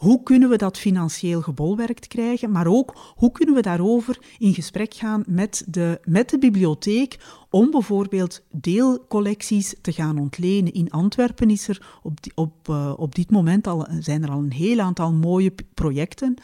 hoe 0.00 0.22
kunnen 0.22 0.48
we 0.48 0.56
dat 0.56 0.78
financieel 0.78 1.42
gebolwerkt 1.42 2.06
krijgen, 2.06 2.50
maar 2.50 2.66
ook 2.66 3.14
hoe 3.16 3.32
kunnen 3.32 3.54
we 3.54 3.60
daarover 3.60 4.18
in 4.38 4.54
gesprek 4.54 4.94
gaan 4.94 5.24
met 5.26 5.64
de, 5.66 6.00
met 6.04 6.30
de 6.30 6.38
bibliotheek 6.38 7.18
om 7.50 7.70
bijvoorbeeld 7.70 8.42
deelcollecties 8.50 9.74
te 9.80 9.92
gaan 9.92 10.18
ontlenen. 10.18 10.72
In 10.72 10.90
Antwerpen 10.90 11.50
is 11.50 11.68
er 11.68 11.98
op, 12.02 12.18
op, 12.34 12.68
uh, 12.68 12.92
op 12.96 13.14
dit 13.14 13.30
moment 13.30 13.66
al, 13.66 13.86
zijn 13.98 14.22
er 14.22 14.30
al 14.30 14.38
een 14.38 14.52
heel 14.52 14.80
aantal 14.80 15.12
mooie 15.12 15.52
projecten. 15.74 16.34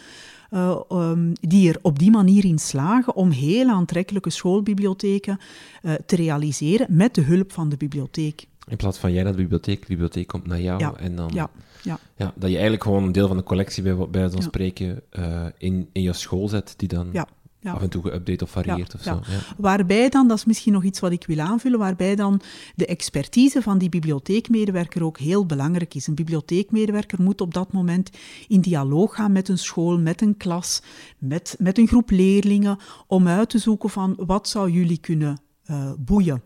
Uh, 0.50 0.80
um, 0.92 1.32
die 1.40 1.68
er 1.68 1.78
op 1.82 1.98
die 1.98 2.10
manier 2.10 2.44
in 2.44 2.58
slagen 2.58 3.16
om 3.16 3.30
heel 3.30 3.68
aantrekkelijke 3.68 4.30
schoolbibliotheken 4.30 5.38
uh, 5.82 5.92
te 6.06 6.16
realiseren 6.16 6.86
met 6.90 7.14
de 7.14 7.22
hulp 7.22 7.52
van 7.52 7.68
de 7.68 7.76
bibliotheek. 7.76 8.46
In 8.68 8.76
plaats 8.76 8.98
van 8.98 9.12
jij 9.12 9.22
naar 9.22 9.32
de 9.32 9.38
bibliotheek, 9.38 9.80
de 9.80 9.86
bibliotheek 9.86 10.26
komt 10.26 10.46
naar 10.46 10.60
jou 10.60 10.80
ja, 10.80 10.94
en 10.96 11.16
dan... 11.16 11.30
Ja, 11.34 11.50
ja. 11.82 11.98
Ja, 12.16 12.32
dat 12.34 12.48
je 12.48 12.54
eigenlijk 12.54 12.82
gewoon 12.82 13.02
een 13.02 13.12
deel 13.12 13.28
van 13.28 13.36
de 13.36 13.42
collectie, 13.42 13.82
bij, 13.82 14.08
bij 14.08 14.30
zo'n 14.30 14.42
spreken, 14.42 15.02
uh, 15.18 15.46
in, 15.58 15.88
in 15.92 16.02
je 16.02 16.12
school 16.12 16.48
zet, 16.48 16.74
die 16.76 16.88
dan 16.88 17.08
ja. 17.12 17.28
Ja. 17.60 17.72
af 17.72 17.82
en 17.82 17.88
toe 17.88 18.02
geüpdate 18.02 18.42
of 18.42 18.50
varieert 18.50 18.94
of 18.94 19.02
zo. 19.02 19.20
Waarbij 19.56 20.08
dan, 20.08 20.28
dat 20.28 20.36
is 20.36 20.44
misschien 20.44 20.72
nog 20.72 20.84
iets 20.84 21.00
wat 21.00 21.12
ik 21.12 21.26
wil 21.26 21.38
aanvullen, 21.38 21.78
waarbij 21.78 22.14
dan 22.14 22.40
de 22.74 22.86
expertise 22.86 23.62
van 23.62 23.78
die 23.78 23.88
bibliotheekmedewerker 23.88 25.04
ook 25.04 25.18
heel 25.18 25.46
belangrijk 25.46 25.94
is. 25.94 26.06
Een 26.06 26.14
bibliotheekmedewerker 26.14 27.22
moet 27.22 27.40
op 27.40 27.54
dat 27.54 27.72
moment 27.72 28.10
in 28.48 28.60
dialoog 28.60 29.14
gaan 29.14 29.32
met 29.32 29.48
een 29.48 29.58
school, 29.58 29.98
met 29.98 30.20
een 30.20 30.36
klas, 30.36 30.82
met, 31.18 31.56
met 31.58 31.78
een 31.78 31.88
groep 31.88 32.10
leerlingen, 32.10 32.78
om 33.06 33.28
uit 33.28 33.48
te 33.48 33.58
zoeken 33.58 33.90
van 33.90 34.14
wat 34.16 34.48
zou 34.48 34.70
jullie 34.70 34.98
kunnen 34.98 35.38
uh, 35.70 35.90
boeien. 35.98 36.42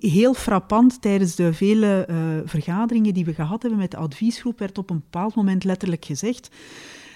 heel 0.00 0.34
frappant, 0.34 1.02
tijdens 1.02 1.34
de 1.34 1.52
vele 1.52 2.06
uh, 2.10 2.16
vergaderingen 2.44 3.14
die 3.14 3.24
we 3.24 3.34
gehad 3.34 3.62
hebben 3.62 3.80
met 3.80 3.90
de 3.90 3.96
adviesgroep, 3.96 4.58
werd 4.58 4.78
op 4.78 4.90
een 4.90 5.00
bepaald 5.00 5.34
moment 5.34 5.64
letterlijk 5.64 6.04
gezegd 6.04 6.50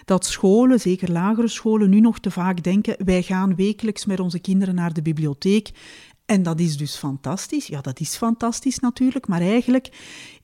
dat 0.05 0.27
scholen, 0.27 0.81
zeker 0.81 1.12
lagere 1.12 1.48
scholen, 1.48 1.90
nu 1.90 2.00
nog 2.00 2.18
te 2.18 2.31
vaak 2.31 2.62
denken: 2.62 2.96
wij 3.05 3.22
gaan 3.22 3.55
wekelijks 3.55 4.05
met 4.05 4.20
onze 4.20 4.38
kinderen 4.38 4.74
naar 4.74 4.92
de 4.92 5.03
bibliotheek. 5.03 5.70
En 6.27 6.42
dat 6.42 6.61
is 6.61 6.77
dus 6.77 6.96
fantastisch. 6.96 7.66
Ja, 7.66 7.81
dat 7.81 8.00
is 8.00 8.16
fantastisch 8.16 8.79
natuurlijk, 8.79 9.29
maar 9.29 9.40
eigenlijk 9.40 9.88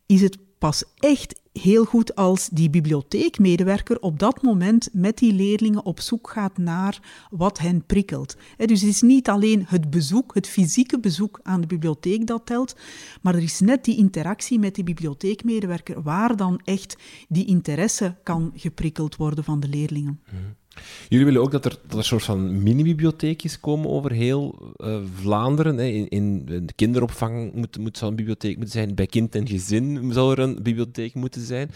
is 0.07 0.21
het 0.21 0.39
pas 0.61 0.85
echt 0.97 1.41
heel 1.53 1.85
goed 1.85 2.15
als 2.15 2.49
die 2.49 2.71
bibliotheekmedewerker 2.71 4.01
op 4.01 4.19
dat 4.19 4.43
moment 4.43 4.89
met 4.93 5.19
die 5.19 5.33
leerlingen 5.33 5.85
op 5.85 6.01
zoek 6.01 6.31
gaat 6.31 6.59
naar 6.59 7.27
wat 7.31 7.59
hen 7.59 7.85
prikkelt. 7.87 8.37
Dus 8.57 8.81
het 8.81 8.91
is 8.91 9.03
niet 9.03 9.29
alleen 9.29 9.65
het 9.67 9.91
bezoek, 9.91 10.35
het 10.35 10.47
fysieke 10.49 10.99
bezoek 10.99 11.41
aan 11.43 11.61
de 11.61 11.67
bibliotheek 11.67 12.27
dat 12.27 12.47
telt, 12.47 12.77
maar 13.23 13.35
er 13.35 13.43
is 13.43 13.61
net 13.61 13.85
die 13.85 13.97
interactie 13.97 14.59
met 14.59 14.75
die 14.75 14.85
bibliotheekmedewerker 14.85 16.03
waar 16.03 16.37
dan 16.37 16.61
echt 16.65 16.97
die 17.29 17.47
interesse 17.47 18.17
kan 18.23 18.53
geprikkeld 18.55 19.17
worden 19.17 19.45
van 19.45 19.61
de 19.61 19.69
leerlingen. 19.69 20.21
Mhm. 20.27 20.60
Jullie 21.09 21.25
willen 21.25 21.41
ook 21.41 21.51
dat 21.51 21.65
er, 21.65 21.71
dat 21.83 21.93
er 21.93 21.99
een 21.99 22.05
soort 22.05 22.23
van 22.23 22.63
mini-bibliotheekjes 22.63 23.61
komen 23.61 23.91
over 23.91 24.13
heel 24.13 24.75
uh, 24.77 24.99
Vlaanderen. 25.15 25.77
Hè. 25.77 25.85
In, 25.85 26.09
in, 26.09 26.45
de 26.47 26.73
kinderopvang 26.75 27.55
moet, 27.55 27.79
moet 27.79 27.99
zo'n 27.99 28.15
bibliotheek 28.15 28.57
moeten 28.57 28.75
zijn. 28.75 28.95
Bij 28.95 29.07
kind 29.07 29.35
en 29.35 29.49
gezin 29.49 30.13
zou 30.13 30.33
er 30.33 30.39
een 30.39 30.63
bibliotheek 30.63 31.15
moeten 31.15 31.43
zijn. 31.43 31.71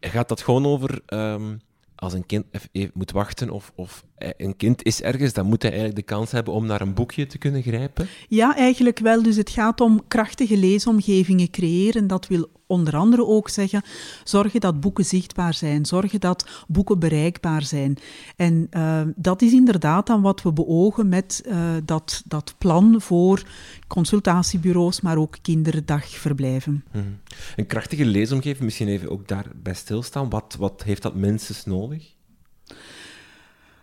Gaat 0.00 0.28
dat 0.28 0.42
gewoon 0.42 0.66
over 0.66 1.00
um, 1.06 1.60
als 1.94 2.12
een 2.12 2.26
kind 2.26 2.44
even 2.72 2.90
moet 2.94 3.10
wachten 3.10 3.50
of, 3.50 3.72
of 3.74 4.04
een 4.18 4.56
kind 4.56 4.82
is 4.82 5.02
ergens, 5.02 5.32
dan 5.32 5.46
moet 5.46 5.62
hij 5.62 5.70
eigenlijk 5.70 6.00
de 6.00 6.14
kans 6.14 6.30
hebben 6.30 6.52
om 6.52 6.66
naar 6.66 6.80
een 6.80 6.94
boekje 6.94 7.26
te 7.26 7.38
kunnen 7.38 7.62
grijpen? 7.62 8.08
Ja, 8.28 8.56
eigenlijk 8.56 8.98
wel. 8.98 9.22
Dus 9.22 9.36
het 9.36 9.50
gaat 9.50 9.80
om 9.80 10.02
krachtige 10.08 10.56
leesomgevingen 10.56 11.50
creëren. 11.50 12.06
Dat 12.06 12.26
wil 12.26 12.48
onder 12.66 12.96
andere 12.96 13.26
ook 13.26 13.48
zeggen, 13.48 13.82
zorgen 14.24 14.60
dat 14.60 14.80
boeken 14.80 15.04
zichtbaar 15.04 15.54
zijn, 15.54 15.86
zorgen 15.86 16.20
dat 16.20 16.64
boeken 16.68 16.98
bereikbaar 16.98 17.62
zijn. 17.62 17.96
En 18.36 18.66
uh, 18.70 19.02
dat 19.16 19.42
is 19.42 19.52
inderdaad 19.52 20.06
dan 20.06 20.22
wat 20.22 20.42
we 20.42 20.52
beogen 20.52 21.08
met 21.08 21.42
uh, 21.46 21.70
dat, 21.84 22.22
dat 22.26 22.54
plan 22.58 23.00
voor 23.00 23.42
consultatiebureaus, 23.86 25.00
maar 25.00 25.16
ook 25.16 25.36
kinderdagverblijven. 25.42 26.84
Hmm. 26.90 27.18
Een 27.56 27.66
krachtige 27.66 28.04
leesomgeving, 28.04 28.64
misschien 28.64 28.88
even 28.88 29.10
ook 29.10 29.28
daarbij 29.28 29.74
stilstaan. 29.74 30.28
Wat, 30.28 30.56
wat 30.58 30.82
heeft 30.82 31.02
dat 31.02 31.14
minstens 31.14 31.64
nodig? 31.64 32.16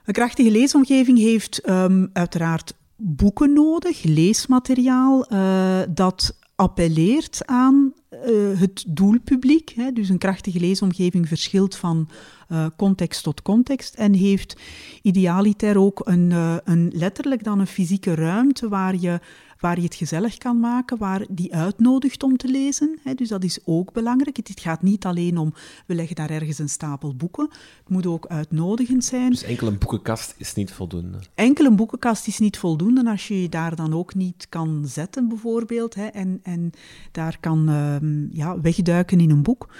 Een 0.05 0.13
krachtige 0.13 0.51
leesomgeving 0.51 1.17
heeft 1.17 1.69
um, 1.69 2.09
uiteraard 2.13 2.73
boeken 2.95 3.53
nodig, 3.53 4.03
leesmateriaal, 4.03 5.33
uh, 5.33 5.79
dat 5.89 6.37
appelleert 6.55 7.41
aan 7.45 7.93
uh, 8.27 8.59
het 8.59 8.85
doelpubliek. 8.87 9.69
Hè, 9.75 9.91
dus 9.91 10.09
een 10.09 10.17
krachtige 10.17 10.59
leesomgeving 10.59 11.27
verschilt 11.27 11.75
van 11.75 12.09
uh, 12.49 12.65
context 12.77 13.23
tot 13.23 13.41
context 13.41 13.95
en 13.95 14.13
heeft 14.13 14.55
idealiter 15.01 15.77
ook 15.77 16.01
een, 16.03 16.29
uh, 16.29 16.55
een 16.63 16.91
letterlijk 16.93 17.43
dan 17.43 17.59
een 17.59 17.67
fysieke 17.67 18.15
ruimte 18.15 18.69
waar 18.69 18.95
je 18.95 19.19
waar 19.59 19.77
je 19.77 19.85
het 19.85 19.95
gezellig 19.95 20.37
kan 20.37 20.59
maken, 20.59 20.97
waar 20.97 21.25
die 21.29 21.55
uitnodigt 21.55 22.23
om 22.23 22.37
te 22.37 22.47
lezen. 22.47 22.99
Dus 23.15 23.27
dat 23.27 23.43
is 23.43 23.59
ook 23.65 23.93
belangrijk. 23.93 24.37
Het 24.37 24.59
gaat 24.59 24.81
niet 24.81 25.05
alleen 25.05 25.37
om, 25.37 25.53
we 25.85 25.95
leggen 25.95 26.15
daar 26.15 26.29
ergens 26.29 26.59
een 26.59 26.69
stapel 26.69 27.15
boeken. 27.15 27.49
Het 27.79 27.89
moet 27.89 28.05
ook 28.05 28.27
uitnodigend 28.27 29.05
zijn. 29.05 29.29
Dus 29.29 29.43
enkel 29.43 29.67
een 29.67 29.77
boekenkast 29.77 30.35
is 30.37 30.53
niet 30.53 30.71
voldoende? 30.71 31.17
Enkel 31.35 31.65
een 31.65 31.75
boekenkast 31.75 32.27
is 32.27 32.39
niet 32.39 32.57
voldoende 32.57 33.09
als 33.09 33.27
je 33.27 33.41
je 33.41 33.49
daar 33.49 33.75
dan 33.75 33.93
ook 33.93 34.15
niet 34.15 34.47
kan 34.49 34.83
zetten, 34.87 35.27
bijvoorbeeld. 35.27 35.95
En, 35.95 36.39
en 36.43 36.71
daar 37.11 37.37
kan 37.39 37.69
um, 38.05 38.29
ja, 38.31 38.61
wegduiken 38.61 39.19
in 39.19 39.29
een 39.29 39.43
boek. 39.43 39.73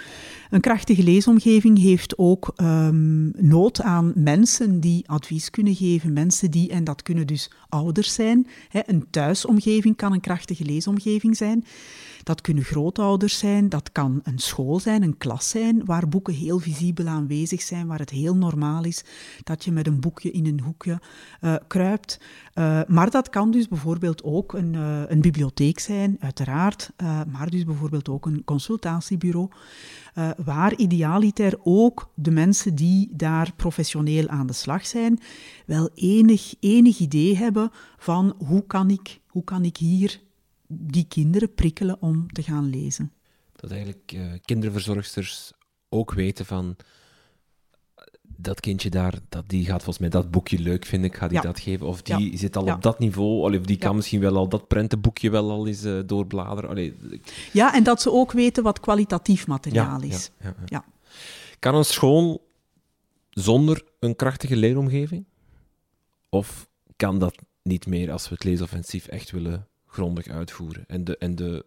Een 0.50 0.60
krachtige 0.60 1.02
leesomgeving 1.02 1.78
heeft 1.78 2.18
ook 2.18 2.52
um, 2.56 3.32
nood 3.36 3.80
aan 3.80 4.12
mensen 4.14 4.80
die 4.80 5.08
advies 5.08 5.50
kunnen 5.50 5.74
geven. 5.74 6.12
Mensen 6.12 6.50
die, 6.50 6.70
en 6.70 6.84
dat 6.84 7.02
kunnen 7.02 7.26
dus 7.26 7.50
ouders 7.68 8.14
zijn, 8.14 8.46
een 8.70 9.06
thuisomgeving 9.10 9.96
kan 9.96 10.12
een 10.12 10.20
krachtige 10.20 10.64
leesomgeving 10.64 11.36
zijn. 11.36 11.64
Dat 12.26 12.40
kunnen 12.40 12.64
grootouders 12.64 13.38
zijn, 13.38 13.68
dat 13.68 13.92
kan 13.92 14.20
een 14.22 14.38
school 14.38 14.80
zijn, 14.80 15.02
een 15.02 15.18
klas 15.18 15.48
zijn, 15.48 15.84
waar 15.84 16.08
boeken 16.08 16.34
heel 16.34 16.58
visibel 16.58 17.06
aanwezig 17.06 17.62
zijn, 17.62 17.86
waar 17.86 17.98
het 17.98 18.10
heel 18.10 18.36
normaal 18.36 18.84
is 18.84 19.04
dat 19.42 19.64
je 19.64 19.72
met 19.72 19.86
een 19.86 20.00
boekje 20.00 20.30
in 20.30 20.46
een 20.46 20.60
hoekje 20.60 21.00
uh, 21.40 21.54
kruipt. 21.66 22.20
Uh, 22.54 22.80
maar 22.86 23.10
dat 23.10 23.30
kan 23.30 23.50
dus 23.50 23.68
bijvoorbeeld 23.68 24.22
ook 24.22 24.52
een, 24.52 24.74
uh, 24.74 25.02
een 25.06 25.20
bibliotheek 25.20 25.78
zijn, 25.78 26.16
uiteraard, 26.20 26.92
maar 27.26 27.50
dus 27.50 27.64
bijvoorbeeld 27.64 28.08
ook 28.08 28.26
een 28.26 28.44
consultatiebureau, 28.44 29.50
waar 30.44 30.74
idealiter 30.74 31.58
ook 31.62 32.10
de 32.14 32.30
mensen 32.30 32.74
die 32.74 33.08
daar 33.12 33.52
professioneel 33.56 34.28
aan 34.28 34.46
de 34.46 34.52
slag 34.52 34.86
zijn, 34.86 35.18
wel 35.66 35.90
enig, 35.94 36.54
enig 36.60 36.98
idee 36.98 37.36
hebben 37.36 37.70
van 37.98 38.34
hoe 38.46 38.64
kan 38.66 38.90
ik, 38.90 39.20
hoe 39.26 39.44
kan 39.44 39.64
ik 39.64 39.76
hier 39.76 40.24
die 40.68 41.04
kinderen 41.08 41.54
prikkelen 41.54 42.02
om 42.02 42.32
te 42.32 42.42
gaan 42.42 42.70
lezen. 42.70 43.12
Dat 43.52 43.70
eigenlijk 43.70 44.12
uh, 44.14 44.32
kinderverzorgsters 44.44 45.52
ook 45.88 46.12
weten 46.12 46.46
van 46.46 46.76
dat 48.36 48.60
kindje 48.60 48.90
daar, 48.90 49.14
dat, 49.28 49.48
die 49.48 49.64
gaat 49.64 49.82
volgens 49.82 49.98
mij 49.98 50.08
dat 50.08 50.30
boekje 50.30 50.58
leuk 50.58 50.84
vinden, 50.84 51.10
ik 51.10 51.16
ga 51.16 51.28
die 51.28 51.40
dat 51.40 51.60
geven. 51.60 51.86
Of 51.86 52.02
die 52.02 52.38
zit 52.38 52.56
al 52.56 52.72
op 52.72 52.82
dat 52.82 52.98
niveau, 52.98 53.56
of 53.56 53.64
die 53.64 53.76
kan 53.76 53.96
misschien 53.96 54.20
wel 54.20 54.36
al 54.36 54.48
dat 54.48 54.68
prentenboekje 54.68 55.30
wel 55.30 55.50
al 55.50 55.66
eens 55.66 55.84
uh, 55.84 56.00
doorbladeren. 56.06 56.70
Allee, 56.70 56.96
ja, 57.52 57.74
en 57.74 57.82
dat 57.82 58.02
ze 58.02 58.12
ook 58.12 58.32
weten 58.32 58.62
wat 58.62 58.80
kwalitatief 58.80 59.46
materiaal 59.46 60.02
is. 60.02 60.30
Ja, 60.66 60.84
Kan 61.58 61.74
een 61.74 61.84
school 61.84 62.48
zonder 63.30 63.84
een 64.00 64.16
krachtige 64.16 64.56
leeromgeving? 64.56 65.24
Of 66.28 66.68
kan 66.96 67.18
dat 67.18 67.34
niet 67.62 67.86
meer 67.86 68.12
als 68.12 68.28
we 68.28 68.34
het 68.34 68.44
leesoffensief 68.44 69.06
echt 69.06 69.30
willen 69.30 69.68
grondig 69.96 70.28
uitvoeren 70.28 70.84
en 70.86 71.04
de, 71.04 71.18
en 71.18 71.34
de, 71.34 71.64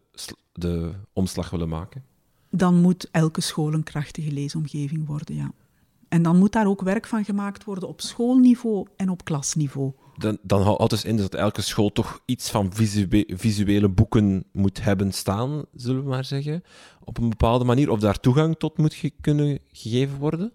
de 0.54 0.92
omslag 1.14 1.50
willen 1.50 1.70
maken? 1.70 2.04
Dan 2.50 2.82
moet 2.82 3.08
elke 3.12 3.42
school 3.42 3.74
een 3.74 3.84
krachtige 3.84 4.32
leesomgeving 4.32 5.08
worden, 5.08 5.36
ja. 5.36 5.52
En 6.08 6.22
dan 6.22 6.38
moet 6.38 6.52
daar 6.52 6.68
ook 6.68 6.82
werk 6.82 7.08
van 7.08 7.26
gemaakt 7.26 7.64
worden 7.64 7.90
op 7.90 8.02
schoolniveau 8.02 8.88
en 8.96 9.10
op 9.10 9.24
klasniveau. 9.24 9.92
Dan, 10.18 10.38
dan 10.42 10.62
houdt 10.62 10.90
dus 10.90 11.04
in 11.04 11.18
dat 11.18 11.36
elke 11.36 11.62
school 11.62 11.92
toch 11.92 12.22
iets 12.26 12.50
van 12.50 12.72
visuele 13.28 13.90
boeken 13.90 14.44
moet 14.52 14.84
hebben 14.84 15.12
staan, 15.12 15.66
zullen 15.74 16.04
we 16.04 16.10
maar 16.10 16.26
zeggen, 16.26 16.64
op 17.04 17.18
een 17.18 17.30
bepaalde 17.30 17.66
manier, 17.66 17.90
of 17.90 18.00
daar 18.00 18.20
toegang 18.20 18.56
tot 18.58 18.78
moet 18.78 19.12
kunnen 19.22 19.60
gegeven 19.72 20.18
worden? 20.18 20.52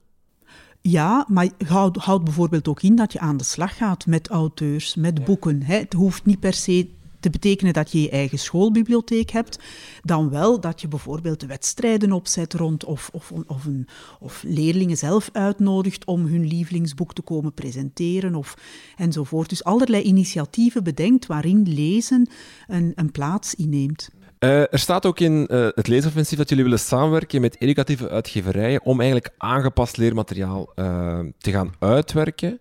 Ja, 0.80 1.26
maar 1.28 1.48
houd, 1.66 1.96
houd 1.96 2.24
bijvoorbeeld 2.24 2.68
ook 2.68 2.82
in 2.82 2.96
dat 2.96 3.12
je 3.12 3.20
aan 3.20 3.36
de 3.36 3.44
slag 3.44 3.76
gaat 3.76 4.06
met 4.06 4.28
auteurs, 4.28 4.94
met 4.94 5.24
boeken. 5.24 5.62
Hè. 5.62 5.76
Het 5.76 5.92
hoeft 5.92 6.24
niet 6.24 6.40
per 6.40 6.52
se 6.52 6.88
te 7.24 7.30
betekenen 7.30 7.72
dat 7.72 7.92
je 7.92 8.02
je 8.02 8.10
eigen 8.10 8.38
schoolbibliotheek 8.38 9.30
hebt, 9.30 9.58
dan 10.02 10.30
wel 10.30 10.60
dat 10.60 10.80
je 10.80 10.88
bijvoorbeeld 10.88 11.40
de 11.40 11.46
wedstrijden 11.46 12.12
opzet 12.12 12.54
rond 12.54 12.84
of, 12.84 13.10
of, 13.12 13.32
of, 13.46 13.64
een, 13.64 13.88
of 14.20 14.42
leerlingen 14.46 14.96
zelf 14.96 15.28
uitnodigt 15.32 16.04
om 16.04 16.26
hun 16.26 16.46
lievelingsboek 16.46 17.14
te 17.14 17.22
komen 17.22 17.54
presenteren 17.54 18.34
of, 18.34 18.54
enzovoort. 18.96 19.48
Dus 19.48 19.64
allerlei 19.64 20.02
initiatieven 20.02 20.84
bedenkt 20.84 21.26
waarin 21.26 21.62
lezen 21.68 22.28
een, 22.66 22.92
een 22.94 23.10
plaats 23.10 23.54
inneemt. 23.54 24.10
Uh, 24.38 24.60
er 24.60 24.78
staat 24.78 25.06
ook 25.06 25.20
in 25.20 25.48
uh, 25.50 25.68
het 25.74 25.86
leesoffensief 25.88 26.38
dat 26.38 26.48
jullie 26.48 26.64
willen 26.64 26.78
samenwerken 26.78 27.40
met 27.40 27.60
educatieve 27.60 28.08
uitgeverijen 28.08 28.84
om 28.84 29.00
eigenlijk 29.00 29.34
aangepast 29.38 29.96
leermateriaal 29.96 30.72
uh, 30.76 31.18
te 31.38 31.50
gaan 31.50 31.72
uitwerken. 31.78 32.60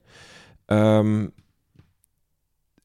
Um, 0.65 1.33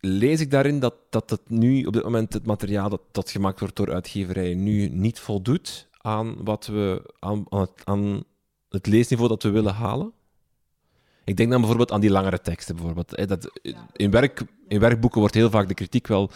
lees 0.00 0.40
ik 0.40 0.50
daarin 0.50 0.78
dat, 0.78 0.94
dat 1.10 1.30
het 1.30 1.48
nu 1.48 1.84
op 1.84 1.92
dit 1.92 2.02
moment 2.02 2.32
het 2.32 2.46
materiaal 2.46 2.88
dat, 2.88 3.00
dat 3.12 3.30
gemaakt 3.30 3.60
wordt 3.60 3.76
door 3.76 3.92
uitgeverijen 3.92 4.62
nu 4.62 4.88
niet 4.88 5.20
voldoet 5.20 5.88
aan, 5.98 6.44
wat 6.44 6.66
we, 6.66 7.14
aan, 7.18 7.44
aan, 7.48 7.60
het, 7.60 7.82
aan 7.84 8.24
het 8.68 8.86
leesniveau 8.86 9.28
dat 9.28 9.42
we 9.42 9.50
willen 9.50 9.74
halen? 9.74 10.12
Ik 11.28 11.36
denk 11.36 11.50
dan 11.50 11.58
bijvoorbeeld 11.58 11.92
aan 11.92 12.00
die 12.00 12.10
langere 12.10 12.40
teksten. 12.40 12.74
Bijvoorbeeld. 12.76 13.28
Dat, 13.28 13.50
in, 13.92 14.10
werk, 14.10 14.42
in 14.68 14.80
werkboeken 14.80 15.20
wordt 15.20 15.34
heel 15.34 15.50
vaak 15.50 15.68
de 15.68 15.74
kritiek 15.74 16.06
wel... 16.06 16.30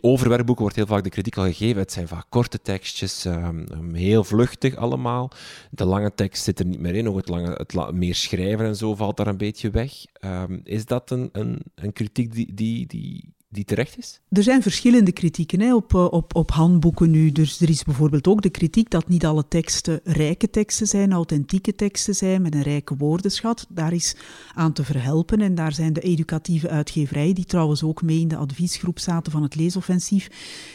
Over 0.00 0.28
werkboeken 0.28 0.62
wordt 0.62 0.76
heel 0.76 0.86
vaak 0.86 1.04
de 1.04 1.10
kritiek 1.10 1.36
al 1.36 1.44
gegeven. 1.44 1.80
Het 1.80 1.92
zijn 1.92 2.08
vaak 2.08 2.26
korte 2.28 2.60
tekstjes, 2.62 3.24
um, 3.24 3.94
heel 3.94 4.24
vluchtig 4.24 4.76
allemaal. 4.76 5.30
De 5.70 5.84
lange 5.84 6.14
tekst 6.14 6.42
zit 6.42 6.58
er 6.58 6.66
niet 6.66 6.80
meer 6.80 6.94
in. 6.94 7.08
Ook 7.08 7.16
het, 7.16 7.28
lange, 7.28 7.50
het 7.66 7.92
meer 7.92 8.14
schrijven 8.14 8.66
en 8.66 8.76
zo 8.76 8.94
valt 8.94 9.16
daar 9.16 9.26
een 9.26 9.36
beetje 9.36 9.70
weg. 9.70 9.92
Um, 10.20 10.60
is 10.64 10.84
dat 10.84 11.10
een, 11.10 11.28
een, 11.32 11.62
een 11.74 11.92
kritiek 11.92 12.32
die, 12.32 12.54
die, 12.54 12.86
die 12.86 13.24
die 13.50 13.64
terecht 13.64 13.98
is? 13.98 14.20
Er 14.28 14.42
zijn 14.42 14.62
verschillende 14.62 15.12
kritieken 15.12 15.60
hè, 15.60 15.74
op, 15.74 15.94
eh, 15.94 16.04
op, 16.04 16.34
op 16.34 16.50
handboeken 16.50 17.10
nu. 17.10 17.32
Dus 17.32 17.60
er 17.60 17.68
is 17.68 17.84
bijvoorbeeld 17.84 18.28
ook 18.28 18.42
de 18.42 18.50
kritiek 18.50 18.90
dat 18.90 19.08
niet 19.08 19.26
alle 19.26 19.48
teksten 19.48 20.00
rijke 20.04 20.50
teksten 20.50 20.86
zijn, 20.86 21.12
authentieke 21.12 21.74
teksten 21.74 22.14
zijn 22.14 22.42
met 22.42 22.54
een 22.54 22.62
rijke 22.62 22.96
woordenschat. 22.96 23.66
Daar 23.68 23.92
is 23.92 24.16
aan 24.54 24.72
te 24.72 24.84
verhelpen 24.84 25.40
en 25.40 25.54
daar 25.54 25.72
zijn 25.72 25.92
de 25.92 26.00
educatieve 26.00 26.68
uitgeverijen, 26.68 27.34
die 27.34 27.44
trouwens 27.44 27.82
ook 27.82 28.02
mee 28.02 28.20
in 28.20 28.28
de 28.28 28.36
adviesgroep 28.36 28.98
zaten 28.98 29.32
van 29.32 29.42
het 29.42 29.54
leesoffensief, 29.54 30.28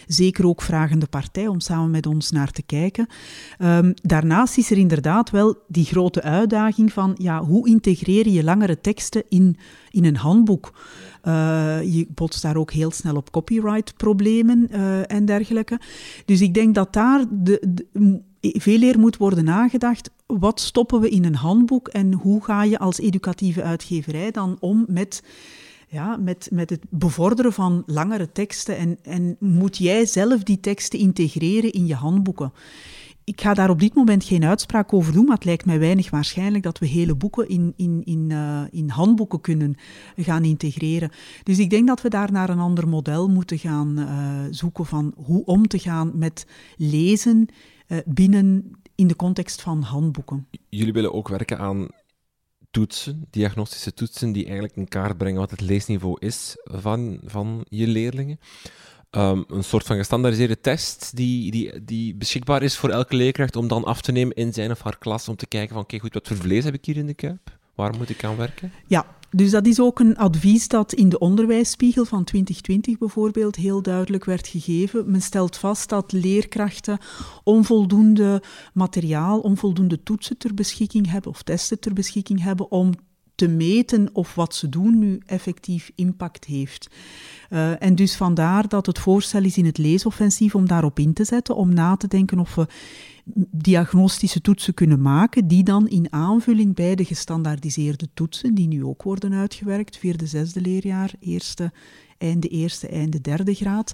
zeker 0.07 0.47
ook 0.47 0.61
vragende 0.61 1.07
partij 1.07 1.47
om 1.47 1.59
samen 1.59 1.91
met 1.91 2.05
ons 2.05 2.32
naar 2.32 2.51
te 2.51 2.63
kijken. 2.63 3.07
Um, 3.59 3.93
daarnaast 4.01 4.57
is 4.57 4.71
er 4.71 4.78
inderdaad 4.78 5.30
wel 5.30 5.55
die 5.67 5.86
grote 5.86 6.21
uitdaging 6.21 6.93
van 6.93 7.15
ja, 7.17 7.43
hoe 7.43 7.67
integreer 7.67 8.28
je 8.28 8.43
langere 8.43 8.82
teksten 8.82 9.24
in, 9.30 9.57
in 9.91 10.05
een 10.05 10.15
handboek? 10.15 10.74
Uh, 11.28 11.78
je 11.84 12.07
botst 12.09 12.41
daar 12.41 12.55
ook 12.55 12.71
heel 12.71 12.91
snel 12.91 13.15
op 13.15 13.32
copyright-problemen 13.32 14.67
uh, 14.71 15.11
en 15.11 15.26
dergelijke. 15.26 15.80
Dus 16.26 16.41
ik 16.41 16.53
denk 16.53 16.76
dat 16.76 16.93
daar 16.93 17.26
de, 17.30 17.82
veel 18.41 18.82
eer 18.82 18.99
moet 18.99 19.17
worden 19.17 19.43
nagedacht. 19.43 20.11
Wat 20.26 20.59
stoppen 20.59 20.99
we 20.99 21.09
in 21.09 21.26
een 21.26 21.36
handboek 21.36 21.88
en 21.88 22.13
hoe 22.13 22.43
ga 22.43 22.63
je 22.63 22.80
als 22.80 22.99
educatieve 22.99 23.63
uitgeverij 23.63 24.32
dan 24.32 24.57
om 24.59 24.86
met 24.88 25.24
ja, 25.88 26.17
met, 26.17 26.47
met 26.51 26.69
het 26.69 26.82
bevorderen 26.89 27.53
van 27.53 27.84
langere 27.86 28.32
teksten 28.32 28.78
en, 28.78 28.97
en 29.01 29.36
moet 29.39 29.78
jij 29.78 30.05
zelf 30.05 30.43
die 30.43 30.59
teksten 30.59 30.99
integreren 30.99 31.71
in 31.71 31.88
je 31.88 31.95
handboeken 31.95 32.51
ik 33.24 33.41
ga 33.41 33.53
daar 33.53 33.69
op 33.69 33.80
dit 33.80 33.93
moment 33.93 34.24
geen 34.24 34.43
uitspraak 34.43 34.93
over 34.93 35.13
doen, 35.13 35.26
maar 35.26 35.36
het 35.36 35.45
lijkt 35.45 35.65
mij 35.65 35.80
weinig 35.80 36.09
waarschijnlijk 36.09 36.63
dat 36.63 36.80
we 36.80 36.86
hele 36.86 37.15
boeken 37.15 37.47
in, 37.47 37.74
in, 37.76 38.01
in, 38.03 38.30
uh, 38.30 38.61
in 38.71 38.89
handboeken 38.89 39.41
kunnen 39.41 39.76
gaan 40.15 40.43
integreren. 40.43 41.11
Dus 41.43 41.59
ik 41.59 41.69
denk 41.69 41.88
dat 41.88 42.01
we 42.01 42.09
daar 42.09 42.32
naar 42.32 42.49
een 42.49 42.59
ander 42.59 42.88
model 42.88 43.30
moeten 43.30 43.57
gaan 43.57 43.99
uh, 43.99 44.39
zoeken 44.49 44.86
van 44.86 45.13
hoe 45.15 45.45
om 45.45 45.67
te 45.67 45.80
gaan 45.80 46.11
met 46.13 46.47
lezen 46.78 47.47
uh, 47.88 47.97
binnen 48.05 48.71
in 48.95 49.07
de 49.07 49.15
context 49.15 49.61
van 49.61 49.82
handboeken. 49.82 50.47
Jullie 50.69 50.93
willen 50.93 51.13
ook 51.13 51.28
werken 51.28 51.59
aan 51.59 51.88
toetsen, 52.71 53.26
diagnostische 53.30 53.93
toetsen, 53.93 54.32
die 54.32 54.43
eigenlijk 54.43 54.76
in 54.76 54.88
kaart 54.88 55.17
brengen 55.17 55.39
wat 55.39 55.51
het 55.51 55.61
leesniveau 55.61 56.15
is 56.19 56.55
van, 56.63 57.19
van 57.24 57.65
je 57.69 57.88
leerlingen. 57.88 58.39
Um, 59.18 59.45
een 59.47 59.64
soort 59.64 59.86
van 59.86 59.97
gestandaardiseerde 59.97 60.59
test 60.61 61.16
die, 61.16 61.51
die, 61.51 61.84
die 61.84 62.16
beschikbaar 62.16 62.64
is 62.64 62.78
voor 62.78 62.89
elke 62.89 63.16
leerkracht 63.16 63.55
om 63.55 63.68
dan 63.68 63.84
af 63.84 64.01
te 64.01 64.11
nemen 64.11 64.36
in 64.36 64.53
zijn 64.53 64.72
of 64.72 64.82
haar 64.82 64.97
klas 64.97 65.28
om 65.28 65.36
te 65.36 65.47
kijken 65.47 65.74
van, 65.74 65.84
oké, 65.84 65.99
goed, 65.99 66.14
wat 66.14 66.28
voor 66.28 66.38
vlees 66.38 66.64
heb 66.64 66.74
ik 66.74 66.86
hier 66.86 66.97
in 66.97 67.05
de 67.05 67.14
kuip? 67.14 67.57
Waar 67.76 67.97
moet 67.97 68.09
ik 68.09 68.24
aan 68.24 68.36
werken? 68.36 68.72
Ja, 68.88 69.05
dus 69.30 69.51
dat 69.51 69.66
is 69.66 69.80
ook 69.80 69.99
een 69.99 70.18
advies 70.18 70.68
dat 70.68 70.93
in 70.93 71.09
de 71.09 71.20
onderwijsspiegel 71.20 72.05
van 72.05 72.24
2020 72.24 72.97
bijvoorbeeld 72.97 73.55
heel 73.55 73.82
duidelijk 73.82 74.26
werd 74.26 74.47
gegeven. 74.47 75.11
Men 75.11 75.22
stelt 75.22 75.57
vast 75.57 75.89
dat 75.89 76.11
leerkrachten 76.11 76.97
onvoldoende 77.43 78.43
materiaal, 78.74 79.39
onvoldoende 79.39 80.03
toetsen 80.03 80.38
ter 80.38 80.53
beschikking 80.53 81.11
hebben 81.11 81.32
of 81.32 81.41
testen 81.41 81.80
ter 81.80 81.93
beschikking 81.93 82.41
hebben 82.43 82.72
om 82.72 82.91
te 83.36 83.47
meten 83.47 84.09
of 84.13 84.36
wat 84.36 84.55
ze 84.55 84.69
doen 84.69 84.99
nu 84.99 85.21
effectief 85.25 85.91
impact 85.95 86.45
heeft. 86.45 86.89
Uh, 87.49 87.84
en 87.84 87.95
dus 87.95 88.15
vandaar 88.15 88.67
dat 88.67 88.86
het 88.86 88.99
voorstel 88.99 89.43
is 89.43 89.57
in 89.57 89.65
het 89.65 89.77
leesoffensief 89.77 90.55
om 90.55 90.67
daarop 90.67 90.99
in 90.99 91.13
te 91.13 91.25
zetten, 91.25 91.55
om 91.55 91.73
na 91.73 91.95
te 91.95 92.07
denken 92.07 92.39
of 92.39 92.55
we 92.55 92.67
diagnostische 93.51 94.41
toetsen 94.41 94.73
kunnen 94.73 95.01
maken, 95.01 95.47
die 95.47 95.63
dan 95.63 95.88
in 95.88 96.07
aanvulling 96.09 96.75
bij 96.75 96.95
de 96.95 97.05
gestandaardiseerde 97.05 98.07
toetsen, 98.13 98.53
die 98.53 98.67
nu 98.67 98.86
ook 98.86 99.03
worden 99.03 99.34
uitgewerkt, 99.34 99.97
vierde, 99.97 100.27
zesde 100.27 100.61
leerjaar, 100.61 101.13
eerste, 101.19 101.71
einde 102.17 102.47
eerste, 102.47 102.88
einde 102.88 103.21
derde 103.21 103.53
graad, 103.53 103.93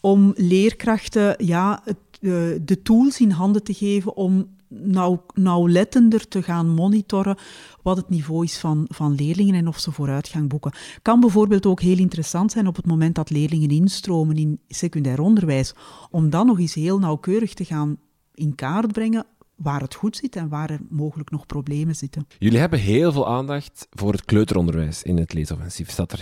om 0.00 0.32
leerkrachten 0.36 1.44
ja, 1.44 1.82
uh, 1.86 2.32
de 2.62 2.82
tools 2.82 3.20
in 3.20 3.30
handen 3.30 3.62
te 3.62 3.74
geven 3.74 4.16
om 4.16 4.46
nauw, 4.70 5.24
nauwlettender 5.34 6.28
te 6.28 6.42
gaan 6.42 6.68
monitoren 6.68 7.36
wat 7.82 7.96
het 7.96 8.08
niveau 8.08 8.44
is 8.44 8.58
van, 8.58 8.84
van 8.88 9.14
leerlingen 9.14 9.54
en 9.54 9.68
of 9.68 9.78
ze 9.78 9.92
vooruitgang 9.92 10.48
boeken. 10.48 10.72
Kan 11.02 11.20
bijvoorbeeld 11.20 11.66
ook 11.66 11.80
heel 11.80 11.98
interessant 11.98 12.52
zijn 12.52 12.66
op 12.66 12.76
het 12.76 12.86
moment 12.86 13.14
dat 13.14 13.30
leerlingen 13.30 13.68
instromen 13.68 14.36
in 14.36 14.60
secundair 14.68 15.20
onderwijs, 15.20 15.74
om 16.10 16.30
dan 16.30 16.46
nog 16.46 16.58
eens 16.58 16.74
heel 16.74 16.98
nauwkeurig 16.98 17.54
te 17.54 17.64
gaan 17.64 17.98
in 18.34 18.54
kaart 18.54 18.92
brengen 18.92 19.26
waar 19.56 19.80
het 19.80 19.94
goed 19.94 20.16
zit 20.16 20.36
en 20.36 20.48
waar 20.48 20.70
er 20.70 20.80
mogelijk 20.88 21.30
nog 21.30 21.46
problemen 21.46 21.96
zitten. 21.96 22.26
Jullie 22.38 22.58
hebben 22.58 22.78
heel 22.78 23.12
veel 23.12 23.28
aandacht 23.28 23.86
voor 23.90 24.12
het 24.12 24.24
kleuteronderwijs 24.24 25.02
in 25.02 25.16
het 25.16 25.32
leesoffensief. 25.32 25.90
Staat 25.90 26.12
er 26.12 26.20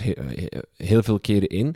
heel, 0.73 1.03
veel 1.03 1.19
keren 1.19 1.49
in. 1.49 1.75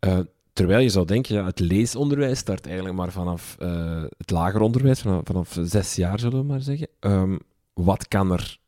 Uh, 0.00 0.18
Terwijl 0.52 0.80
je 0.80 0.88
zou 0.88 1.06
denken, 1.06 1.34
ja, 1.34 1.44
het 1.44 1.58
leesonderwijs 1.58 2.38
start 2.38 2.66
eigenlijk 2.66 2.96
maar 2.96 3.12
vanaf 3.12 3.56
uh, 3.60 4.02
het 4.16 4.30
lager 4.30 4.60
onderwijs, 4.60 5.00
vanaf, 5.00 5.20
vanaf, 5.24 5.58
zes 5.62 5.94
jaar 5.94 6.18
zullen 6.18 6.38
we 6.38 6.44
maar 6.44 6.60
zeggen. 6.60 6.88
Um, 7.00 7.38
wat 7.72 8.08
kan 8.08 8.32
er 8.32 8.58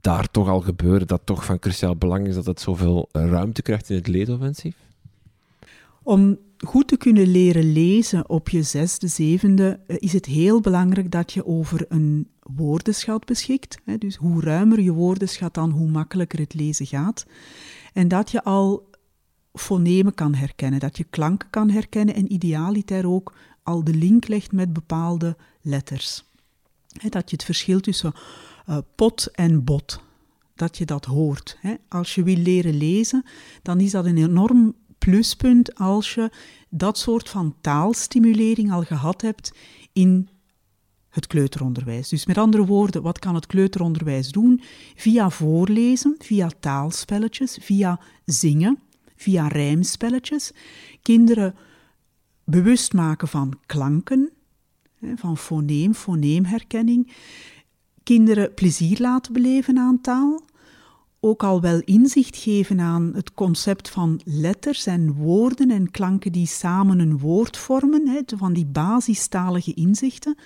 daar 0.00 0.30
toch 0.30 0.48
al 0.48 0.60
gebeuren 0.60 1.06
dat 1.06 1.20
toch 1.24 1.44
van 1.44 1.58
cruciaal 1.58 1.96
belang 1.96 2.26
is 2.26 2.34
dat 2.34 2.46
het 2.46 2.60
zoveel 2.60 3.08
ruimte 3.12 3.62
krijgt 3.62 3.90
in 3.90 3.96
het 3.96 4.06
leesoffensief? 4.06 4.76
Om 6.02 6.38
goed 6.58 6.88
te 6.88 6.96
kunnen 6.96 7.26
leren 7.26 7.72
lezen 7.72 8.28
op 8.28 8.48
je 8.48 8.62
zesde, 8.62 9.08
zevende, 9.08 9.80
eh, 9.86 9.96
is 9.98 10.12
het 10.12 10.26
heel 10.26 10.60
belangrijk 10.60 11.10
dat 11.10 11.32
je 11.32 11.46
over 11.46 11.84
een 11.88 12.28
woordenschat 12.42 13.24
beschikt. 13.24 13.78
Dus 13.98 14.16
hoe 14.16 14.42
ruimer 14.42 14.80
je 14.80 14.92
woordenschat, 14.92 15.54
dan 15.54 15.70
hoe 15.70 15.90
makkelijker 15.90 16.38
het 16.38 16.54
lezen 16.54 16.86
gaat. 16.86 17.26
En 17.92 18.08
dat 18.08 18.30
je 18.30 18.44
al 18.44 18.88
fonemen 19.52 20.14
kan 20.14 20.34
herkennen, 20.34 20.80
dat 20.80 20.96
je 20.96 21.04
klanken 21.04 21.50
kan 21.50 21.70
herkennen 21.70 22.14
en 22.14 22.32
idealiter 22.32 23.06
ook 23.06 23.34
al 23.62 23.84
de 23.84 23.94
link 23.94 24.28
legt 24.28 24.52
met 24.52 24.72
bepaalde 24.72 25.36
letters. 25.60 26.24
dat 27.08 27.30
je 27.30 27.36
het 27.36 27.44
verschil 27.44 27.80
tussen 27.80 28.12
uh, 28.68 28.78
pot 28.94 29.30
en 29.30 29.64
bot, 29.64 30.00
dat 30.54 30.78
je 30.78 30.84
dat 30.84 31.04
hoort. 31.04 31.58
Als 31.88 32.14
je 32.14 32.22
wil 32.22 32.36
leren 32.36 32.76
lezen, 32.76 33.24
dan 33.62 33.80
is 33.80 33.90
dat 33.90 34.04
een 34.04 34.16
enorm 34.16 34.74
pluspunt 34.98 35.74
als 35.74 36.14
je 36.14 36.30
dat 36.68 36.98
soort 36.98 37.28
van 37.28 37.54
taalstimulering 37.60 38.72
al 38.72 38.82
gehad 38.82 39.20
hebt 39.22 39.52
in 39.92 40.28
het 41.08 41.26
kleuteronderwijs. 41.26 42.08
Dus 42.08 42.26
met 42.26 42.38
andere 42.38 42.66
woorden, 42.66 43.02
wat 43.02 43.18
kan 43.18 43.34
het 43.34 43.46
kleuteronderwijs 43.46 44.30
doen? 44.30 44.60
Via 44.94 45.30
voorlezen, 45.30 46.14
via 46.18 46.50
taalspelletjes, 46.60 47.58
via 47.60 48.00
zingen, 48.24 48.78
via 49.18 49.48
rijmspelletjes. 49.48 50.52
Kinderen 51.02 51.54
bewust 52.44 52.92
maken 52.92 53.28
van 53.28 53.58
klanken, 53.66 54.30
van 55.14 55.36
foneem, 55.36 55.94
foneemherkenning. 55.94 57.12
Kinderen 58.02 58.54
plezier 58.54 59.00
laten 59.00 59.32
beleven 59.32 59.78
aan 59.78 60.00
taal. 60.00 60.40
Ook 61.20 61.42
al 61.42 61.60
wel 61.60 61.80
inzicht 61.84 62.36
geven 62.36 62.80
aan 62.80 63.10
het 63.14 63.34
concept 63.34 63.90
van 63.90 64.20
letters 64.24 64.86
en 64.86 65.12
woorden 65.12 65.70
en 65.70 65.90
klanken 65.90 66.32
die 66.32 66.46
samen 66.46 66.98
een 66.98 67.18
woord 67.18 67.56
vormen, 67.56 68.24
van 68.36 68.52
die 68.52 68.66
basistalige 68.66 69.74
inzichten 69.74 70.36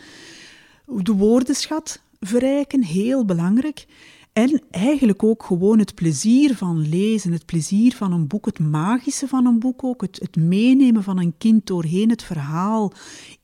de 0.86 1.12
woordenschat 1.12 2.02
verrijken, 2.20 2.82
heel 2.82 3.24
belangrijk. 3.24 3.86
En 4.33 4.62
eigenlijk 4.70 5.22
ook 5.22 5.43
gewoon 5.43 5.78
het 5.78 5.95
plezier 5.95 6.57
van 6.57 6.89
lezen, 6.89 7.33
het 7.33 7.47
plezier 7.47 7.95
van 7.95 8.12
een 8.12 8.26
boek, 8.26 8.47
het 8.47 8.59
magische 8.59 9.28
van 9.28 9.47
een 9.47 9.59
boek 9.59 9.85
ook, 9.85 10.01
het, 10.01 10.18
het 10.20 10.37
meenemen 10.37 11.03
van 11.03 11.18
een 11.18 11.35
kind 11.39 11.66
doorheen 11.66 12.11
het 12.11 12.22
verhaal 12.22 12.93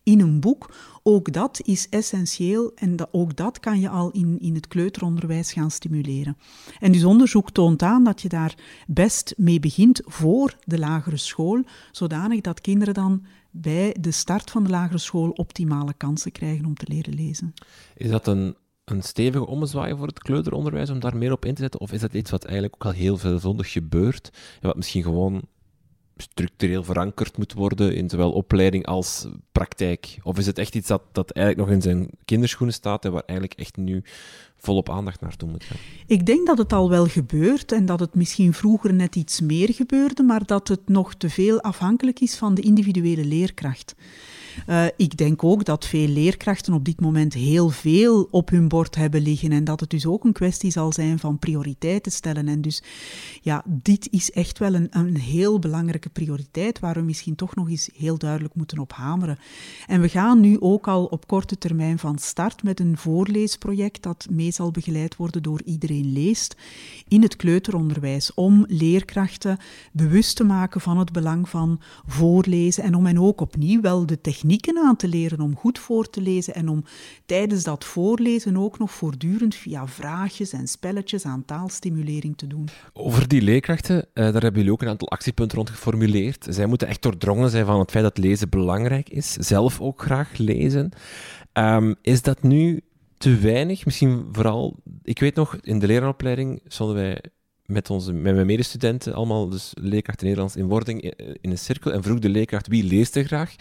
in 0.03 0.21
een 0.21 0.41
boek. 0.41 0.75
Ook 1.03 1.33
dat 1.33 1.61
is 1.65 1.89
essentieel 1.89 2.73
en 2.75 2.97
dat, 2.97 3.09
ook 3.11 3.37
dat 3.37 3.61
kan 3.61 3.81
je 3.81 3.89
al 3.89 4.11
in, 4.11 4.39
in 4.41 4.55
het 4.55 4.69
kleuteronderwijs 4.69 5.53
gaan 5.53 5.71
stimuleren. 5.71 6.37
En 6.79 6.93
dus 6.93 7.05
onderzoek 7.05 7.51
toont 7.51 7.83
aan 7.83 8.05
dat 8.05 8.23
je 8.23 8.29
daar 8.29 8.55
best 8.87 9.35
mee 9.37 9.61
begint 9.61 10.01
voor 10.05 10.57
de 10.65 10.79
lagere 10.79 11.17
school, 11.17 11.63
zodanig 11.93 12.41
dat 12.41 12.61
kinderen 12.61 12.95
dan 12.95 13.25
bij 13.51 13.97
de 14.01 14.11
start 14.11 14.51
van 14.51 14.65
de 14.65 14.71
lagere 14.71 14.99
school 14.99 15.31
optimale 15.31 15.95
kansen 15.95 16.33
krijgen 16.33 16.65
om 16.65 16.75
te 16.75 16.87
leren 16.89 17.15
lezen. 17.15 17.55
Is 17.95 18.11
dat 18.11 18.27
een, 18.27 18.57
een 18.91 19.03
stevige 19.03 19.47
ommezwaai 19.47 19.97
voor 19.97 20.07
het 20.07 20.19
kleuteronderwijs 20.19 20.91
om 20.91 21.01
daar 21.01 21.17
meer 21.17 21.33
op 21.33 21.45
in 21.45 21.55
te 21.55 21.63
zetten? 21.63 21.81
Of 21.81 21.93
is 21.93 22.01
dat 22.01 22.15
iets 22.15 22.31
wat 22.31 22.45
eigenlijk 22.45 22.75
ook 22.75 22.85
al 22.85 22.99
heel 22.99 23.17
veelvuldig 23.17 23.73
gebeurt 23.73 24.31
en 24.61 24.67
wat 24.67 24.77
misschien 24.77 25.03
gewoon 25.03 25.43
structureel 26.23 26.85
verankerd 26.85 27.37
moet 27.39 27.53
worden 27.53 27.95
in 27.95 28.11
zowel 28.11 28.33
opleiding 28.33 28.87
als 28.87 29.27
praktijk? 29.53 30.19
Of 30.23 30.39
is 30.39 30.47
het 30.47 30.59
echt 30.59 30.75
iets 30.75 30.89
dat, 30.89 31.03
dat 31.13 31.31
eigenlijk 31.31 31.69
nog 31.69 31.77
in 31.77 31.83
zijn 31.83 32.11
kinderschoenen 32.25 32.75
staat 32.75 33.05
en 33.05 33.13
waar 33.13 33.23
eigenlijk 33.27 33.59
echt 33.59 33.77
nu 33.77 34.03
volop 34.57 34.91
aandacht 34.91 35.21
naartoe 35.21 35.49
moet 35.49 35.65
gaan? 35.65 35.77
Ik 36.07 36.27
denk 36.27 36.47
dat 36.47 36.59
het 36.59 36.73
al 36.73 36.91
wel 36.91 37.07
gebeurt 37.07 37.73
en 37.73 37.87
dat 37.87 38.01
het 38.01 38.15
misschien 38.15 38.55
vroeger 38.55 38.95
net 38.95 39.17
iets 39.17 39.41
meer 39.41 39.75
gebeurde, 39.75 40.23
maar 40.23 40.47
dat 40.47 40.69
het 40.69 40.89
nog 40.89 41.15
te 41.15 41.31
veel 41.31 41.61
afhankelijk 41.61 42.21
is 42.21 42.37
van 42.37 42.55
de 42.55 42.63
individuele 42.63 43.25
leerkracht. 43.25 43.95
Uh, 44.67 44.85
ik 44.97 45.17
denk 45.17 45.45
ook 45.45 45.65
dat 45.65 45.87
veel 45.87 46.09
leerkrachten 46.09 46.73
op 46.73 46.85
dit 46.85 47.01
moment 47.01 47.35
heel 47.35 47.69
veel 47.69 48.29
op 48.31 48.51
hun 48.51 48.69
bord 48.69 48.95
hebben 48.95 49.21
liggen 49.23 49.53
en 49.53 49.65
dat 49.65 49.81
het 49.81 49.91
dus 49.91 50.07
ook 50.07 50.25
een 50.25 50.33
kwestie 50.33 50.71
zal 50.71 50.93
zijn 50.93 51.19
van 51.19 51.39
prioriteiten 51.39 52.13
stellen. 52.13 52.49
En 52.49 52.61
dus 52.61 52.83
ja, 53.43 53.63
dit 53.67 54.09
is 54.11 54.31
echt 54.31 54.59
wel 54.59 54.75
een, 54.75 54.87
een 54.91 55.17
heel 55.17 55.59
belangrijke 55.59 56.09
prioriteit 56.09 56.79
waar 56.79 56.95
we 56.95 57.01
misschien 57.01 57.35
toch 57.35 57.55
nog 57.55 57.71
eens 57.71 57.91
heel 57.97 58.19
duidelijk 58.19 58.55
moeten 58.55 58.79
op 58.79 58.93
hameren. 58.93 59.39
En 59.87 60.01
we 60.01 60.09
gaan 60.09 60.41
nu 60.41 60.61
ook 60.61 60.89
al 60.89 61.05
op 61.05 61.27
korte 61.27 61.59
termijn 61.59 61.99
van 61.99 62.19
start 62.19 62.63
met 62.63 62.81
een 62.81 62.97
voorleesproject 62.97 64.03
dat 64.03 64.27
mee 64.31 64.51
zal 64.51 64.71
begeleid 64.71 65.17
worden 65.17 65.43
door 65.43 65.63
Iedereen 65.65 66.13
Leest 66.13 66.57
in 67.09 67.23
het 67.23 67.37
kleuteronderwijs 67.37 68.35
om 68.35 68.65
leerkrachten 68.69 69.59
bewust 69.93 70.37
te 70.37 70.45
maken 70.45 70.81
van 70.81 70.99
het 70.99 71.13
belang 71.13 71.49
van 71.49 71.81
voorlezen 72.07 72.83
en 72.83 72.95
om 72.95 73.07
hen 73.07 73.19
ook 73.19 73.41
opnieuw 73.41 73.81
wel 73.81 74.07
de 74.07 74.21
techniek 74.21 74.48
technieken 74.49 74.87
aan 74.87 74.97
te 74.97 75.09
leren 75.09 75.41
om 75.41 75.57
goed 75.57 75.79
voor 75.79 76.11
te 76.11 76.21
lezen 76.21 76.55
en 76.55 76.69
om 76.69 76.85
tijdens 77.27 77.65
dat 77.65 77.85
voorlezen 77.85 78.57
ook 78.57 78.79
nog 78.79 78.91
voortdurend 78.91 79.55
via 79.55 79.87
vraagjes 79.87 80.53
en 80.53 80.67
spelletjes 80.67 81.25
aan 81.25 81.45
taalstimulering 81.45 82.37
te 82.37 82.47
doen. 82.47 82.69
Over 82.93 83.29
die 83.29 83.43
leerkrachten, 83.43 83.97
uh, 83.97 84.05
daar 84.15 84.33
hebben 84.33 84.55
jullie 84.55 84.73
ook 84.73 84.83
een 84.83 84.89
aantal 84.89 85.11
actiepunten 85.11 85.57
rond 85.57 85.71
geformuleerd. 85.71 86.47
Zij 86.49 86.67
moeten 86.67 86.89
echt 86.89 87.03
doordrongen 87.03 87.51
zijn 87.51 87.67
van 87.67 87.79
het 87.79 87.91
feit 87.91 88.05
dat 88.05 88.19
lezen 88.19 88.49
belangrijk 88.49 89.09
is, 89.09 89.33
zelf 89.33 89.81
ook 89.81 90.03
graag 90.03 90.37
lezen. 90.37 90.91
Um, 91.53 91.95
is 92.03 92.23
dat 92.23 92.43
nu 92.43 92.81
te 93.19 93.37
weinig? 93.37 93.85
Misschien 93.85 94.29
vooral, 94.33 94.77
ik 95.03 95.21
weet 95.21 95.35
nog, 95.35 95.57
in 95.61 95.79
de 95.79 95.87
leraaropleiding 95.87 96.61
stonden 96.67 96.97
wij 96.97 97.23
met, 97.69 97.91
onze, 97.91 98.13
met 98.13 98.35
mijn 98.35 98.47
medestudenten, 98.47 99.15
allemaal 99.15 99.49
dus 99.49 99.73
leerkrachten 99.75 100.27
Nederlands 100.27 100.57
in 100.57 100.69
wording, 100.69 101.03
eh, 101.03 101.35
in 101.41 101.51
een 101.51 101.59
cirkel 101.59 101.93
en 101.93 102.03
vroeg 102.03 102.19
de 102.19 102.29
leerkracht 102.29 102.67
wie 102.67 102.85
leest 102.85 103.17
er 103.17 103.25
graag. 103.25 103.55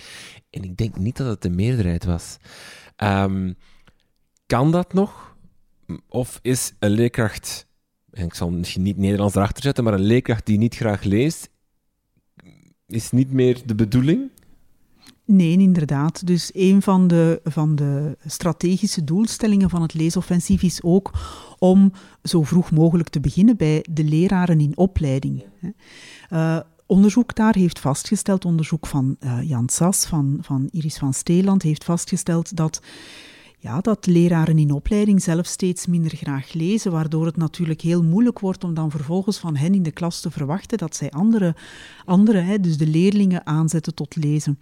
En 0.49 0.63
ik 0.63 0.77
denk 0.77 0.97
niet 0.97 1.17
dat 1.17 1.27
het 1.27 1.41
de 1.41 1.49
meerderheid 1.49 2.05
was. 2.05 2.37
Um, 3.03 3.55
kan 4.45 4.71
dat 4.71 4.93
nog? 4.93 5.35
Of 6.07 6.39
is 6.41 6.73
een 6.79 6.91
leerkracht, 6.91 7.67
en 8.11 8.25
ik 8.25 8.33
zal 8.33 8.49
misschien 8.49 8.83
niet 8.83 8.97
Nederlands 8.97 9.35
erachter 9.35 9.63
zetten, 9.63 9.83
maar 9.83 9.93
een 9.93 9.99
leerkracht 9.99 10.45
die 10.45 10.57
niet 10.57 10.75
graag 10.75 11.03
leest, 11.03 11.49
is 12.87 13.11
niet 13.11 13.31
meer 13.31 13.61
de 13.65 13.75
bedoeling? 13.75 14.31
Nee, 15.27 15.57
inderdaad. 15.57 16.27
Dus 16.27 16.49
een 16.53 16.81
van 16.81 17.07
de, 17.07 17.39
van 17.43 17.75
de 17.75 18.17
strategische 18.25 19.03
doelstellingen 19.03 19.69
van 19.69 19.81
het 19.81 19.93
leesoffensief 19.93 20.63
is 20.63 20.83
ook 20.83 21.11
om 21.59 21.91
zo 22.23 22.43
vroeg 22.43 22.71
mogelijk 22.71 23.09
te 23.09 23.19
beginnen 23.19 23.57
bij 23.57 23.85
de 23.89 24.03
leraren 24.03 24.59
in 24.59 24.77
opleiding. 24.77 25.43
Uh, 26.33 26.59
onderzoek 26.85 27.35
daar 27.35 27.55
heeft 27.55 27.79
vastgesteld, 27.79 28.45
onderzoek 28.45 28.87
van 28.87 29.15
uh, 29.19 29.39
Jan 29.43 29.69
Sas, 29.69 30.05
van, 30.05 30.37
van 30.41 30.67
Iris 30.71 30.97
van 30.97 31.13
Steeland, 31.13 31.61
heeft 31.61 31.83
vastgesteld 31.83 32.55
dat 32.55 32.81
ja, 33.59 33.81
dat 33.81 34.05
leraren 34.05 34.57
in 34.57 34.71
opleiding 34.71 35.23
zelf 35.23 35.45
steeds 35.45 35.85
minder 35.85 36.15
graag 36.15 36.53
lezen, 36.53 36.91
waardoor 36.91 37.25
het 37.25 37.37
natuurlijk 37.37 37.81
heel 37.81 38.03
moeilijk 38.03 38.39
wordt 38.39 38.63
om 38.63 38.73
dan 38.73 38.91
vervolgens 38.91 39.37
van 39.37 39.55
hen 39.55 39.73
in 39.73 39.83
de 39.83 39.91
klas 39.91 40.21
te 40.21 40.31
verwachten 40.31 40.77
dat 40.77 40.95
zij 40.95 41.11
andere, 41.11 41.55
andere 42.05 42.39
hè, 42.39 42.59
dus 42.59 42.77
de 42.77 42.87
leerlingen 42.87 43.45
aanzetten 43.45 43.95
tot 43.95 44.15
lezen. 44.15 44.59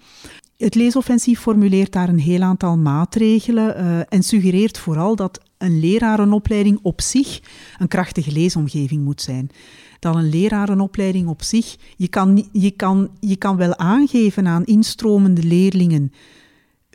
Het 0.57 0.75
leesoffensief 0.75 1.39
formuleert 1.39 1.91
daar 1.91 2.09
een 2.09 2.19
heel 2.19 2.41
aantal 2.41 2.77
maatregelen 2.77 3.77
uh, 3.77 3.99
en 4.09 4.23
suggereert 4.23 4.77
vooral 4.77 5.15
dat 5.15 5.41
een 5.57 5.79
lerarenopleiding 5.79 6.79
op 6.81 7.01
zich 7.01 7.39
een 7.77 7.87
krachtige 7.87 8.31
leesomgeving 8.31 9.03
moet 9.03 9.21
zijn. 9.21 9.49
Dat 9.99 10.15
een 10.15 10.29
lerarenopleiding 10.29 11.27
op 11.27 11.43
zich, 11.43 11.75
je 11.95 12.07
kan, 12.07 12.49
je 12.51 12.71
kan, 12.71 13.09
je 13.19 13.35
kan 13.35 13.57
wel 13.57 13.77
aangeven 13.77 14.47
aan 14.47 14.65
instromende 14.65 15.43
leerlingen 15.43 16.11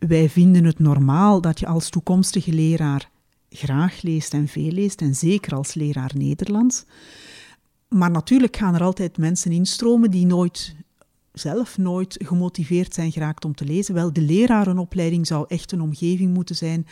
wij 0.07 0.29
vinden 0.29 0.65
het 0.65 0.79
normaal 0.79 1.41
dat 1.41 1.61
je 1.61 1.67
als 1.67 1.89
toekomstige 1.89 2.53
leraar 2.53 3.11
graag 3.49 4.03
leest 4.03 4.35
en 4.35 4.49
veel 4.49 4.71
leest, 4.71 5.01
en 5.01 5.15
zeker 5.15 5.55
als 5.55 5.75
leraar 5.75 6.11
Nederlands. 6.15 6.85
Maar 7.89 8.11
natuurlijk 8.11 8.57
gaan 8.57 8.75
er 8.75 8.83
altijd 8.83 9.19
mensen 9.19 9.53
instromen 9.53 10.11
die 10.11 10.27
nooit 10.27 10.75
zelf 11.33 11.79
nooit 11.79 12.25
gemotiveerd 12.25 12.95
zijn 12.95 13.13
geraakt 13.13 13.45
om 13.45 13.55
te 13.55 13.65
lezen. 13.65 13.95
Wel, 13.95 14.13
de 14.13 14.21
lerarenopleiding 14.21 15.27
zou 15.27 15.45
echt 15.49 15.73
een 15.73 15.81
omgeving 15.81 16.35
moeten 16.35 16.57
zijn 16.57 16.87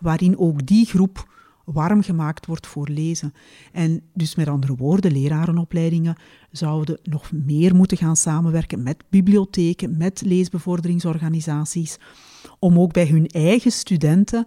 waarin 0.00 0.38
ook 0.38 0.66
die 0.66 0.86
groep 0.86 1.32
warm 1.64 2.02
gemaakt 2.02 2.46
wordt 2.46 2.66
voor 2.66 2.88
lezen. 2.88 3.32
En 3.72 4.02
dus 4.14 4.34
met 4.34 4.48
andere 4.48 4.74
woorden, 4.74 5.12
lerarenopleidingen 5.12 6.16
zouden 6.50 6.98
nog 7.02 7.32
meer 7.32 7.74
moeten 7.74 7.96
gaan 7.96 8.16
samenwerken 8.16 8.82
met 8.82 9.04
bibliotheken, 9.08 9.96
met 9.96 10.22
leesbevorderingsorganisaties, 10.24 11.98
om 12.58 12.78
ook 12.78 12.92
bij 12.92 13.06
hun 13.06 13.26
eigen 13.26 13.72
studenten 13.72 14.46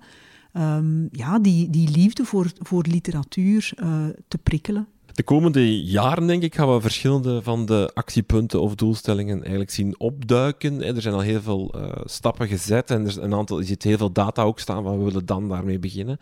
um, 0.54 1.08
ja, 1.12 1.40
die, 1.40 1.70
die 1.70 1.90
liefde 1.90 2.26
voor, 2.26 2.52
voor 2.58 2.86
literatuur 2.88 3.72
uh, 3.76 4.06
te 4.28 4.38
prikkelen. 4.38 4.88
De 5.18 5.24
komende 5.24 5.84
jaren, 5.84 6.28
denk 6.28 6.44
ik, 6.44 6.56
gaan 6.56 6.74
we 6.74 6.82
verschillende 6.82 7.42
van 7.42 7.66
de 7.66 7.92
actiepunten 7.94 8.62
of 8.62 8.76
doelstellingen 8.76 9.40
eigenlijk 9.40 9.72
zien 9.72 10.00
opduiken. 10.00 10.84
Er 10.84 11.02
zijn 11.02 11.14
al 11.14 11.20
heel 11.20 11.42
veel 11.42 11.76
uh, 11.76 11.92
stappen 12.06 12.48
gezet 12.48 12.92
en 12.92 13.02
er 13.02 13.08
is 13.08 13.16
een 13.16 13.34
aantal, 13.34 13.60
je 13.60 13.66
ziet 13.66 13.84
heel 13.84 13.98
veel 13.98 14.12
data 14.12 14.44
ook 14.44 14.60
staan 14.60 14.84
van 14.84 14.98
we 14.98 15.04
willen 15.04 15.26
dan 15.26 15.50
daarmee 15.50 15.80
beginnen. 15.80 16.18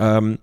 Um, 0.00 0.38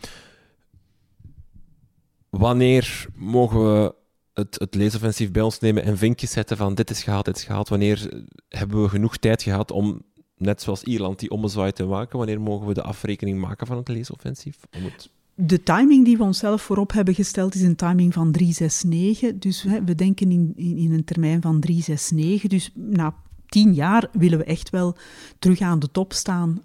wanneer 2.30 3.06
mogen 3.16 3.74
we 3.74 3.96
het, 4.34 4.60
het 4.60 4.76
leesoffensief 4.76 5.32
bij 5.32 5.42
ons 5.42 5.60
nemen 5.60 5.84
en 5.84 5.98
vinkjes 5.98 6.32
zetten 6.32 6.58
van 6.58 6.76
dit 6.76 6.90
is 6.90 7.04
gehaald, 7.04 7.26
dit 7.26 7.38
is 7.38 7.44
gehaald? 7.44 7.70
Wanneer 7.70 8.24
hebben 8.50 8.82
we 8.82 8.90
genoeg 8.90 9.18
tijd 9.18 9.44
gehad 9.44 9.72
om 9.72 10.02
net 10.38 10.62
zoals 10.62 10.84
Ierland, 10.84 11.20
die 11.20 11.32
ommezwaai 11.32 11.72
te 11.72 11.86
maken? 11.86 12.18
Wanneer 12.18 12.42
mogen 12.42 12.68
we 12.68 12.74
de 12.74 12.84
afrekening 12.84 13.40
maken 13.40 13.68
van 13.68 13.78
het 13.78 13.88
leesoffensief? 13.88 14.58
Om 14.78 14.84
het... 14.84 15.10
De 15.46 15.64
timing 15.64 16.06
die 16.06 16.18
we 16.18 16.24
onszelf 16.24 16.62
voorop 16.62 16.92
hebben 16.92 17.14
gesteld 17.14 17.56
is 17.56 17.62
een 17.62 17.76
timing 17.76 18.14
van 18.14 18.32
369. 18.32 19.40
Dus 19.40 19.64
we 19.86 19.96
denken 19.96 20.32
in, 20.32 20.54
in, 20.56 20.78
in 20.78 20.92
een 20.92 21.04
termijn 21.04 21.42
van 21.42 21.60
369. 21.60 22.50
Dus 22.50 22.72
na 22.76 23.14
tien 23.46 23.74
jaar 23.74 24.10
willen 24.12 24.38
we 24.38 24.44
echt 24.44 24.70
wel 24.70 24.96
terug 25.40 25.62
aan 25.62 25.80
de 25.80 25.92
top 25.92 26.14
staan 26.14 26.62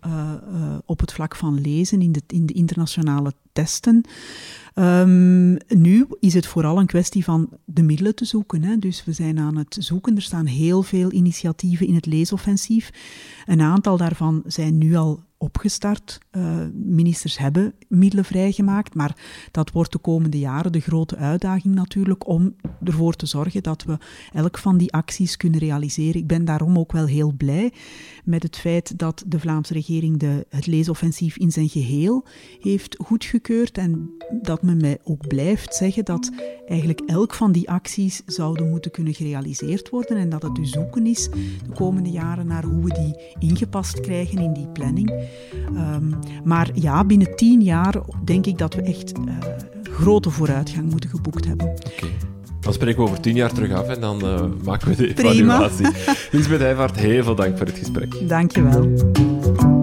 op 0.85 1.01
het 1.01 1.13
vlak 1.13 1.37
van 1.37 1.61
lezen 1.61 2.01
in 2.01 2.13
de, 2.13 2.23
in 2.27 2.47
de 2.47 2.53
internationale 2.53 3.33
testen. 3.53 4.05
Um, 4.75 5.57
nu 5.69 6.07
is 6.21 6.35
het 6.35 6.47
vooral 6.47 6.79
een 6.79 6.87
kwestie 6.87 7.25
van 7.25 7.49
de 7.65 7.83
middelen 7.83 8.15
te 8.15 8.25
zoeken. 8.25 8.63
Hè. 8.63 8.79
Dus 8.79 9.05
we 9.05 9.13
zijn 9.13 9.39
aan 9.39 9.57
het 9.57 9.77
zoeken. 9.81 10.17
Er 10.17 10.23
staan 10.23 10.47
heel 10.47 10.83
veel 10.83 11.13
initiatieven 11.13 11.87
in 11.87 11.95
het 11.95 12.07
leesoffensief. 12.07 12.91
Een 13.47 13.61
aantal 13.61 13.97
daarvan 13.97 14.43
zijn 14.47 14.79
nu 14.79 14.95
al 14.95 15.23
opgestart. 15.39 16.19
Uh, 16.37 16.57
ministers 16.75 17.39
hebben 17.39 17.75
middelen 17.89 18.25
vrijgemaakt, 18.25 18.95
maar 18.95 19.17
dat 19.51 19.71
wordt 19.71 19.93
de 19.93 19.99
komende 19.99 20.39
jaren 20.39 20.73
de 20.73 20.81
grote 20.81 21.17
uitdaging 21.17 21.75
natuurlijk 21.75 22.29
om 22.29 22.55
ervoor 22.85 23.15
te 23.15 23.27
zorgen 23.27 23.63
dat 23.63 23.85
we 23.85 23.99
elk 24.33 24.59
van 24.59 24.77
die 24.77 24.93
acties 24.93 25.37
kunnen 25.37 25.61
realiseren. 25.61 26.21
Ik 26.21 26.27
ben 26.27 26.45
daarom 26.45 26.79
ook 26.79 26.93
wel 26.93 27.07
heel 27.07 27.33
blij 27.33 27.73
met 28.25 28.43
het 28.43 28.57
feit 28.57 28.99
dat 28.99 29.25
de 29.27 29.41
Vlaamse 29.41 29.73
regering 29.73 30.19
de, 30.19 30.47
het 30.49 30.67
leesoffensief 30.67 31.37
in 31.37 31.53
zijn 31.53 31.69
geheel 31.69 32.25
heeft 32.61 32.97
goedgekeurd 33.05 33.79
en 33.79 34.11
dat 34.43 34.63
men 34.63 34.77
mij 34.77 34.99
ook 35.05 35.29
blijft 35.29 35.75
zeggen 35.75 36.05
dat 36.05 36.31
eigenlijk 36.67 37.01
elk 37.01 37.35
van 37.35 37.53
die 37.53 37.71
acties 37.71 38.23
zouden 38.27 38.71
moeten 38.71 38.91
kunnen 38.91 39.15
gerealiseerd 39.15 39.91
worden 39.91 40.17
en 40.17 40.29
dat 40.29 40.43
het 40.43 40.55
dus 40.55 40.71
zoeken 40.71 41.07
is 41.07 41.29
de 41.67 41.73
komende 41.75 42.11
jaren 42.11 42.47
naar 42.47 42.65
hoe 42.65 42.83
we 42.83 42.93
die 42.93 43.49
ingepast 43.49 44.01
krijgen 44.01 44.39
in 44.39 44.53
die 44.53 44.69
planning. 44.69 45.11
Um, 45.75 46.19
maar 46.45 46.71
ja, 46.75 47.05
binnen 47.05 47.37
tien 47.37 47.63
jaar 47.63 47.95
denk 48.25 48.47
ik 48.47 48.59
dat 48.59 48.75
we 48.75 48.83
echt 48.83 49.13
uh, 49.19 49.35
grote 49.83 50.31
vooruitgang 50.31 50.91
moeten 50.91 51.11
geboekt 51.11 51.47
hebben. 51.47 51.67
Okay. 51.67 52.11
Dan 52.61 52.73
spreken 52.73 53.03
we 53.03 53.09
over 53.09 53.21
tien 53.21 53.35
jaar 53.35 53.53
terug 53.53 53.73
af 53.73 53.89
en 53.89 54.01
dan 54.01 54.25
uh, 54.25 54.41
maken 54.65 54.89
we 54.89 54.97
de 54.97 55.09
evaluatie. 55.09 55.87
Lisbeth 56.33 56.61
Heijvaart, 56.61 56.97
heel 56.97 57.25
veel 57.25 57.35
dank 57.35 57.57
voor 57.57 57.67
het 57.67 57.79
gesprek. 57.79 58.29
Dank 58.29 58.51
je 58.51 58.63
wel. 58.63 59.76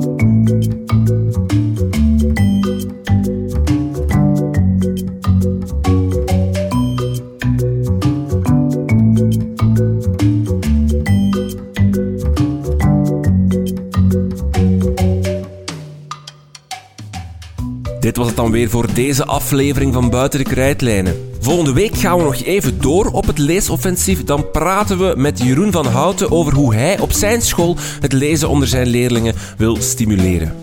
Dit 18.13 18.21
was 18.21 18.31
het 18.31 18.41
dan 18.41 18.51
weer 18.51 18.69
voor 18.69 18.93
deze 18.93 19.25
aflevering 19.25 19.93
van 19.93 20.09
Buiten 20.09 20.39
de 20.39 20.45
Krijtlijnen. 20.45 21.29
Volgende 21.39 21.73
week 21.73 21.95
gaan 21.95 22.17
we 22.17 22.23
nog 22.23 22.43
even 22.43 22.81
door 22.81 23.05
op 23.05 23.27
het 23.27 23.37
leesoffensief. 23.37 24.23
Dan 24.23 24.51
praten 24.51 24.97
we 24.97 25.13
met 25.17 25.43
Jeroen 25.43 25.71
van 25.71 25.85
Houten 25.85 26.31
over 26.31 26.53
hoe 26.53 26.75
hij 26.75 26.99
op 26.99 27.11
zijn 27.11 27.41
school 27.41 27.77
het 27.99 28.13
lezen 28.13 28.49
onder 28.49 28.67
zijn 28.67 28.87
leerlingen 28.87 29.35
wil 29.57 29.77
stimuleren. 29.79 30.55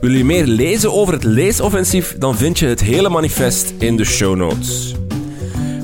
Wil 0.00 0.10
je 0.10 0.24
meer 0.24 0.46
lezen 0.46 0.92
over 0.92 1.14
het 1.14 1.24
leesoffensief? 1.24 2.16
Dan 2.18 2.36
vind 2.36 2.58
je 2.58 2.66
het 2.66 2.80
hele 2.80 3.08
manifest 3.08 3.74
in 3.78 3.96
de 3.96 4.04
show 4.04 4.36
notes. 4.36 4.94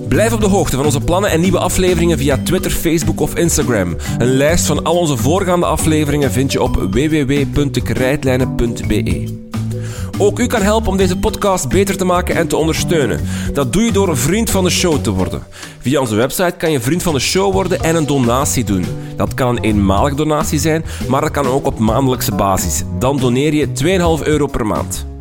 Blijf 0.09 0.33
op 0.33 0.41
de 0.41 0.49
hoogte 0.49 0.77
van 0.77 0.85
onze 0.85 1.01
plannen 1.01 1.31
en 1.31 1.41
nieuwe 1.41 1.59
afleveringen 1.59 2.19
via 2.19 2.39
Twitter, 2.45 2.71
Facebook 2.71 3.21
of 3.21 3.35
Instagram. 3.35 3.97
Een 4.19 4.37
lijst 4.37 4.67
van 4.67 4.85
al 4.85 4.97
onze 4.97 5.17
voorgaande 5.17 5.67
afleveringen 5.67 6.33
vind 6.33 6.53
je 6.53 6.63
op 6.63 6.77
www.dekrijtlijnen.be. 6.77 9.42
Ook 10.19 10.39
u 10.39 10.47
kan 10.47 10.63
helpen 10.63 10.91
om 10.91 10.97
deze 10.97 11.19
podcast 11.19 11.69
beter 11.69 11.97
te 11.97 12.05
maken 12.05 12.37
en 12.37 12.49
te 12.49 12.57
ondersteunen. 12.57 13.21
Dat 13.53 13.73
doe 13.73 13.83
je 13.83 13.93
door 13.93 14.09
een 14.09 14.17
vriend 14.17 14.51
van 14.51 14.65
de 14.65 14.71
show 14.71 15.03
te 15.03 15.11
worden. 15.11 15.43
Via 15.81 16.01
onze 16.01 16.15
website 16.15 16.55
kan 16.59 16.71
je 16.71 16.81
vriend 16.81 17.03
van 17.03 17.15
de 17.15 17.21
show 17.21 17.53
worden 17.53 17.81
en 17.81 17.97
een 17.97 18.07
donatie 18.07 18.65
doen. 18.65 18.85
Dat 19.17 19.35
kan 19.35 19.49
een 19.49 19.63
eenmalige 19.63 20.17
donatie 20.17 20.59
zijn, 20.59 20.85
maar 21.09 21.21
dat 21.21 21.31
kan 21.31 21.47
ook 21.47 21.67
op 21.67 21.79
maandelijkse 21.79 22.35
basis. 22.35 22.83
Dan 22.99 23.19
doneer 23.19 23.55
je 23.55 24.19
2,5 24.21 24.27
euro 24.27 24.47
per 24.47 24.67
maand. 24.67 25.12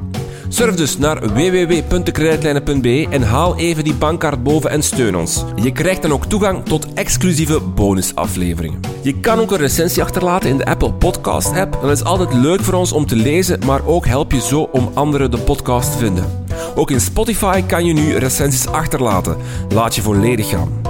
Surf 0.54 0.76
dus 0.76 0.97
naar 0.97 1.34
www.kredietlijnen.be 1.34 3.08
en 3.10 3.22
haal 3.22 3.58
even 3.58 3.84
die 3.84 3.93
bankkaart 3.93 4.43
boven 4.43 4.70
en 4.70 4.84
steun 4.84 5.16
ons. 5.16 5.43
Je 5.56 5.72
krijgt 5.72 6.02
dan 6.02 6.12
ook 6.12 6.26
toegang 6.26 6.66
tot 6.66 6.93
exclusieve 6.93 7.60
bonusafleveringen. 7.60 8.80
Je 9.02 9.20
kan 9.20 9.39
ook 9.39 9.52
een 9.52 9.58
recensie 9.58 10.04
achterlaten 10.04 10.49
in 10.49 10.58
de 10.58 10.66
Apple 10.66 10.93
Podcast 10.93 11.56
app. 11.56 11.78
Dat 11.82 11.91
is 11.91 12.04
altijd 12.04 12.34
leuk 12.34 12.62
voor 12.62 12.74
ons 12.74 12.91
om 12.91 13.06
te 13.06 13.16
lezen, 13.16 13.60
maar 13.66 13.86
ook 13.86 14.06
help 14.06 14.32
je 14.32 14.41
zo 14.41 14.70
om 14.72 14.91
anderen 14.93 15.32
de 15.32 15.38
podcast 15.38 15.91
te 15.91 15.97
vinden. 15.97 16.45
Ook 16.76 16.91
in 16.91 17.02
Spotify 17.02 17.62
kan 17.62 17.86
je 17.86 17.93
nu 17.93 18.18
recensies 18.18 18.68
achterlaten. 18.68 19.38
Laat 19.70 19.95
je 19.95 20.02
volledig 20.02 20.49
gaan. 20.49 20.82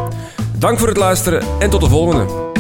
Dank 0.58 0.80
voor 0.80 0.88
het 0.88 0.98
luisteren 0.98 1.44
en 1.60 1.70
tot 1.70 1.82
de 1.82 1.90
volgende. 1.90 2.51